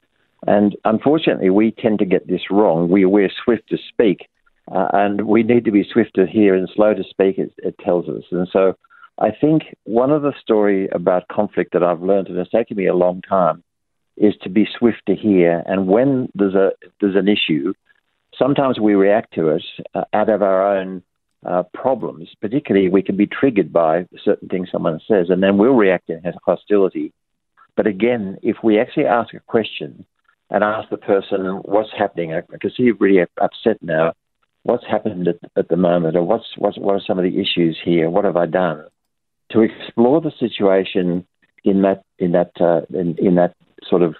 and 0.46 0.76
unfortunately, 0.85 1.50
we 1.50 1.70
tend 1.70 1.98
to 1.98 2.05
get 2.05 2.26
this 2.26 2.50
wrong. 2.50 2.88
We, 2.88 3.05
we're 3.05 3.31
swift 3.44 3.68
to 3.70 3.79
speak, 3.88 4.29
uh, 4.70 4.88
and 4.92 5.26
we 5.26 5.42
need 5.42 5.64
to 5.66 5.70
be 5.70 5.87
swift 5.90 6.14
to 6.14 6.26
hear 6.26 6.55
and 6.55 6.68
slow 6.74 6.94
to 6.94 7.05
speak, 7.05 7.38
it, 7.38 7.53
it, 7.59 7.79
tells 7.79 8.09
us. 8.09 8.24
And 8.31 8.48
so 8.50 8.74
I 9.18 9.31
think 9.38 9.74
one 9.85 10.11
of 10.11 10.22
the 10.22 10.33
story 10.40 10.88
about 10.92 11.29
conflict 11.29 11.72
that 11.74 11.83
I've 11.83 12.03
learned, 12.03 12.29
and 12.29 12.38
it's 12.38 12.50
taken 12.50 12.76
me 12.76 12.87
a 12.87 12.94
long 12.94 13.20
time, 13.22 13.62
is 14.16 14.35
to 14.42 14.48
be 14.48 14.66
swift 14.79 15.03
to 15.07 15.14
hear. 15.14 15.62
And 15.66 15.87
when 15.87 16.31
there's, 16.35 16.55
a, 16.55 16.70
there's 17.00 17.16
an 17.16 17.29
issue, 17.29 17.74
sometimes 18.38 18.81
we 18.81 18.94
react 18.94 19.35
to 19.35 19.48
it 19.48 19.64
uh, 19.94 20.05
out 20.12 20.31
of 20.31 20.42
our 20.42 20.76
own 20.76 21.03
uh, 21.44 21.64
problems. 21.74 22.29
Particularly, 22.40 22.88
we 22.88 23.03
can 23.03 23.16
be 23.16 23.26
triggered 23.26 23.72
by 23.72 24.07
certain 24.24 24.48
things 24.48 24.68
someone 24.72 25.00
says, 25.07 25.26
and 25.29 25.42
then 25.42 25.59
we'll 25.59 25.74
react 25.74 26.09
in 26.09 26.22
hostility. 26.44 27.12
But 27.76 27.87
again, 27.87 28.38
if 28.43 28.57
we 28.62 28.78
actually 28.78 29.07
ask 29.07 29.32
a 29.34 29.41
question, 29.41 30.05
and 30.51 30.64
ask 30.64 30.88
the 30.90 30.96
person 30.96 31.61
what's 31.64 31.90
happening. 31.96 32.34
I 32.34 32.42
can 32.61 32.70
see 32.70 32.84
you're 32.84 32.96
really 32.96 33.24
upset 33.40 33.82
now. 33.82 34.14
What's 34.62 34.84
happened 34.86 35.28
at, 35.28 35.38
at 35.57 35.68
the 35.68 35.76
moment, 35.76 36.16
or 36.16 36.22
what's, 36.22 36.44
what's 36.59 36.78
what 36.78 36.96
are 36.96 37.03
some 37.07 37.18
of 37.18 37.24
the 37.24 37.40
issues 37.40 37.78
here? 37.82 38.11
What 38.11 38.24
have 38.24 38.36
I 38.36 38.46
done? 38.46 38.84
To 39.53 39.62
explore 39.62 40.20
the 40.20 40.32
situation 40.38 41.26
in 41.64 41.82
that 41.82 42.03
in 42.18 42.32
that 42.32 42.53
uh, 42.61 42.82
in, 42.90 43.16
in 43.18 43.36
that 43.36 43.55
sort 43.88 44.03
of 44.03 44.14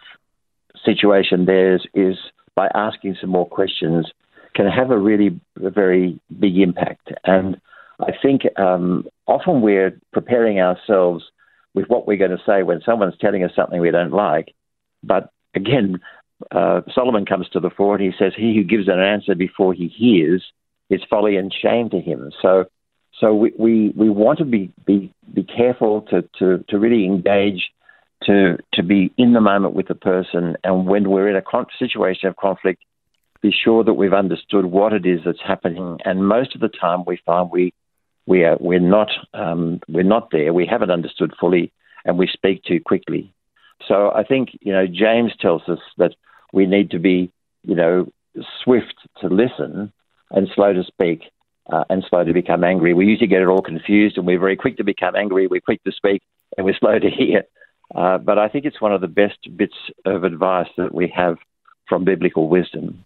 situation, 0.85 1.45
there 1.45 1.74
is, 1.74 1.83
is 1.95 2.16
by 2.55 2.68
asking 2.74 3.16
some 3.20 3.31
more 3.31 3.47
questions 3.47 4.11
can 4.55 4.66
have 4.66 4.91
a 4.91 4.99
really 4.99 5.39
a 5.62 5.70
very 5.70 6.18
big 6.39 6.59
impact. 6.59 7.12
And 7.24 7.61
I 8.01 8.12
think 8.20 8.43
um, 8.59 9.07
often 9.26 9.61
we're 9.61 9.99
preparing 10.12 10.59
ourselves 10.61 11.24
with 11.74 11.87
what 11.89 12.07
we're 12.07 12.16
going 12.16 12.31
to 12.31 12.43
say 12.47 12.62
when 12.62 12.81
someone's 12.85 13.14
telling 13.20 13.45
us 13.45 13.53
something 13.55 13.81
we 13.81 13.91
don't 13.91 14.12
like. 14.12 14.55
But 15.03 15.31
again, 15.55 16.01
uh, 16.51 16.80
Solomon 16.95 17.26
comes 17.26 17.49
to 17.51 17.61
the 17.61 17.70
fore 17.70 17.97
and 17.97 18.05
he 18.05 18.12
says, 18.18 18.32
He 18.36 18.55
who 18.55 18.64
gives 18.64 18.88
an 18.88 19.01
answer 19.01 19.34
before 19.34 19.74
he 19.74 19.88
hears 19.88 20.45
is 20.88 21.01
folly 21.09 21.36
and 21.36 21.53
shame 21.53 21.91
to 21.91 22.01
him. 22.01 22.30
So, 22.43 22.64
so 23.18 23.34
we, 23.34 23.53
we, 23.59 23.93
we 23.97 24.11
want 24.11 24.38
to 24.38 24.45
be, 24.45 24.72
be, 24.86 25.12
be 25.32 25.45
careful 25.45 26.03
to, 26.11 26.22
to, 26.38 26.64
to 26.68 26.78
really 26.78 27.05
engage, 27.05 27.70
to, 28.24 28.57
to 28.74 28.82
be 28.82 29.12
in 29.16 29.32
the 29.32 29.41
moment 29.41 29.74
with 29.74 29.88
the 29.88 29.95
person. 29.95 30.57
And 30.64 30.86
when 30.86 31.11
we're 31.11 31.28
in 31.28 31.36
a 31.36 31.43
con- 31.43 31.66
situation 31.78 32.28
of 32.28 32.36
conflict, 32.36 32.82
be 33.43 33.53
sure 33.53 33.84
that 33.84 33.95
we've 33.95 34.12
understood 34.12 34.66
what 34.66 34.93
it 34.93 35.07
is 35.07 35.20
that's 35.24 35.41
happening. 35.47 35.99
And 36.05 36.26
most 36.26 36.55
of 36.55 36.61
the 36.61 36.68
time, 36.68 37.05
we 37.07 37.20
find 37.24 37.51
we 37.51 37.72
we 38.26 38.45
are 38.45 38.57
we're 38.61 38.80
not 38.80 39.11
um, 39.32 39.80
we're 39.88 40.03
not 40.03 40.30
there. 40.30 40.53
We 40.53 40.66
haven't 40.66 40.91
understood 40.91 41.32
fully, 41.41 41.72
and 42.05 42.18
we 42.18 42.28
speak 42.30 42.62
too 42.64 42.80
quickly. 42.84 43.32
So 43.88 44.11
I 44.14 44.24
think 44.24 44.51
you 44.61 44.72
know 44.72 44.86
James 44.86 45.32
tells 45.41 45.62
us 45.68 45.78
that 45.97 46.14
we 46.53 46.67
need 46.67 46.91
to 46.91 46.99
be 46.99 47.31
you 47.65 47.75
know 47.75 48.13
swift 48.63 48.95
to 49.21 49.29
listen 49.29 49.93
and 50.31 50.49
slow 50.55 50.73
to 50.73 50.85
speak 50.85 51.23
uh, 51.73 51.85
and 51.91 52.05
slow 52.09 52.25
to 52.25 52.33
become 52.33 52.65
angry. 52.65 52.95
We 52.95 53.07
usually 53.07 53.27
get 53.27 53.43
it 53.43 53.49
all 53.49 53.63
confused, 53.63 54.17
and 54.17 54.27
we're 54.27 54.39
very 54.39 54.57
quick 54.57 54.77
to 54.79 54.85
become 54.85 55.17
angry. 55.17 55.47
We're 55.47 55.61
quick 55.61 55.83
to 55.85 55.93
speak, 55.93 56.23
and 56.57 56.65
we're 56.65 56.75
slow 56.81 56.99
to 56.99 57.11
hear. 57.11 57.45
Uh, 57.95 58.19
but 58.19 58.39
I 58.39 58.49
think 58.49 58.65
it's 58.65 58.81
one 58.81 58.93
of 58.93 59.01
the 59.01 59.09
best 59.09 59.39
bits 59.57 59.75
of 60.05 60.25
advice 60.25 60.69
that 60.77 60.95
we 60.95 61.13
have 61.15 61.39
from 61.89 62.05
biblical 62.05 62.49
wisdom. 62.49 63.05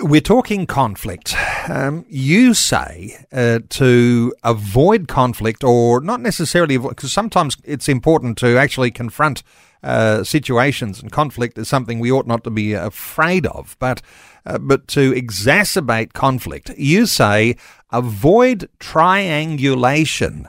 We're 0.00 0.20
talking 0.20 0.66
conflict. 0.66 1.34
Um, 1.68 2.04
you 2.08 2.54
say 2.54 3.26
uh, 3.32 3.60
to 3.70 4.32
avoid 4.44 5.08
conflict, 5.08 5.64
or 5.64 6.00
not 6.00 6.20
necessarily, 6.20 6.78
because 6.78 7.12
sometimes 7.12 7.56
it's 7.64 7.88
important 7.88 8.38
to 8.38 8.56
actually 8.56 8.92
confront 8.92 9.42
uh, 9.82 10.22
situations, 10.22 11.02
and 11.02 11.10
conflict 11.10 11.58
is 11.58 11.68
something 11.68 11.98
we 11.98 12.12
ought 12.12 12.28
not 12.28 12.44
to 12.44 12.50
be 12.50 12.74
afraid 12.74 13.44
of. 13.46 13.76
But 13.80 14.02
uh, 14.46 14.58
but 14.58 14.86
to 14.88 15.12
exacerbate 15.12 16.12
conflict, 16.12 16.70
you 16.78 17.06
say 17.06 17.56
avoid 17.90 18.68
triangulation. 18.78 20.48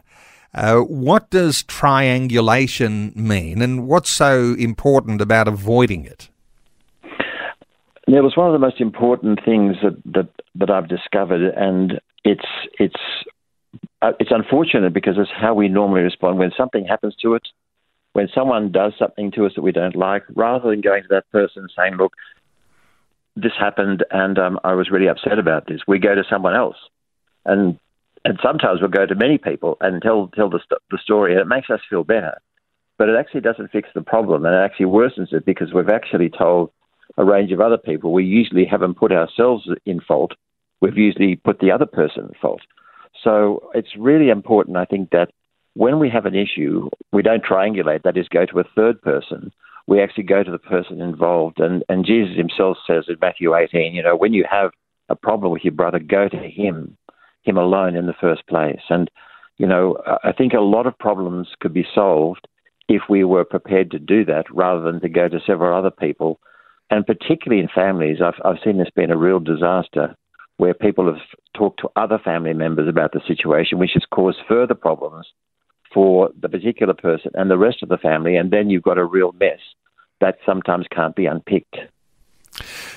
Uh, 0.54 0.82
what 0.82 1.32
does 1.32 1.64
triangulation 1.64 3.12
mean, 3.16 3.64
and 3.64 3.88
what's 3.88 4.12
so 4.12 4.54
important 4.60 5.22
about 5.22 5.48
avoiding 5.48 6.06
it? 6.06 6.30
It 8.08 8.22
was 8.22 8.36
one 8.36 8.48
of 8.48 8.54
the 8.54 8.60
most 8.60 8.82
important 8.82 9.40
things 9.46 9.78
that, 9.82 9.96
that, 10.14 10.30
that 10.56 10.70
I've 10.70 10.90
discovered, 10.90 11.54
and 11.56 12.02
it's 12.26 12.46
it's 12.78 13.02
uh, 14.02 14.12
it's 14.20 14.32
unfortunate 14.32 14.94
because 14.94 15.16
it's 15.18 15.32
how 15.34 15.54
we 15.54 15.70
normally 15.70 16.02
respond 16.02 16.38
when 16.38 16.52
something 16.58 16.86
happens 16.86 17.16
to 17.22 17.36
us, 17.36 17.42
when 18.12 18.28
someone 18.36 18.72
does 18.72 18.94
something 19.00 19.32
to 19.32 19.46
us 19.46 19.54
that 19.56 19.62
we 19.62 19.72
don't 19.72 19.96
like. 19.96 20.24
Rather 20.36 20.70
than 20.70 20.82
going 20.82 21.04
to 21.04 21.08
that 21.12 21.30
person 21.32 21.64
and 21.64 21.72
saying, 21.78 21.96
"Look, 21.96 22.14
this 23.38 23.54
happened, 23.58 24.04
and 24.12 24.38
um, 24.38 24.60
I 24.66 24.74
was 24.74 24.92
really 24.92 25.08
upset 25.08 25.40
about 25.40 25.68
this," 25.68 25.82
we 25.88 25.98
go 25.98 26.14
to 26.14 26.24
someone 26.30 26.56
else, 26.56 26.78
and 27.46 27.80
and 28.26 28.38
sometimes 28.44 28.82
we'll 28.82 28.90
go 28.90 29.06
to 29.06 29.16
many 29.16 29.38
people 29.38 29.78
and 29.80 30.02
tell 30.02 30.30
tell 30.36 30.50
the 30.50 30.60
the 30.92 30.98
story, 30.98 31.32
and 31.32 31.40
it 31.40 31.48
makes 31.48 31.70
us 31.70 31.80
feel 31.90 32.04
better, 32.04 32.38
but 32.98 33.08
it 33.08 33.16
actually 33.18 33.42
doesn't 33.42 33.72
fix 33.72 33.88
the 33.96 34.02
problem, 34.02 34.46
and 34.46 34.54
it 34.54 34.60
actually 34.60 34.88
worsens 34.88 35.32
it 35.32 35.46
because 35.46 35.72
we've 35.74 35.88
actually 35.90 36.30
told 36.30 36.70
a 37.18 37.26
range 37.26 37.52
of 37.52 37.62
other 37.62 37.78
people, 37.78 38.12
we 38.12 38.24
usually 38.24 38.66
haven't 38.66 38.96
put 38.96 39.12
ourselves 39.12 39.70
in 39.86 40.00
fault. 40.00 40.34
We've 40.82 40.98
usually 40.98 41.36
put 41.36 41.60
the 41.60 41.72
other 41.72 41.86
person 41.86 42.26
in 42.26 42.32
fault. 42.42 42.62
So 43.24 43.70
it's 43.74 43.96
really 43.98 44.30
important, 44.30 44.78
I 44.78 44.86
think, 44.86 45.12
that 45.12 45.32
when 45.76 46.00
we 46.00 46.10
have 46.10 46.26
an 46.26 46.36
issue, 46.36 46.90
we 47.12 47.22
don't 47.22 47.44
triangulate, 47.44 48.04
that 48.04 48.18
is, 48.18 48.28
go 48.28 48.46
to 48.46 48.60
a 48.60 48.64
third 48.76 49.02
person. 49.02 49.52
We 49.88 50.02
actually 50.02 50.24
go 50.24 50.44
to 50.44 50.52
the 50.52 50.60
person 50.60 51.02
involved. 51.02 51.60
And, 51.60 51.84
and 51.90 52.06
Jesus 52.06 52.36
himself 52.36 52.78
says 52.86 53.06
in 53.08 53.18
Matthew 53.22 53.56
18, 53.56 53.94
you 53.94 54.04
know, 54.04 54.16
when 54.16 54.34
you 54.34 54.46
have 54.50 54.72
a 55.10 55.16
problem 55.16 55.52
with 55.52 55.64
your 55.64 55.74
brother, 55.74 56.00
go 56.00 56.28
to 56.30 56.38
him, 56.38 56.98
him 57.44 57.58
alone 57.58 57.96
in 57.96 58.06
the 58.06 58.14
first 58.20 58.48
place. 58.48 58.82
And, 58.90 59.10
you 59.58 59.68
know, 59.68 59.98
I 60.24 60.32
think 60.32 60.54
a 60.54 60.62
lot 60.62 60.88
of 60.88 60.98
problems 60.98 61.50
could 61.60 61.74
be 61.74 61.86
solved 61.94 62.48
if 62.90 63.04
we 63.10 63.24
were 63.24 63.46
prepared 63.46 63.92
to 63.92 64.00
do 64.00 64.26
that 64.26 64.46
rather 64.52 64.82
than 64.82 65.02
to 65.02 65.10
go 65.10 65.28
to 65.28 65.40
several 65.46 65.78
other 65.78 65.92
people 65.92 66.40
and 66.90 67.06
particularly 67.06 67.62
in 67.62 67.70
families, 67.74 68.18
I've, 68.24 68.40
I've 68.44 68.62
seen 68.64 68.78
this 68.78 68.90
being 68.96 69.12
a 69.12 69.18
real 69.18 69.40
disaster 69.40 70.16
where 70.58 70.74
people 70.74 71.08
have 71.08 71.22
talked 71.56 71.80
to 71.82 71.90
other 71.96 72.20
family 72.20 72.54
members 72.54 72.88
about 72.88 73.12
the 73.12 73.22
situation, 73.28 73.80
which 73.80 73.94
has 73.94 74.04
caused 74.12 74.38
further 74.48 74.76
problems 74.76 75.28
for 75.94 76.30
the 76.40 76.50
particular 76.50 76.94
person 76.94 77.32
and 77.36 77.50
the 77.50 77.58
rest 77.58 77.84
of 77.84 77.90
the 77.90 77.98
family, 77.98 78.36
and 78.36 78.52
then 78.52 78.70
you've 78.70 78.84
got 78.84 78.98
a 78.98 79.06
real 79.06 79.32
mess 79.34 79.60
that 80.22 80.38
sometimes 80.46 80.86
can't 80.92 81.16
be 81.16 81.26
unpicked. 81.26 81.78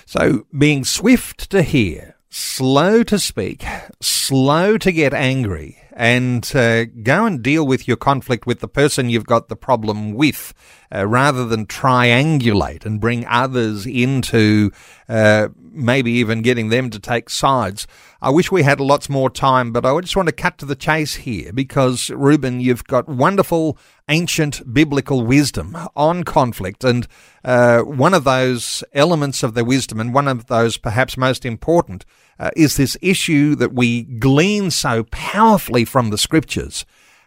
So, 0.04 0.46
being 0.56 0.84
swift 0.84 1.50
to 1.50 1.62
hear, 1.62 2.16
slow 2.28 3.02
to 3.04 3.18
speak, 3.18 3.64
slow 4.00 4.78
to 4.78 4.92
get 4.92 5.12
angry, 5.14 5.78
and 5.98 6.54
uh, 6.54 6.84
go 6.84 7.24
and 7.24 7.42
deal 7.42 7.66
with 7.66 7.88
your 7.88 7.96
conflict 7.96 8.46
with 8.46 8.60
the 8.60 8.68
person 8.68 9.08
you've 9.08 9.26
got 9.26 9.48
the 9.48 9.56
problem 9.56 10.12
with, 10.12 10.52
uh, 10.94 11.06
rather 11.06 11.46
than 11.46 11.64
triangulate 11.66 12.84
and 12.84 13.00
bring 13.00 13.24
others 13.26 13.86
into 13.86 14.70
uh, 15.08 15.48
maybe 15.58 16.12
even 16.12 16.42
getting 16.42 16.68
them 16.68 16.90
to 16.90 16.98
take 16.98 17.30
sides. 17.30 17.86
I 18.20 18.28
wish 18.28 18.52
we 18.52 18.62
had 18.62 18.78
lots 18.78 19.08
more 19.08 19.30
time, 19.30 19.72
but 19.72 19.86
I 19.86 20.00
just 20.00 20.16
want 20.16 20.28
to 20.28 20.34
cut 20.34 20.58
to 20.58 20.66
the 20.66 20.74
chase 20.74 21.14
here 21.14 21.50
because, 21.52 22.10
Reuben, 22.10 22.60
you've 22.60 22.84
got 22.84 23.08
wonderful 23.08 23.78
ancient 24.08 24.72
biblical 24.72 25.22
wisdom 25.22 25.76
on 25.96 26.24
conflict. 26.24 26.84
And 26.84 27.06
uh, 27.42 27.80
one 27.80 28.14
of 28.14 28.24
those 28.24 28.84
elements 28.92 29.42
of 29.42 29.54
the 29.54 29.64
wisdom, 29.64 29.98
and 29.98 30.12
one 30.12 30.28
of 30.28 30.46
those 30.46 30.76
perhaps 30.76 31.16
most 31.16 31.44
important, 31.44 32.04
uh, 32.38 32.50
is 32.56 32.76
this 32.76 32.96
issue 33.00 33.54
that 33.56 33.72
we 33.72 34.02
glean 34.02 34.70
so 34.70 35.04
powerfully 35.04 35.84
from 35.84 36.10
the 36.10 36.18
scriptures 36.18 36.84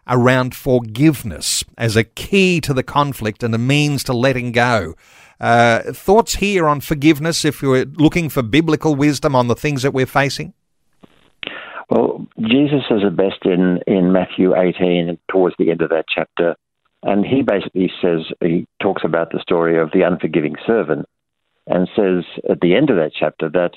around 0.08 0.56
forgiveness 0.56 1.64
as 1.78 1.96
a 1.96 2.04
key 2.04 2.60
to 2.62 2.74
the 2.74 2.84
conflict 2.84 3.44
and 3.44 3.54
a 3.54 3.60
means 3.60 4.04
to 4.04 4.14
letting 4.14 4.52
go. 4.52 4.96
Uh, 5.40 5.94
thoughts 5.94 6.36
here 6.36 6.68
on 6.68 6.82
forgiveness 6.82 7.46
if 7.46 7.62
you're 7.62 7.86
looking 7.86 8.28
for 8.28 8.42
biblical 8.42 8.96
wisdom 8.96 9.36
on 9.36 9.48
the 9.48 9.56
things 9.56 9.84
that 9.84 9.94
we're 9.94 10.06
facing? 10.06 10.54
Well, 11.90 12.28
Jesus 12.40 12.84
it 12.90 13.16
best 13.16 13.46
in, 13.46 13.80
in 13.88 14.12
Matthew 14.12 14.56
18, 14.56 15.18
towards 15.32 15.56
the 15.58 15.72
end 15.72 15.82
of 15.82 15.90
that 15.90 16.06
chapter. 16.14 16.56
And 17.02 17.26
he 17.26 17.42
basically 17.42 17.92
says, 18.02 18.22
he 18.42 18.68
talks 18.82 19.04
about 19.06 19.32
the 19.32 19.40
story 19.40 19.80
of 19.80 19.90
the 19.92 20.02
unforgiving 20.02 20.56
servant 20.68 21.08
and 21.66 21.88
says 21.96 22.26
at 22.50 22.60
the 22.62 22.76
end 22.76 22.90
of 22.90 22.98
that 22.98 23.12
chapter 23.18 23.50
that 23.50 23.72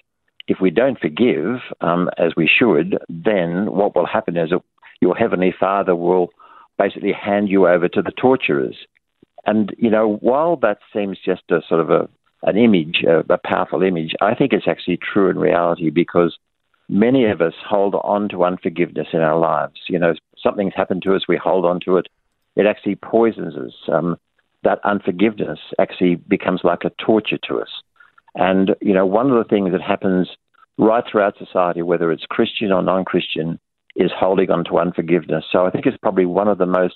if 0.49 0.59
we 0.61 0.71
don't 0.71 0.99
forgive 0.99 1.61
um, 1.81 2.11
as 2.19 2.33
we 2.37 2.49
should, 2.49 2.99
then 3.09 3.71
what 3.71 3.95
will 3.95 4.07
happen 4.07 4.37
is 4.37 4.51
your 5.01 5.17
heavenly 5.17 5.55
Father 5.59 5.95
will 5.95 6.31
basically 6.79 7.13
hand 7.13 7.49
you 7.49 7.69
over 7.69 7.89
to 7.89 8.03
the 8.03 8.13
torturers. 8.13 8.77
And 9.45 9.75
you 9.79 9.91
know, 9.91 10.19
while 10.21 10.57
that 10.57 10.79
seems 10.93 11.19
just 11.25 11.43
a 11.51 11.61
sort 11.69 11.81
of 11.81 11.91
a 11.91 12.09
an 12.45 12.57
image, 12.57 13.05
a, 13.07 13.21
a 13.33 13.39
powerful 13.39 13.83
image, 13.83 14.15
I 14.21 14.35
think 14.35 14.53
it's 14.53 14.67
actually 14.67 14.99
true 14.99 15.31
in 15.31 15.39
reality 15.39 15.91
because 15.91 16.37
many 16.89 17.25
of 17.27 17.41
us 17.41 17.55
hold 17.65 17.95
on 18.03 18.29
to 18.31 18.45
unforgiveness 18.45 19.09
in 19.13 19.21
our 19.21 19.39
lives. 19.39 19.81
You 19.89 19.99
know, 20.01 20.15
something's 20.43 20.75
happened 20.75 21.03
to 21.03 21.15
us, 21.15 21.23
we 21.29 21.37
hold 21.37 21.65
on 21.65 21.79
to 21.85 21.99
it. 21.99 22.09
It 22.57 22.67
actually 22.67 22.97
poisons 22.97 23.55
us. 23.55 23.75
Um, 23.93 24.17
that 24.65 24.81
unforgiveness 24.85 25.59
actually 25.79 26.17
becomes 26.17 26.61
like 26.63 26.85
a 26.85 26.91
torture 27.05 27.39
to 27.49 27.61
us. 27.61 27.69
And, 28.35 28.75
you 28.81 28.95
know, 28.95 29.07
one 29.07 29.31
of 29.31 29.37
the 29.37 29.49
things 29.49 29.73
that 29.73 29.83
happens 29.83 30.29
right 30.79 31.05
throughout 31.11 31.37
society, 31.39 31.83
whether 31.83 32.11
it's 32.11 32.25
Christian 32.29 32.73
or 32.73 32.83
non 32.83 33.05
Christian, 33.05 33.59
is 33.95 34.11
holding 34.17 34.51
on 34.51 34.65
to 34.65 34.79
unforgiveness. 34.79 35.45
So 35.53 35.67
I 35.67 35.71
think 35.71 35.87
it's 35.87 35.97
probably 35.99 36.27
one 36.27 36.49
of 36.49 36.59
the 36.59 36.67
most 36.67 36.95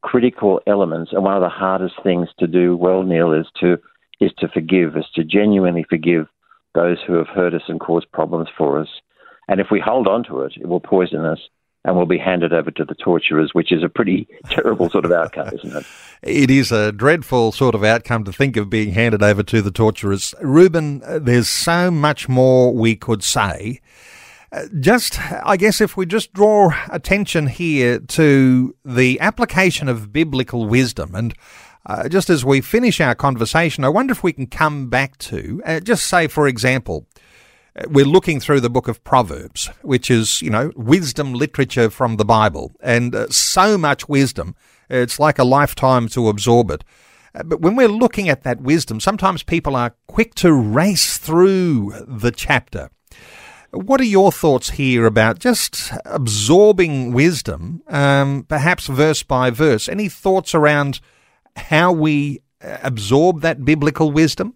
critical 0.00 0.60
elements 0.66 1.12
and 1.12 1.22
one 1.22 1.36
of 1.36 1.42
the 1.42 1.48
hardest 1.48 1.94
things 2.02 2.28
to 2.38 2.46
do 2.46 2.76
well, 2.76 3.02
Neil, 3.02 3.32
is 3.32 3.46
to 3.60 3.78
is 4.20 4.32
to 4.38 4.48
forgive, 4.48 4.96
is 4.96 5.06
to 5.14 5.24
genuinely 5.24 5.84
forgive 5.88 6.26
those 6.74 6.98
who 7.06 7.14
have 7.14 7.26
hurt 7.26 7.54
us 7.54 7.62
and 7.68 7.80
caused 7.80 8.10
problems 8.12 8.48
for 8.56 8.80
us. 8.80 8.88
And 9.48 9.60
if 9.60 9.66
we 9.70 9.80
hold 9.80 10.06
on 10.06 10.24
to 10.24 10.42
it, 10.42 10.52
it 10.56 10.68
will 10.68 10.80
poison 10.80 11.24
us 11.24 11.40
and 11.84 11.96
will 11.96 12.06
be 12.06 12.18
handed 12.18 12.52
over 12.52 12.70
to 12.70 12.84
the 12.84 12.94
torturers, 12.94 13.50
which 13.54 13.72
is 13.72 13.82
a 13.82 13.88
pretty 13.88 14.28
terrible 14.48 14.88
sort 14.90 15.04
of 15.04 15.12
outcome, 15.12 15.50
isn't 15.52 15.76
it? 15.76 15.86
It 16.22 16.50
is 16.50 16.70
a 16.70 16.92
dreadful 16.92 17.52
sort 17.52 17.74
of 17.74 17.82
outcome 17.82 18.24
to 18.24 18.32
think 18.32 18.56
of 18.56 18.70
being 18.70 18.92
handed 18.92 19.22
over 19.22 19.42
to 19.42 19.60
the 19.60 19.72
torturers. 19.72 20.34
Reuben, 20.40 21.02
there's 21.24 21.48
so 21.48 21.90
much 21.90 22.28
more 22.28 22.72
we 22.72 22.94
could 22.94 23.24
say. 23.24 23.80
Uh, 24.52 24.66
just, 24.80 25.18
I 25.44 25.56
guess, 25.56 25.80
if 25.80 25.96
we 25.96 26.04
just 26.04 26.34
draw 26.34 26.72
attention 26.90 27.46
here 27.46 27.98
to 27.98 28.76
the 28.84 29.18
application 29.18 29.88
of 29.88 30.12
biblical 30.12 30.66
wisdom, 30.66 31.14
and 31.14 31.34
uh, 31.86 32.08
just 32.08 32.28
as 32.30 32.44
we 32.44 32.60
finish 32.60 33.00
our 33.00 33.14
conversation, 33.14 33.82
I 33.82 33.88
wonder 33.88 34.12
if 34.12 34.22
we 34.22 34.32
can 34.32 34.46
come 34.46 34.88
back 34.90 35.16
to, 35.18 35.62
uh, 35.64 35.80
just 35.80 36.06
say, 36.06 36.28
for 36.28 36.46
example, 36.46 37.06
we're 37.88 38.04
looking 38.04 38.40
through 38.40 38.60
the 38.60 38.70
book 38.70 38.88
of 38.88 39.02
Proverbs, 39.04 39.70
which 39.82 40.10
is, 40.10 40.42
you 40.42 40.50
know, 40.50 40.72
wisdom 40.76 41.32
literature 41.32 41.90
from 41.90 42.16
the 42.16 42.24
Bible, 42.24 42.72
and 42.80 43.14
uh, 43.14 43.28
so 43.28 43.78
much 43.78 44.08
wisdom 44.08 44.54
It's 44.92 45.18
like 45.18 45.38
a 45.38 45.44
lifetime 45.44 46.08
to 46.08 46.28
absorb 46.28 46.70
it. 46.70 46.84
Uh, 47.34 47.42
but 47.44 47.60
when 47.60 47.76
we're 47.76 47.88
looking 47.88 48.28
at 48.28 48.42
that 48.42 48.60
wisdom, 48.60 49.00
sometimes 49.00 49.42
people 49.42 49.74
are 49.74 49.94
quick 50.06 50.34
to 50.36 50.52
race 50.52 51.16
through 51.16 51.94
the 52.06 52.30
chapter. 52.30 52.90
What 53.70 54.02
are 54.02 54.04
your 54.04 54.30
thoughts 54.30 54.70
here 54.70 55.06
about 55.06 55.38
just 55.38 55.92
absorbing 56.04 57.14
wisdom, 57.14 57.82
um, 57.88 58.44
perhaps 58.46 58.86
verse 58.86 59.22
by 59.22 59.48
verse? 59.48 59.88
Any 59.88 60.10
thoughts 60.10 60.54
around 60.54 61.00
how 61.56 61.90
we 61.90 62.42
uh, 62.62 62.76
absorb 62.82 63.40
that 63.40 63.64
biblical 63.64 64.12
wisdom? 64.12 64.54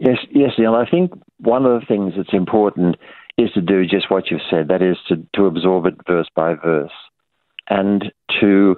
Yes, 0.00 0.18
yes, 0.30 0.50
Neil. 0.58 0.74
I 0.74 0.90
think 0.90 1.12
one 1.38 1.66
of 1.66 1.80
the 1.80 1.86
things 1.86 2.14
that's 2.16 2.32
important 2.32 2.96
is 3.36 3.50
to 3.52 3.60
do 3.60 3.84
just 3.84 4.10
what 4.10 4.30
you've 4.30 4.40
said. 4.50 4.68
That 4.68 4.82
is 4.82 4.96
to, 5.08 5.16
to 5.34 5.46
absorb 5.46 5.86
it 5.86 5.94
verse 6.06 6.28
by 6.34 6.54
verse, 6.54 6.92
and 7.68 8.12
to 8.40 8.76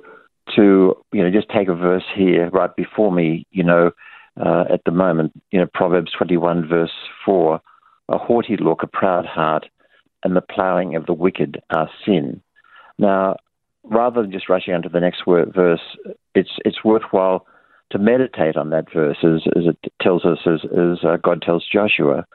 to 0.55 0.97
you 1.13 1.23
know 1.23 1.31
just 1.31 1.51
take 1.51 1.69
a 1.69 1.75
verse 1.75 2.05
here 2.15 2.49
right 2.51 2.75
before 2.75 3.13
me. 3.13 3.47
You 3.51 3.65
know, 3.65 3.91
uh, 4.41 4.65
at 4.73 4.85
the 4.85 4.93
moment, 4.93 5.33
you 5.51 5.61
know 5.61 5.67
Proverbs 5.73 6.13
twenty 6.17 6.37
one 6.37 6.67
verse 6.67 6.93
four: 7.25 7.61
a 8.09 8.19
haughty 8.19 8.57
look, 8.57 8.83
a 8.83 8.87
proud 8.87 9.27
heart, 9.27 9.67
and 10.25 10.35
the 10.35 10.41
ploughing 10.41 10.97
of 10.97 11.07
the 11.07 11.13
wicked 11.13 11.61
are 11.75 11.91
sin. 12.05 12.41
Now, 12.99 13.37
rather 13.85 14.23
than 14.23 14.33
just 14.33 14.49
rushing 14.49 14.75
on 14.75 14.83
to 14.83 14.89
the 14.89 15.01
next 15.01 15.27
word, 15.27 15.53
verse, 15.55 15.81
it's 16.35 16.57
it's 16.65 16.85
worthwhile 16.85 17.47
to 17.91 17.99
meditate 17.99 18.57
on 18.57 18.71
that 18.71 18.93
verse 18.93 19.19
as, 19.23 19.43
as 19.57 19.65
it 19.67 19.93
tells 20.01 20.25
us, 20.25 20.39
as, 20.47 20.61
as 20.65 21.05
uh, 21.05 21.17
God 21.23 21.41
tells 21.43 21.65
Joshua, 21.73 22.27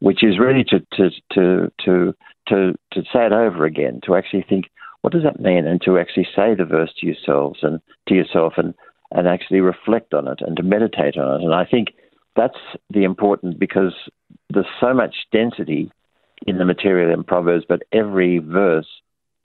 which 0.00 0.22
is 0.22 0.38
really 0.38 0.64
to 0.64 0.80
to 0.96 1.10
to 1.32 1.72
to 1.84 2.14
to 2.48 2.74
to 2.92 3.02
say 3.12 3.26
it 3.26 3.32
over 3.32 3.64
again, 3.64 4.00
to 4.04 4.14
actually 4.14 4.44
think, 4.48 4.70
what 5.02 5.12
does 5.12 5.22
that 5.24 5.40
mean, 5.40 5.66
and 5.66 5.80
to 5.82 5.98
actually 5.98 6.28
say 6.36 6.54
the 6.54 6.64
verse 6.64 6.92
to 6.98 7.06
yourselves 7.06 7.60
and 7.62 7.80
to 8.08 8.14
yourself, 8.14 8.54
and 8.56 8.74
and 9.10 9.26
actually 9.26 9.60
reflect 9.60 10.12
on 10.14 10.28
it 10.28 10.40
and 10.40 10.56
to 10.56 10.62
meditate 10.62 11.16
on 11.16 11.40
it. 11.40 11.44
And 11.44 11.54
I 11.54 11.64
think 11.64 11.88
that's 12.36 12.58
the 12.90 13.04
important 13.04 13.58
because 13.58 13.94
there's 14.50 14.66
so 14.80 14.92
much 14.92 15.14
density 15.32 15.90
in 16.46 16.58
the 16.58 16.64
material 16.64 17.12
in 17.12 17.24
Proverbs, 17.24 17.64
but 17.68 17.82
every 17.92 18.38
verse 18.38 18.86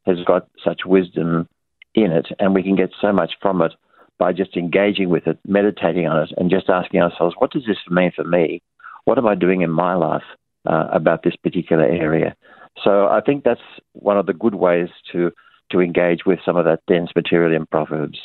has 0.05 0.17
got 0.25 0.47
such 0.63 0.81
wisdom 0.85 1.47
in 1.95 2.11
it, 2.11 2.27
and 2.39 2.53
we 2.53 2.63
can 2.63 2.75
get 2.75 2.91
so 3.01 3.11
much 3.11 3.31
from 3.41 3.61
it 3.61 3.71
by 4.19 4.31
just 4.31 4.55
engaging 4.55 5.09
with 5.09 5.27
it, 5.27 5.39
meditating 5.47 6.07
on 6.07 6.23
it, 6.23 6.29
and 6.37 6.51
just 6.51 6.69
asking 6.69 7.01
ourselves, 7.01 7.35
what 7.39 7.51
does 7.51 7.65
this 7.65 7.77
mean 7.89 8.11
for 8.15 8.23
me? 8.23 8.61
What 9.05 9.17
am 9.17 9.27
I 9.27 9.35
doing 9.35 9.61
in 9.61 9.71
my 9.71 9.95
life 9.95 10.23
uh, 10.65 10.87
about 10.91 11.23
this 11.23 11.35
particular 11.35 11.85
area? 11.85 12.35
So 12.83 13.07
I 13.07 13.21
think 13.21 13.43
that's 13.43 13.61
one 13.93 14.17
of 14.17 14.25
the 14.25 14.33
good 14.33 14.55
ways 14.55 14.89
to 15.11 15.31
to 15.71 15.79
engage 15.79 16.25
with 16.25 16.39
some 16.45 16.55
of 16.55 16.65
that 16.65 16.81
dense 16.87 17.09
material 17.15 17.55
in 17.55 17.65
Proverbs. 17.65 18.19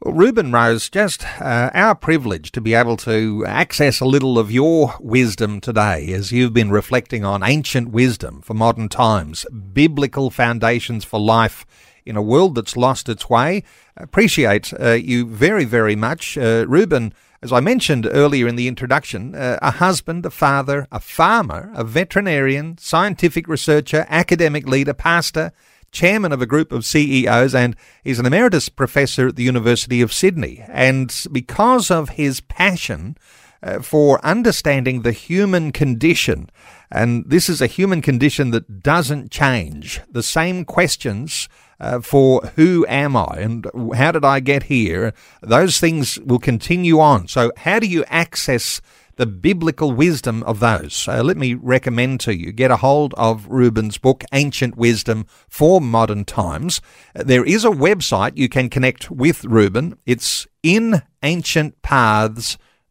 Well, 0.00 0.14
Reuben 0.14 0.52
Rose, 0.52 0.88
just 0.88 1.24
uh, 1.40 1.70
our 1.74 1.94
privilege 1.94 2.52
to 2.52 2.60
be 2.60 2.74
able 2.74 2.96
to 2.98 3.44
access 3.46 4.00
a 4.00 4.04
little 4.04 4.38
of 4.38 4.50
your 4.50 4.94
wisdom 5.00 5.60
today 5.60 6.12
as 6.12 6.32
you've 6.32 6.52
been 6.52 6.70
reflecting 6.70 7.24
on 7.24 7.42
ancient 7.42 7.90
wisdom 7.90 8.42
for 8.42 8.54
modern 8.54 8.88
times, 8.88 9.44
biblical 9.72 10.30
foundations 10.30 11.04
for 11.04 11.20
life 11.20 11.66
in 12.04 12.16
a 12.16 12.22
world 12.22 12.54
that's 12.54 12.76
lost 12.76 13.08
its 13.08 13.28
way. 13.30 13.62
Appreciate 13.96 14.72
uh, 14.80 14.92
you 14.92 15.26
very, 15.26 15.64
very 15.64 15.96
much. 15.96 16.36
Uh, 16.36 16.64
Reuben, 16.68 17.14
as 17.42 17.52
I 17.52 17.58
mentioned 17.58 18.08
earlier 18.10 18.46
in 18.46 18.54
the 18.54 18.68
introduction, 18.68 19.34
uh, 19.34 19.58
a 19.60 19.72
husband, 19.72 20.24
a 20.24 20.30
father, 20.30 20.86
a 20.92 21.00
farmer, 21.00 21.72
a 21.74 21.82
veterinarian, 21.82 22.78
scientific 22.78 23.48
researcher, 23.48 24.06
academic 24.08 24.66
leader, 24.66 24.94
pastor, 24.94 25.52
chairman 25.90 26.32
of 26.32 26.40
a 26.40 26.46
group 26.46 26.70
of 26.70 26.84
CEOs, 26.84 27.54
and 27.54 27.74
he's 28.04 28.20
an 28.20 28.26
emeritus 28.26 28.68
professor 28.68 29.28
at 29.28 29.36
the 29.36 29.42
University 29.42 30.00
of 30.00 30.12
Sydney. 30.12 30.64
And 30.68 31.12
because 31.32 31.90
of 31.90 32.10
his 32.10 32.40
passion, 32.40 33.16
uh, 33.62 33.80
for 33.80 34.24
understanding 34.24 35.02
the 35.02 35.12
human 35.12 35.72
condition. 35.72 36.50
And 36.90 37.24
this 37.26 37.48
is 37.48 37.60
a 37.60 37.66
human 37.66 38.02
condition 38.02 38.50
that 38.50 38.82
doesn't 38.82 39.30
change. 39.30 40.00
The 40.10 40.22
same 40.22 40.64
questions 40.64 41.48
uh, 41.80 42.00
for 42.00 42.42
who 42.56 42.86
am 42.88 43.16
I 43.16 43.38
and 43.38 43.66
how 43.94 44.12
did 44.12 44.24
I 44.24 44.40
get 44.40 44.64
here, 44.64 45.12
those 45.40 45.80
things 45.80 46.18
will 46.20 46.38
continue 46.38 47.00
on. 47.00 47.28
So, 47.28 47.50
how 47.56 47.78
do 47.78 47.86
you 47.86 48.04
access 48.08 48.80
the 49.16 49.26
biblical 49.26 49.92
wisdom 49.92 50.42
of 50.44 50.60
those? 50.60 51.08
Uh, 51.08 51.22
let 51.22 51.36
me 51.36 51.54
recommend 51.54 52.20
to 52.20 52.36
you 52.36 52.52
get 52.52 52.70
a 52.70 52.76
hold 52.76 53.14
of 53.14 53.48
Reuben's 53.48 53.98
book, 53.98 54.22
Ancient 54.32 54.76
Wisdom 54.76 55.26
for 55.48 55.80
Modern 55.80 56.24
Times. 56.24 56.80
There 57.14 57.44
is 57.44 57.64
a 57.64 57.70
website 57.70 58.36
you 58.36 58.48
can 58.48 58.70
connect 58.70 59.10
with 59.10 59.44
Reuben. 59.44 59.98
It's 60.06 60.46